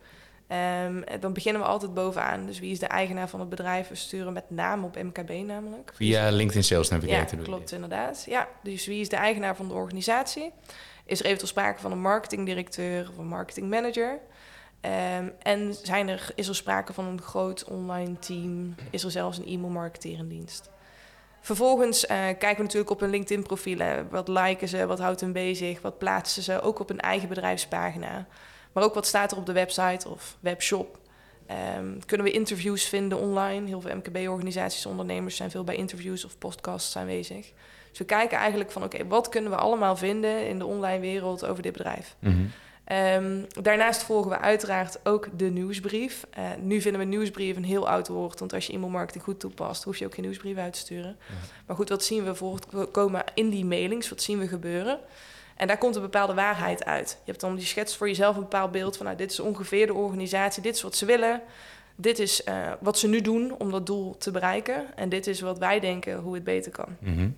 Ehm, 0.47 1.01
dan 1.19 1.33
beginnen 1.33 1.61
we 1.61 1.67
altijd 1.67 1.93
bovenaan. 1.93 2.45
Dus 2.45 2.59
wie 2.59 2.71
is 2.71 2.79
de 2.79 2.85
eigenaar 2.85 3.29
van 3.29 3.39
het 3.39 3.49
bedrijf? 3.49 3.87
We 3.87 3.95
sturen 3.95 4.33
met 4.33 4.49
naam 4.49 4.83
op 4.83 4.95
MKB 5.03 5.29
namelijk. 5.29 5.91
Via 5.95 6.29
LinkedIn 6.29 6.63
Sales 6.63 6.87
Ja, 6.87 6.95
Navigator. 6.95 7.37
je 7.39 7.43
klopt 7.45 7.71
inderdaad. 7.71 8.23
Ja, 8.27 8.47
dus 8.63 8.85
wie 8.85 8.99
is 9.01 9.09
de 9.09 9.15
eigenaar 9.15 9.55
van 9.55 9.67
de 9.67 9.73
organisatie? 9.73 10.51
Is 11.05 11.19
er 11.19 11.25
eventueel 11.25 11.49
sprake 11.51 11.81
van 11.81 11.91
een 11.91 12.01
marketingdirecteur 12.01 13.09
of 13.09 13.17
een 13.17 13.27
marketingmanager? 13.27 14.19
Ehm, 14.81 15.29
en 15.39 15.73
zijn 15.83 16.07
er, 16.07 16.29
is 16.35 16.47
er 16.47 16.55
sprake 16.55 16.93
van 16.93 17.05
een 17.05 17.21
groot 17.21 17.63
online 17.63 18.19
team? 18.19 18.75
Is 18.89 19.03
er 19.03 19.11
zelfs 19.11 19.37
een 19.37 19.45
e-mail 19.45 19.71
marketeerendienst? 19.71 20.69
Vervolgens 21.41 22.05
eh, 22.05 22.17
kijken 22.17 22.55
we 22.55 22.63
natuurlijk 22.63 22.91
op 22.91 22.99
hun 22.99 23.09
LinkedIn-profielen. 23.09 24.09
Wat 24.09 24.27
liken 24.27 24.67
ze, 24.67 24.85
wat 24.85 24.99
houdt 24.99 25.21
hen 25.21 25.31
bezig, 25.31 25.81
wat 25.81 25.97
plaatsen 25.97 26.43
ze, 26.43 26.61
ook 26.61 26.79
op 26.79 26.87
hun 26.87 26.99
eigen 26.99 27.29
bedrijfspagina. 27.29 28.27
Maar 28.71 28.83
ook 28.83 28.93
wat 28.93 29.05
staat 29.05 29.31
er 29.31 29.37
op 29.37 29.45
de 29.45 29.51
website 29.51 30.09
of 30.09 30.37
webshop. 30.39 30.99
Ehm, 31.45 31.99
kunnen 32.05 32.25
we 32.25 32.31
interviews 32.31 32.85
vinden 32.85 33.17
online? 33.17 33.67
Heel 33.67 33.81
veel 33.81 33.95
MKB-organisaties, 33.95 34.85
ondernemers 34.85 35.35
zijn 35.35 35.51
veel 35.51 35.63
bij 35.63 35.75
interviews 35.75 36.25
of 36.25 36.37
podcasts 36.37 36.97
aanwezig. 36.97 37.51
Dus 37.89 37.99
we 37.99 38.05
kijken 38.05 38.37
eigenlijk 38.37 38.71
van, 38.71 38.83
oké, 38.83 39.07
wat 39.07 39.29
kunnen 39.29 39.51
we 39.51 39.57
allemaal 39.57 39.95
vinden 39.95 40.47
in 40.47 40.59
de 40.59 40.65
online 40.65 40.99
wereld 40.99 41.45
over 41.45 41.63
dit 41.63 41.71
bedrijf? 41.71 42.15
Mhm. 42.19 42.45
Ehm, 42.87 43.43
daarnaast 43.61 44.03
volgen 44.03 44.31
we 44.31 44.39
uiteraard 44.39 44.99
ook 45.03 45.27
de 45.37 45.45
nieuwsbrief. 45.45 46.25
Eh, 46.29 46.43
nu 46.61 46.81
vinden 46.81 47.01
we 47.01 47.07
nieuwsbrief 47.07 47.55
een 47.55 47.63
heel 47.63 47.89
oud 47.89 48.07
woord, 48.07 48.39
want 48.39 48.53
als 48.53 48.67
je 48.67 48.73
e-mailmarketing 48.73 49.23
goed 49.23 49.39
toepast, 49.39 49.83
hoef 49.83 49.97
je 49.97 50.05
ook 50.05 50.13
geen 50.13 50.23
nieuwsbrief 50.23 50.57
uit 50.57 50.73
te 50.73 50.79
sturen. 50.79 51.17
Maar 51.65 51.75
goed, 51.75 51.89
wat 51.89 52.03
zien 52.03 52.23
we 52.23 52.35
voortkomen 52.35 53.23
in 53.33 53.49
die 53.49 53.65
mailings? 53.65 54.09
Wat 54.09 54.21
zien 54.21 54.39
we 54.39 54.47
gebeuren? 54.47 54.99
En 55.55 55.67
daar 55.67 55.77
komt 55.77 55.95
een 55.95 56.01
bepaalde 56.01 56.33
waarheid 56.33 56.85
uit. 56.85 57.09
Je 57.09 57.31
hebt 57.31 57.41
dan 57.41 57.55
die 57.55 57.65
schets 57.65 57.95
voor 57.95 58.07
jezelf 58.07 58.35
een 58.35 58.41
bepaald 58.41 58.71
beeld 58.71 58.97
van, 58.97 59.05
nou, 59.05 59.17
dit 59.17 59.31
is 59.31 59.39
ongeveer 59.39 59.87
de 59.87 59.93
organisatie, 59.93 60.63
dit 60.63 60.75
is 60.75 60.81
wat 60.81 60.95
ze 60.95 61.05
willen. 61.05 61.41
Dit 61.95 62.19
is 62.19 62.43
eh, 62.43 62.71
wat 62.79 62.97
ze 62.97 63.07
nu 63.07 63.21
doen 63.21 63.55
om 63.57 63.71
dat 63.71 63.85
doel 63.85 64.17
te 64.17 64.31
bereiken. 64.31 64.95
En 64.95 65.09
dit 65.09 65.27
is 65.27 65.41
wat 65.41 65.57
wij 65.57 65.79
denken 65.79 66.17
hoe 66.17 66.33
het 66.33 66.43
beter 66.43 66.71
kan. 66.71 66.97
Mhm. 66.99 67.29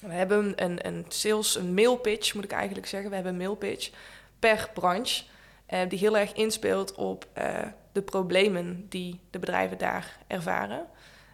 We 0.00 0.12
hebben 0.12 0.52
een, 0.56 0.86
een 0.86 1.04
sales, 1.08 1.56
een 1.56 1.74
mailpitch 1.74 2.34
moet 2.34 2.44
ik 2.44 2.52
eigenlijk 2.52 2.86
zeggen. 2.86 3.08
We 3.08 3.14
hebben 3.14 3.32
een 3.32 3.38
mailpitch 3.38 3.90
per 4.40 4.70
branche. 4.74 5.22
eh, 5.66 5.80
die 5.88 5.98
heel 5.98 6.16
erg 6.18 6.32
inspeelt 6.32 6.94
op 6.94 7.26
eh, 7.32 7.58
de 7.92 8.02
problemen 8.02 8.86
die 8.88 9.20
de 9.30 9.38
bedrijven 9.38 9.78
daar 9.78 10.18
ervaren. 10.26 10.86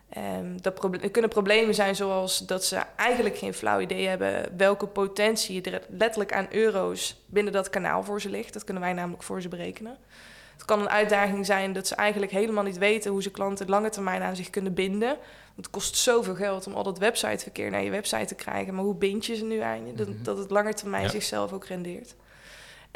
Ehm, 0.08 0.56
dat 0.60 0.74
proble- 0.74 1.08
kunnen 1.10 1.30
problemen 1.30 1.74
zijn 1.74 1.96
zoals 1.96 2.38
dat 2.38 2.64
ze 2.64 2.80
eigenlijk 2.96 3.36
geen 3.38 3.54
flauw 3.54 3.80
idee 3.80 4.06
hebben 4.06 4.56
welke 4.56 4.86
potentie 4.86 5.62
er 5.62 5.82
letterlijk 5.88 6.32
aan 6.32 6.46
euro's 6.50 7.16
binnen 7.26 7.52
dat 7.52 7.70
kanaal 7.70 8.02
voor 8.02 8.20
ze 8.20 8.28
ligt. 8.30 8.52
Dat 8.52 8.64
kunnen 8.64 8.82
wij 8.82 8.92
namelijk 8.92 9.22
voor 9.22 9.40
ze 9.42 9.48
berekenen. 9.48 9.96
Het 10.52 10.64
kan 10.64 10.80
een 10.80 10.88
uitdaging 10.90 11.46
zijn 11.46 11.72
dat 11.72 11.86
ze 11.86 11.94
eigenlijk 11.94 12.32
helemaal 12.32 12.64
niet 12.64 12.78
weten 12.78 13.10
hoe 13.10 13.22
ze 13.22 13.30
klanten 13.30 13.68
lange 13.68 13.90
termijn 13.90 14.22
aan 14.22 14.36
zich 14.36 14.50
kunnen 14.50 14.74
binden. 14.74 15.08
Want 15.54 15.66
het 15.66 15.70
kost 15.70 15.96
zoveel 15.96 16.34
geld 16.34 16.66
om 16.66 16.74
al 16.74 16.82
dat 16.82 16.98
websiteverkeer 16.98 17.70
naar 17.70 17.82
je 17.82 17.90
website 17.90 18.24
te 18.24 18.34
krijgen. 18.34 18.74
Maar 18.74 18.84
hoe 18.84 18.94
bind 18.94 19.26
je 19.26 19.36
ze 19.36 19.44
nu 19.44 19.58
aan 19.60 19.86
je? 19.86 19.92
Dat, 19.94 20.08
dat 20.22 20.38
het 20.38 20.50
lange 20.50 20.74
termijn 20.74 21.02
Ja. 21.02 21.08
zichzelf 21.10 21.52
ook 21.52 21.64
rendeert. 21.66 22.14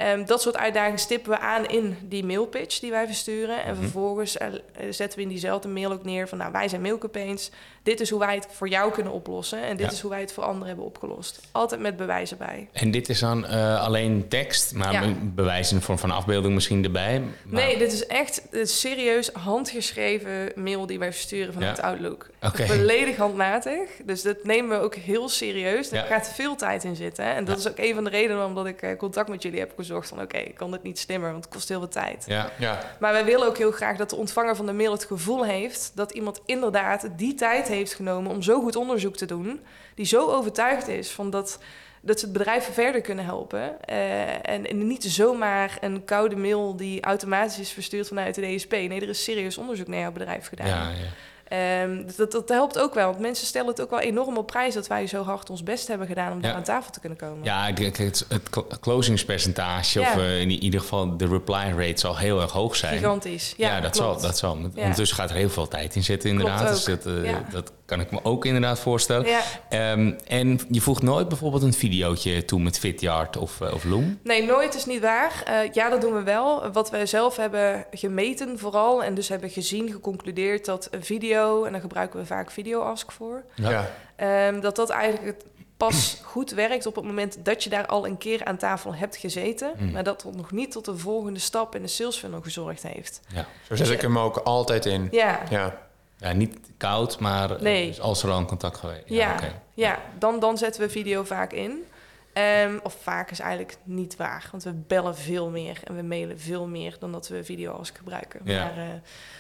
Ehm, 0.01 0.25
dat 0.25 0.43
soort 0.43 0.57
uitdagingen 0.57 0.99
stippen 0.99 1.31
we 1.31 1.39
aan 1.39 1.67
in 1.67 1.97
die 2.03 2.25
mailpitch 2.25 2.79
die 2.79 2.91
wij 2.91 3.07
versturen. 3.07 3.63
En 3.65 3.73
Mhm. 3.73 3.83
vervolgens 3.83 4.37
eh, 4.37 4.47
eh, 4.47 4.53
zetten 4.91 5.19
we 5.19 5.25
in 5.25 5.31
diezelfde 5.31 5.69
mail 5.69 5.93
ook 5.93 6.05
neer 6.05 6.29
van... 6.29 6.39
nou, 6.39 6.53
wij 6.53 6.69
zijn 6.69 6.81
Mailcampaigns. 6.81 7.51
Dit 7.83 8.01
is 8.01 8.11
hoe 8.11 8.19
wij 8.19 8.35
het 8.35 8.47
voor 8.51 8.69
jou 8.69 8.93
kunnen 8.93 9.12
oplossen. 9.12 9.62
En 9.62 9.77
dit 9.77 9.87
Ja. 9.87 9.93
is 9.93 10.01
hoe 10.01 10.11
wij 10.11 10.21
het 10.21 10.33
voor 10.33 10.45
anderen 10.45 10.66
hebben 10.69 10.85
opgelost. 10.85 11.40
Altijd 11.53 11.81
met 11.81 11.97
bewijzen 11.97 12.38
bij. 12.38 12.69
En 12.73 12.90
dit 12.90 13.09
is 13.09 13.21
dan 13.21 13.47
eh, 13.47 13.83
alleen 13.83 14.29
tekst, 14.29 14.75
maar 14.75 14.93
Ja. 14.93 15.03
een 15.03 15.33
bewijs 15.35 15.71
in 15.71 15.77
de 15.77 15.83
vorm 15.83 15.99
van 15.99 16.11
afbeelding 16.11 16.55
misschien 16.55 16.85
erbij. 16.85 17.21
Maar- 17.21 17.62
Nee, 17.64 17.79
dit 17.79 17.93
is 17.93 18.07
echt 18.07 18.43
een 18.51 18.66
serieus 18.66 19.31
handgeschreven 19.33 20.53
mail 20.55 20.87
die 20.87 20.99
wij 20.99 21.12
versturen 21.12 21.53
vanuit 21.53 21.77
Ja. 21.77 21.83
Outlook. 21.83 22.29
Oké. 22.43 22.66
Volledig 22.66 23.16
handmatig. 23.16 23.88
Dus 24.05 24.23
dat 24.23 24.45
nemen 24.45 24.79
we 24.79 24.85
ook 24.85 24.95
heel 24.95 25.29
serieus. 25.29 25.88
Daar 25.88 26.03
Ja. 26.09 26.14
gaat 26.14 26.29
veel 26.35 26.57
tijd 26.57 26.85
in 26.85 26.97
zitten. 26.97 27.25
hè. 27.25 27.31
En 27.33 27.45
dat 27.45 27.59
is 27.59 27.69
ook 27.69 27.79
een 27.79 27.95
van 27.95 28.05
de 28.05 28.11
redenen 28.11 28.37
waarom 28.37 28.55
dat 28.55 28.66
ik 28.66 28.83
eh, 28.83 28.97
contact 28.97 29.29
met 29.29 29.43
jullie 29.43 29.59
heb 29.59 29.73
gezocht. 29.77 30.09
Van 30.09 30.21
oké, 30.21 30.38
ik 30.38 30.55
kan 30.55 30.71
dit 30.71 30.83
niet 30.83 30.99
slimmer, 30.99 31.31
want 31.33 31.45
het 31.45 31.55
kost 31.55 31.69
heel 31.69 31.79
veel 31.79 31.88
tijd. 31.88 32.25
Ja, 32.27 32.51
Ja, 32.59 32.79
Maar 33.01 33.12
wij 33.12 33.25
willen 33.25 33.47
ook 33.47 33.59
heel 33.59 33.71
graag 33.71 33.97
dat 33.97 34.11
de 34.11 34.16
ontvanger 34.16 34.57
van 34.57 34.66
de 34.66 34.73
mail 34.73 34.93
het 34.93 35.05
gevoel 35.05 35.45
heeft 35.45 35.93
dat 35.95 36.11
iemand 36.12 36.40
inderdaad 36.47 37.09
die 37.16 37.35
tijd 37.35 37.69
heeft 37.70 37.94
genomen 37.94 38.30
om 38.30 38.42
zo 38.42 38.61
goed 38.61 38.76
onderzoek 38.76 39.16
te 39.16 39.26
doen, 39.26 39.61
die 39.94 40.06
zo 40.06 40.28
overtuigd 40.28 40.88
is 40.88 41.11
van 41.11 41.30
dat, 41.30 41.59
dat 42.00 42.18
ze 42.18 42.24
het 42.24 42.35
bedrijf 42.35 42.72
verder 42.72 43.00
kunnen 43.00 43.24
helpen. 43.24 43.85
Eh, 43.85 44.48
en, 44.48 44.87
niet 44.87 45.04
zomaar 45.04 45.78
een 45.80 46.04
koude 46.04 46.37
mail 46.37 46.76
die 46.76 47.02
automatisch 47.02 47.59
is 47.59 47.70
verstuurd 47.70 48.09
vanuit 48.09 48.35
de 48.35 48.54
DSP. 48.54 48.70
Nee, 48.70 49.00
er 49.00 49.09
is 49.09 49.24
serieus 49.24 49.59
onderzoek 49.59 49.88
naar 49.88 50.00
jouw 50.00 50.12
bedrijf 50.12 50.48
gedaan. 50.48 50.66
ja, 50.66 50.90
ja. 50.90 51.09
Ehm, 51.51 52.07
dus 52.07 52.17
dat, 52.17 52.33
dat 52.33 52.49
helpt 52.49 52.79
ook 52.79 52.95
wel, 52.95 53.07
want 53.07 53.19
mensen 53.19 53.47
stellen 53.47 53.69
het 53.69 53.81
ook 53.81 53.91
wel 53.91 53.99
enorm 54.01 54.37
op 54.37 54.47
prijs 54.47 54.75
dat 54.75 54.87
wij 54.87 55.07
zo 55.07 55.23
hard 55.23 55.51
ons 55.51 55.63
best 55.63 55.89
hebben 55.89 56.07
gedaan 56.07 56.33
om 56.33 56.41
daar 56.41 56.55
aan 56.55 56.63
tafel 56.63 56.91
te 56.93 57.01
kunnen 57.01 57.19
komen. 57.19 57.45
Ja, 57.45 57.71
het, 57.75 57.97
het 58.29 58.51
cl- 58.51 58.61
closingspercentage, 58.81 60.01
Ja. 60.01 60.13
of 60.13 60.17
eh, 60.19 60.41
in 60.41 60.51
ieder 60.51 60.81
geval 60.81 61.17
de 61.17 61.27
reply 61.27 61.73
rate 61.77 62.01
zal 62.01 62.17
heel 62.19 62.41
erg 62.41 62.53
hoog 62.53 62.77
zijn. 62.77 62.99
Gigantisch. 62.99 63.55
Ja, 63.57 63.69
Ja, 63.69 63.81
dat, 63.81 63.91
klopt. 63.97 64.21
zal, 64.21 64.29
dat 64.29 64.39
zal. 64.39 64.53
Ondertussen 64.77 65.17
gaat 65.17 65.31
er 65.31 65.37
heel 65.37 65.49
veel 65.51 65.69
tijd 65.69 65.95
in 65.95 66.05
zitten, 66.05 66.31
inderdaad. 66.31 66.69
Dus 66.69 66.85
dat, 66.85 67.07
eh, 67.07 67.35
dat 67.51 67.73
kan 67.90 68.00
ik 68.00 68.11
me 68.11 68.24
ook 68.24 68.44
inderdaad 68.44 68.79
voorstellen. 68.79 69.26
Ja. 69.26 69.40
Ehm, 69.68 70.12
en 70.26 70.61
je 70.68 70.81
voegt 70.81 71.03
nooit 71.03 71.29
bijvoorbeeld 71.29 71.62
een 71.62 71.72
videootje 71.72 72.44
toe 72.44 72.61
met 72.61 72.79
Vidyard 72.79 73.37
of, 73.37 73.61
eh, 73.61 73.74
of 73.74 73.85
Loom? 73.85 74.18
Nee, 74.22 74.44
nooit 74.44 74.74
is 74.74 74.87
niet 74.87 75.00
waar. 75.00 75.42
Eh, 75.44 75.72
ja, 75.72 75.88
dat 75.88 76.00
doen 76.00 76.14
we 76.14 76.22
wel. 76.22 76.70
Wat 76.72 76.90
wij 76.90 77.07
zelf 77.07 77.37
hebben 77.37 77.87
gemeten 77.92 78.59
vooral... 78.59 79.03
en 79.03 79.14
dus 79.14 79.29
hebben 79.29 79.50
gezien, 79.50 79.90
geconcludeerd 79.90 80.64
dat 80.64 80.88
een 80.90 81.05
video... 81.05 81.64
en 81.64 81.72
daar 81.72 81.81
gebruiken 81.81 82.20
we 82.20 82.26
vaak 82.26 82.50
VideoAsk 82.50 83.12
voor... 83.12 83.42
ja. 83.55 83.90
ehm, 84.16 84.61
dat 84.61 84.76
dat 84.76 84.90
eigenlijk 84.90 85.37
het 85.37 85.44
pas 85.76 86.20
goed 86.22 86.50
werkt 86.50 86.87
op 86.87 86.94
het 86.94 87.05
moment 87.05 87.44
dat 87.44 87.64
je 87.64 87.70
daar 87.70 87.87
al 87.87 88.07
een 88.07 88.18
keer 88.18 88.44
aan 88.44 88.57
tafel 88.57 88.94
hebt 88.94 89.16
gezeten... 89.16 89.72
Mm. 89.79 89.90
maar 89.90 90.05
dat 90.05 90.22
het 90.22 90.37
nog 90.37 90.50
niet 90.50 90.72
tot 90.72 90.85
de 90.85 90.96
volgende 90.96 91.40
stap 91.40 91.74
in 91.74 91.83
de 91.83 91.88
sales 91.88 92.16
funnel 92.16 92.40
gezorgd 92.40 92.83
heeft. 92.83 93.20
Ja. 93.35 93.46
Zo 93.68 93.76
zet 93.76 93.90
ik 93.90 94.00
hem 94.00 94.18
ook 94.18 94.37
altijd 94.37 94.87
in. 94.87 95.09
Ja, 95.11 95.40
Ja, 95.50 95.89
ja, 96.20 96.33
niet 96.33 96.59
koud, 96.76 97.18
maar 97.18 97.50
eh, 97.50 97.61
Nee. 97.61 97.87
dus 97.87 98.00
als 98.00 98.22
er 98.22 98.30
al 98.30 98.38
een 98.38 98.46
contact 98.46 98.76
geweest 98.76 99.02
ja, 99.06 99.33
oké. 99.33 99.52
ja. 99.74 99.98
Dan, 100.18 100.40
dan 100.40 100.59
zetten 100.59 100.83
we 100.83 100.90
video 100.90 101.24
vaak 101.24 101.52
in. 101.52 101.85
Ehm, 102.33 102.78
of 102.83 102.96
vaak 103.02 103.30
is 103.30 103.38
eigenlijk 103.40 103.76
niet 103.83 104.16
waar, 104.16 104.48
want 104.50 104.62
we 104.62 104.72
bellen 104.72 105.16
veel 105.16 105.48
meer 105.48 105.80
en 105.85 105.96
we 105.96 106.02
mailen 106.02 106.38
veel 106.40 106.66
meer 106.66 106.96
dan 106.98 107.12
dat 107.12 107.28
we 107.28 107.44
video's 107.44 107.92
gebruiken. 107.94 108.40
Ja. 108.44 108.64
Maar 108.64 108.76
eh, 108.76 108.85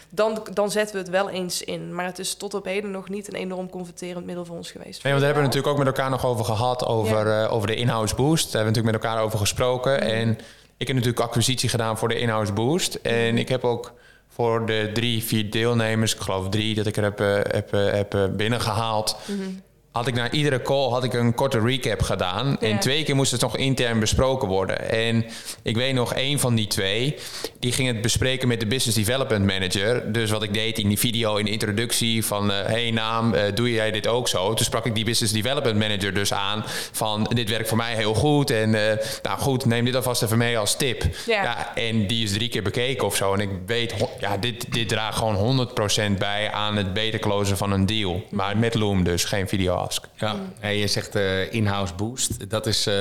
dan, 0.08 0.46
dan 0.52 0.70
zetten 0.70 0.94
we 0.94 1.00
het 1.00 1.10
wel 1.10 1.30
eens 1.30 1.62
in. 1.62 1.94
Maar 1.94 2.04
het 2.04 2.18
is 2.18 2.34
tot 2.34 2.54
op 2.54 2.64
heden 2.64 2.90
nog 2.90 3.08
niet 3.08 3.28
een 3.28 3.40
enorm 3.40 3.70
converterend 3.70 4.26
middel 4.26 4.44
voor 4.44 4.56
ons 4.56 4.70
geweest. 4.70 5.02
Nee, 5.02 5.12
want 5.12 5.24
daar 5.24 5.34
hebben 5.34 5.42
we 5.42 5.48
natuurlijk 5.48 5.72
ook 5.72 5.84
met 5.84 5.96
elkaar 5.96 6.10
nog 6.10 6.26
over 6.26 6.44
gehad, 6.44 6.86
over, 6.86 7.42
eh, 7.42 7.52
over 7.52 7.66
de 7.66 7.74
in-house 7.74 8.14
boost. 8.14 8.52
Daar 8.52 8.62
hebben 8.62 8.72
we 8.72 8.78
natuurlijk 8.78 9.04
met 9.04 9.12
elkaar 9.12 9.24
over 9.26 9.38
gesproken. 9.38 9.92
Mhm. 9.92 10.02
En 10.02 10.38
ik 10.76 10.86
heb 10.86 10.96
natuurlijk 10.96 11.22
acquisitie 11.22 11.68
gedaan 11.68 11.98
voor 11.98 12.08
de 12.08 12.18
in-house 12.18 12.52
boost. 12.52 12.94
En 12.94 13.38
ik 13.38 13.48
heb 13.48 13.64
ook 13.64 13.92
voor 14.32 14.66
de 14.66 14.90
drie, 14.94 15.22
vier 15.24 15.50
deelnemers, 15.50 16.14
ik 16.14 16.20
geloof 16.20 16.48
drie, 16.48 16.74
dat 16.74 16.86
ik 16.86 16.96
er 16.96 17.02
heb, 17.02 17.20
eh, 17.20 17.34
heb, 17.34 17.72
eh, 17.72 17.92
heb 17.92 18.14
eh, 18.14 18.26
binnengehaald. 18.28 19.16
Mhm. 19.26 19.48
Had 19.92 20.06
ik 20.06 20.14
na 20.14 20.30
iedere 20.30 20.62
call 20.62 20.88
had 20.90 21.04
ik 21.04 21.12
een 21.12 21.34
korte 21.34 21.60
recap 21.60 22.02
gedaan. 22.02 22.58
En 22.60 22.68
Ja. 22.68 22.78
twee 22.78 23.02
keer 23.04 23.14
moest 23.16 23.32
het 23.32 23.40
nog 23.40 23.56
intern 23.56 24.00
besproken 24.00 24.48
worden. 24.48 24.90
En 24.90 25.24
ik 25.62 25.76
weet 25.76 25.94
nog, 25.94 26.14
één 26.14 26.38
van 26.38 26.54
die 26.54 26.66
twee, 26.66 27.16
die 27.58 27.72
ging 27.72 27.88
het 27.88 28.00
bespreken 28.00 28.48
met 28.48 28.60
de 28.60 28.66
business 28.66 28.96
development 28.98 29.44
manager. 29.46 30.12
Dus 30.12 30.30
wat 30.30 30.42
ik 30.42 30.54
deed 30.54 30.78
in 30.78 30.88
die 30.88 30.98
video, 30.98 31.36
in 31.36 31.44
de 31.44 31.50
introductie 31.50 32.24
van... 32.24 32.52
eh 32.52 32.64
hey 32.66 32.90
naam, 32.90 33.34
eh, 33.34 33.54
doe 33.54 33.72
jij 33.72 33.90
dit 33.90 34.06
ook 34.06 34.28
zo? 34.28 34.54
Toen 34.54 34.64
sprak 34.64 34.86
ik 34.86 34.94
die 34.94 35.04
business 35.04 35.32
development 35.32 35.78
manager 35.78 36.14
dus 36.14 36.32
aan 36.32 36.62
van... 36.92 37.30
dit 37.34 37.48
werkt 37.48 37.68
voor 37.68 37.76
mij 37.76 37.94
heel 37.94 38.14
goed 38.14 38.50
en 38.50 38.74
eh, 38.90 38.96
nou 39.22 39.38
goed, 39.38 39.64
neem 39.64 39.84
dit 39.84 39.94
alvast 39.96 40.22
even 40.22 40.38
mee 40.38 40.58
als 40.58 40.76
tip. 40.76 41.04
Ja. 41.26 41.74
en 41.74 42.06
die 42.06 42.24
is 42.24 42.32
drie 42.32 42.48
keer 42.48 42.62
bekeken 42.62 43.06
of 43.06 43.16
zo. 43.16 43.34
En 43.34 43.40
ik 43.40 43.50
weet, 43.66 43.94
ja, 44.20 44.36
dit, 44.36 44.72
dit 44.72 44.88
draagt 44.88 45.18
gewoon 45.18 45.68
100% 46.14 46.18
bij 46.18 46.50
aan 46.50 46.76
het 46.76 46.92
beter 46.92 47.18
closen 47.20 47.56
van 47.56 47.72
een 47.72 47.86
deal. 47.86 48.22
Maar 48.30 48.56
met 48.56 48.74
Loom 48.74 49.04
dus, 49.04 49.24
geen 49.24 49.48
video 49.48 49.79
task. 49.82 50.04
Ja, 50.16 50.34
en 50.60 50.76
je 50.76 50.86
zegt 50.86 51.14
eh, 51.14 51.52
in-house 51.52 51.94
boost. 51.94 52.50
Dat 52.50 52.66
is 52.66 52.86
eh, 52.86 52.94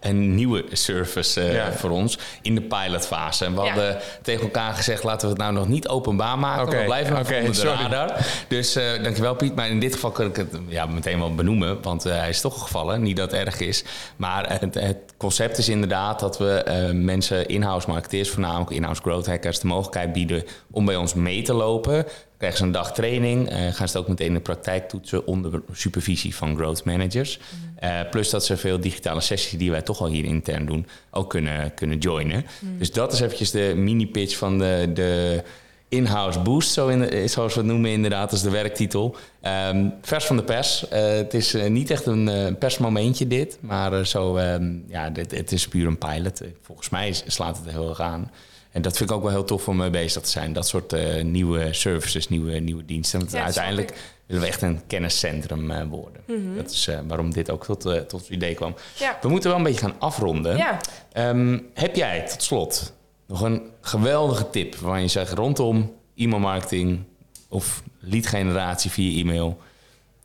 een 0.00 0.34
nieuwe 0.34 0.64
service 0.72 1.40
eh, 1.40 1.54
Ja. 1.54 1.72
voor 1.72 1.90
ons 1.90 2.18
in 2.42 2.54
de 2.54 2.60
pilotfase. 2.60 3.44
En 3.44 3.54
we 3.54 3.60
Ja. 3.62 3.66
hadden 3.66 3.98
tegen 4.22 4.42
elkaar 4.42 4.74
gezegd, 4.74 5.02
laten 5.02 5.26
we 5.28 5.32
het 5.32 5.42
nou 5.42 5.52
nog 5.52 5.68
niet 5.68 5.88
openbaar 5.88 6.38
maken. 6.38 6.66
Oké, 6.66 6.78
We 6.78 6.84
blijven 6.84 7.12
nog 7.12 7.22
oké, 7.22 7.34
onder 7.34 7.50
de 7.50 7.56
sorry. 7.58 7.82
radar. 7.82 8.16
Dus 8.48 8.76
eh, 8.76 9.02
dankjewel 9.02 9.34
Piet. 9.34 9.54
Maar 9.54 9.68
in 9.68 9.80
dit 9.80 9.94
geval 9.94 10.10
kan 10.10 10.26
ik 10.26 10.36
het 10.36 10.58
ja, 10.68 10.86
meteen 10.86 11.18
wel 11.18 11.34
benoemen. 11.34 11.82
Want 11.82 12.04
eh, 12.06 12.16
hij 12.16 12.28
is 12.28 12.40
toch 12.40 12.62
gevallen. 12.62 13.02
Niet 13.02 13.16
dat 13.16 13.30
het 13.30 13.40
erg 13.46 13.60
is. 13.60 13.84
Maar 14.16 14.58
het, 14.60 14.74
het 14.74 14.96
concept 15.16 15.58
is 15.58 15.68
inderdaad 15.68 16.20
dat 16.20 16.38
we 16.38 16.52
eh, 16.62 16.90
mensen, 16.92 17.46
in-house 17.48 17.88
marketeers 17.90 18.30
voornamelijk, 18.30 18.70
in-house 18.70 19.02
growth 19.02 19.26
hackers, 19.26 19.60
de 19.60 19.66
mogelijkheid 19.66 20.12
bieden 20.12 20.44
om 20.70 20.84
bij 20.84 20.96
ons 20.96 21.14
mee 21.14 21.42
te 21.42 21.52
lopen. 21.52 22.06
Krijgen 22.40 22.58
ze 22.60 22.66
een 22.66 22.72
dag 22.72 22.92
training, 22.92 23.48
eh, 23.48 23.56
gaan 23.58 23.72
ze 23.72 23.82
het 23.82 23.96
ook 23.96 24.08
meteen 24.08 24.26
in 24.26 24.34
de 24.34 24.40
praktijk 24.40 24.88
toetsen 24.88 25.26
onder 25.26 25.62
supervisie 25.72 26.34
van 26.34 26.56
growth 26.56 26.84
managers. 26.84 27.38
Eh, 27.76 28.00
plus 28.10 28.30
dat 28.30 28.44
ze 28.44 28.56
veel 28.56 28.80
digitale 28.80 29.20
sessies 29.20 29.58
die 29.58 29.70
wij 29.70 29.82
toch 29.82 30.00
al 30.00 30.06
hier 30.06 30.24
intern 30.24 30.66
doen, 30.66 30.86
ook 31.10 31.30
kunnen, 31.30 31.74
kunnen 31.74 31.98
joinen. 31.98 32.44
Dus 32.78 32.92
dat 32.92 33.12
is 33.12 33.20
eventjes 33.20 33.50
de 33.50 33.72
mini-pitch 33.76 34.36
van 34.36 34.58
de, 34.58 34.90
de 34.94 35.42
in-house 35.88 36.38
boost, 36.40 36.70
zo 36.72 36.88
in 36.88 37.00
de- 37.00 37.28
zoals 37.28 37.54
we 37.54 37.60
het 37.60 37.68
noemen 37.68 37.90
inderdaad, 37.90 38.30
dat 38.30 38.38
is 38.38 38.44
de 38.44 38.50
werktitel. 38.50 39.16
Ehm, 39.40 39.88
vers 40.02 40.24
van 40.24 40.36
de 40.36 40.44
pers. 40.44 40.88
Eh, 40.88 41.02
het 41.12 41.34
is 41.34 41.56
niet 41.68 41.90
echt 41.90 42.06
een 42.06 42.56
persmomentje 42.58 43.26
dit, 43.26 43.58
maar 43.60 44.06
zo, 44.06 44.36
ehm, 44.36 44.72
ja, 44.86 45.10
dit, 45.10 45.30
het 45.30 45.52
is 45.52 45.68
puur 45.68 45.86
een 45.86 45.98
pilot. 45.98 46.40
Volgens 46.62 46.88
mij 46.88 47.14
slaat 47.26 47.56
het 47.64 47.70
heel 47.74 47.88
erg 47.88 48.00
aan. 48.00 48.30
En 48.70 48.82
dat 48.82 48.96
vind 48.96 49.10
ik 49.10 49.16
ook 49.16 49.22
wel 49.22 49.30
heel 49.30 49.44
tof 49.44 49.68
om 49.68 49.76
mee 49.76 49.90
bezig 49.90 50.22
te 50.22 50.28
zijn. 50.28 50.52
Dat 50.52 50.68
soort 50.68 50.92
eh, 50.92 51.22
nieuwe 51.24 51.72
services, 51.72 52.28
nieuwe, 52.28 52.52
nieuwe 52.52 52.84
diensten. 52.84 53.18
Want 53.18 53.32
Ja, 53.32 53.44
uiteindelijk 53.44 53.98
willen 54.26 54.42
we 54.42 54.48
echt 54.48 54.62
een 54.62 54.80
kenniscentrum 54.86 55.70
eh, 55.70 55.84
worden. 55.88 56.22
Dat 56.56 56.70
is 56.70 56.86
eh, 56.88 56.98
waarom 57.06 57.32
dit 57.32 57.50
ook 57.50 57.64
tot, 57.64 57.80
tot 57.80 58.20
het 58.20 58.28
idee 58.28 58.54
kwam. 58.54 58.74
Ja. 58.98 59.18
We 59.22 59.28
moeten 59.28 59.50
wel 59.50 59.58
een 59.58 59.64
beetje 59.64 59.80
gaan 59.80 59.96
afronden. 59.98 60.56
Ja. 60.56 60.78
Ehm, 61.12 61.58
heb 61.74 61.96
jij 61.96 62.26
tot 62.26 62.42
slot 62.42 62.92
nog 63.26 63.40
een 63.40 63.62
geweldige 63.80 64.50
tip 64.50 64.74
waarvan 64.74 65.02
je 65.02 65.08
zegt 65.08 65.32
rondom 65.32 65.94
e-mailmarketing 66.16 67.02
of 67.48 67.82
lead 68.00 68.26
generatie 68.26 68.90
via 68.90 69.20
e-mail? 69.20 69.58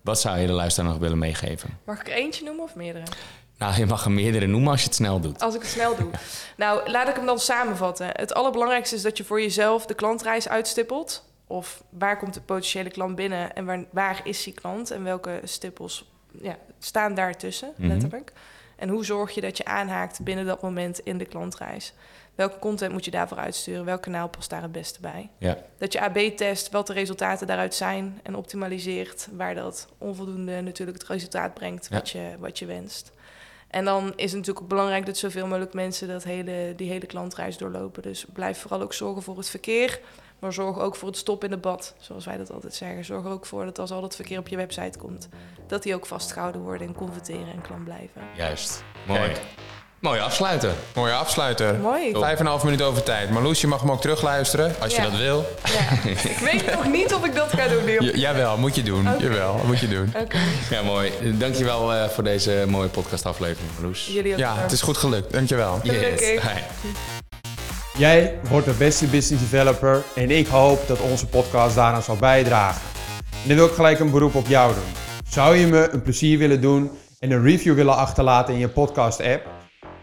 Wat 0.01 0.19
zou 0.19 0.39
je 0.39 0.47
de 0.47 0.53
luisteraar 0.53 0.89
nog 0.89 0.99
willen 0.99 1.17
meegeven? 1.17 1.69
Mag 1.85 1.99
ik 1.99 2.07
er 2.07 2.13
eentje 2.13 2.43
noemen 2.45 2.63
of 2.63 2.75
meerdere? 2.75 3.05
Nou, 3.57 3.75
je 3.77 3.85
mag 3.85 4.05
er 4.05 4.11
meerdere 4.11 4.45
noemen 4.47 4.71
als 4.71 4.79
je 4.81 4.85
het 4.87 4.95
snel 4.95 5.19
doet. 5.19 5.41
Als 5.41 5.55
ik 5.55 5.61
het 5.61 5.69
snel 5.69 5.95
doe. 5.95 6.09
Nou, 6.57 6.89
laat 6.89 7.07
ik 7.07 7.15
hem 7.15 7.25
dan 7.25 7.39
samenvatten. 7.39 8.07
Het 8.11 8.33
allerbelangrijkste 8.33 8.95
is 8.95 9.01
dat 9.01 9.17
je 9.17 9.23
voor 9.23 9.41
jezelf 9.41 9.85
de 9.85 9.93
klantreis 9.93 10.47
uitstippelt. 10.49 11.23
Of 11.47 11.83
waar 11.89 12.17
komt 12.17 12.33
de 12.33 12.41
potentiële 12.41 12.89
klant 12.89 13.15
binnen 13.15 13.55
en 13.55 13.65
waar, 13.65 13.83
waar 13.91 14.21
is 14.23 14.43
die 14.43 14.53
klant 14.53 14.91
en 14.91 15.03
welke 15.03 15.39
stippels 15.43 16.11
ja, 16.41 16.57
staan 16.79 17.13
daartussen, 17.13 17.73
Mhm. 17.77 17.87
letterlijk. 17.87 18.31
En 18.75 18.89
hoe 18.89 19.05
zorg 19.05 19.31
je 19.31 19.41
dat 19.41 19.57
je 19.57 19.65
aanhaakt 19.65 20.21
binnen 20.23 20.45
dat 20.45 20.61
moment 20.61 20.99
in 20.99 21.17
de 21.17 21.25
klantreis? 21.25 21.93
Welke 22.35 22.59
content 22.59 22.91
moet 22.91 23.05
je 23.05 23.11
daarvoor 23.11 23.37
uitsturen? 23.37 23.85
Welk 23.85 24.01
kanaal 24.01 24.27
past 24.29 24.49
daar 24.49 24.61
het 24.61 24.71
beste 24.71 24.99
bij? 25.01 25.29
Ja, 25.37 25.57
Dat 25.77 25.93
je 25.93 26.01
AB-test 26.01 26.69
wat 26.71 26.87
de 26.87 26.93
resultaten 26.93 27.47
daaruit 27.47 27.75
zijn 27.75 28.19
en 28.23 28.35
optimaliseert 28.35 29.27
waar 29.31 29.55
dat 29.55 29.87
onvoldoende 29.97 30.61
natuurlijk 30.61 30.97
het 30.97 31.07
resultaat 31.07 31.53
brengt 31.53 31.89
wat, 31.89 32.09
je, 32.09 32.35
wat 32.39 32.59
je 32.59 32.65
wenst. 32.65 33.11
En 33.75 33.85
dan 33.85 34.03
is 34.15 34.31
het 34.31 34.39
natuurlijk 34.39 34.61
ook 34.61 34.67
belangrijk 34.67 35.05
dat 35.05 35.17
zoveel 35.17 35.47
mogelijk 35.47 35.73
mensen 35.73 36.07
dat 36.07 36.23
hele, 36.23 36.73
die 36.75 36.89
hele 36.89 37.05
klantreis 37.05 37.57
doorlopen. 37.57 38.01
Dus 38.01 38.25
blijf 38.33 38.59
vooral 38.59 38.81
ook 38.81 38.93
zorgen 38.93 39.21
voor 39.23 39.37
het 39.37 39.49
verkeer, 39.49 39.99
maar 40.39 40.53
zorg 40.53 40.79
ook 40.79 40.95
voor 40.95 41.07
het 41.07 41.17
stop 41.17 41.43
in 41.43 41.51
het 41.51 41.61
bad, 41.61 41.95
zoals 41.97 42.25
wij 42.25 42.37
dat 42.37 42.51
altijd 42.51 42.73
zeggen. 42.73 43.05
Zorg 43.05 43.25
er 43.25 43.31
ook 43.31 43.45
voor 43.45 43.65
dat 43.65 43.79
als 43.79 43.91
al 43.91 44.01
dat 44.01 44.15
verkeer 44.15 44.39
op 44.39 44.47
je 44.47 44.57
website 44.57 44.99
komt, 44.99 45.29
dat 45.67 45.83
die 45.83 45.95
ook 45.95 46.05
vastgehouden 46.05 46.61
worden 46.61 46.87
en 46.87 46.93
converteren 46.93 47.51
en 47.53 47.61
klant 47.61 47.83
blijven. 47.83 48.21
juist. 48.35 48.83
Mooi. 49.07 49.19
Kijk. 49.19 49.41
Mooi 50.05 50.19
afsluiten. 50.19 50.73
Mooie 50.95 51.13
afsluiter. 51.13 51.75
Mooi. 51.79 52.11
Vijf 52.13 52.33
en 52.33 52.39
een 52.39 52.51
half 52.51 52.63
minuut 52.63 52.81
over 52.81 53.03
tijd. 53.03 53.29
Marloes, 53.29 53.61
je 53.61 53.67
mag 53.67 53.81
hem 53.81 53.91
ook 53.91 54.01
terugluisteren 54.01 54.75
als 54.79 54.95
je 54.95 55.01
Ja. 55.01 55.09
dat 55.09 55.19
wil. 55.19 55.45
Ja. 55.63 56.09
ik 56.29 56.37
weet 56.37 56.71
nog 56.75 56.87
niet 56.87 57.13
of 57.13 57.25
ik 57.25 57.35
dat 57.35 57.49
ga 57.49 57.67
doen, 57.67 57.85
Neil. 57.85 58.03
J- 58.03 58.17
jawel, 58.19 58.57
moet 58.57 58.75
je 58.75 58.83
doen. 58.83 59.07
Jawel, 59.19 59.61
moet 59.65 59.79
je 59.79 59.87
doen. 59.87 60.13
Oké, 60.21 60.37
Ja, 60.69 60.81
mooi. 60.81 61.11
Dankjewel 61.37 61.93
eh 61.93 62.09
voor 62.09 62.23
deze 62.23 62.63
mooie 62.67 62.87
podcastaflevering, 62.87 63.71
Roes. 63.81 64.05
jullie 64.13 64.31
ook. 64.33 64.37
Ja, 64.39 64.53
het 64.57 64.71
is 64.71 64.81
goed 64.81 64.97
gelukt. 64.97 65.31
Dankjewel. 65.33 65.79
Gelukkig. 65.83 66.41
Hi. 66.41 66.59
Jij 67.97 68.33
wordt 68.49 68.65
de 68.65 68.73
beste 68.73 69.05
business 69.05 69.49
developer 69.49 70.03
en 70.15 70.31
ik 70.31 70.47
hoop 70.47 70.87
dat 70.87 70.99
onze 70.99 71.25
podcast 71.25 71.75
daaraan 71.75 72.03
zal 72.03 72.15
bijdragen. 72.15 72.81
En 73.41 73.47
dan 73.47 73.57
wil 73.57 73.65
ik 73.67 73.73
gelijk 73.73 73.99
een 73.99 74.11
beroep 74.11 74.35
op 74.35 74.47
jou 74.47 74.73
doen. 74.73 74.93
Zou 75.29 75.55
je 75.57 75.67
me 75.67 75.89
een 75.91 76.01
plezier 76.01 76.37
willen 76.37 76.61
doen 76.61 76.91
en 77.19 77.31
een 77.31 77.43
review 77.43 77.75
willen 77.75 77.95
achterlaten 77.95 78.53
in 78.53 78.59
je 78.59 78.67
podcast 78.69 79.21
app? 79.21 79.53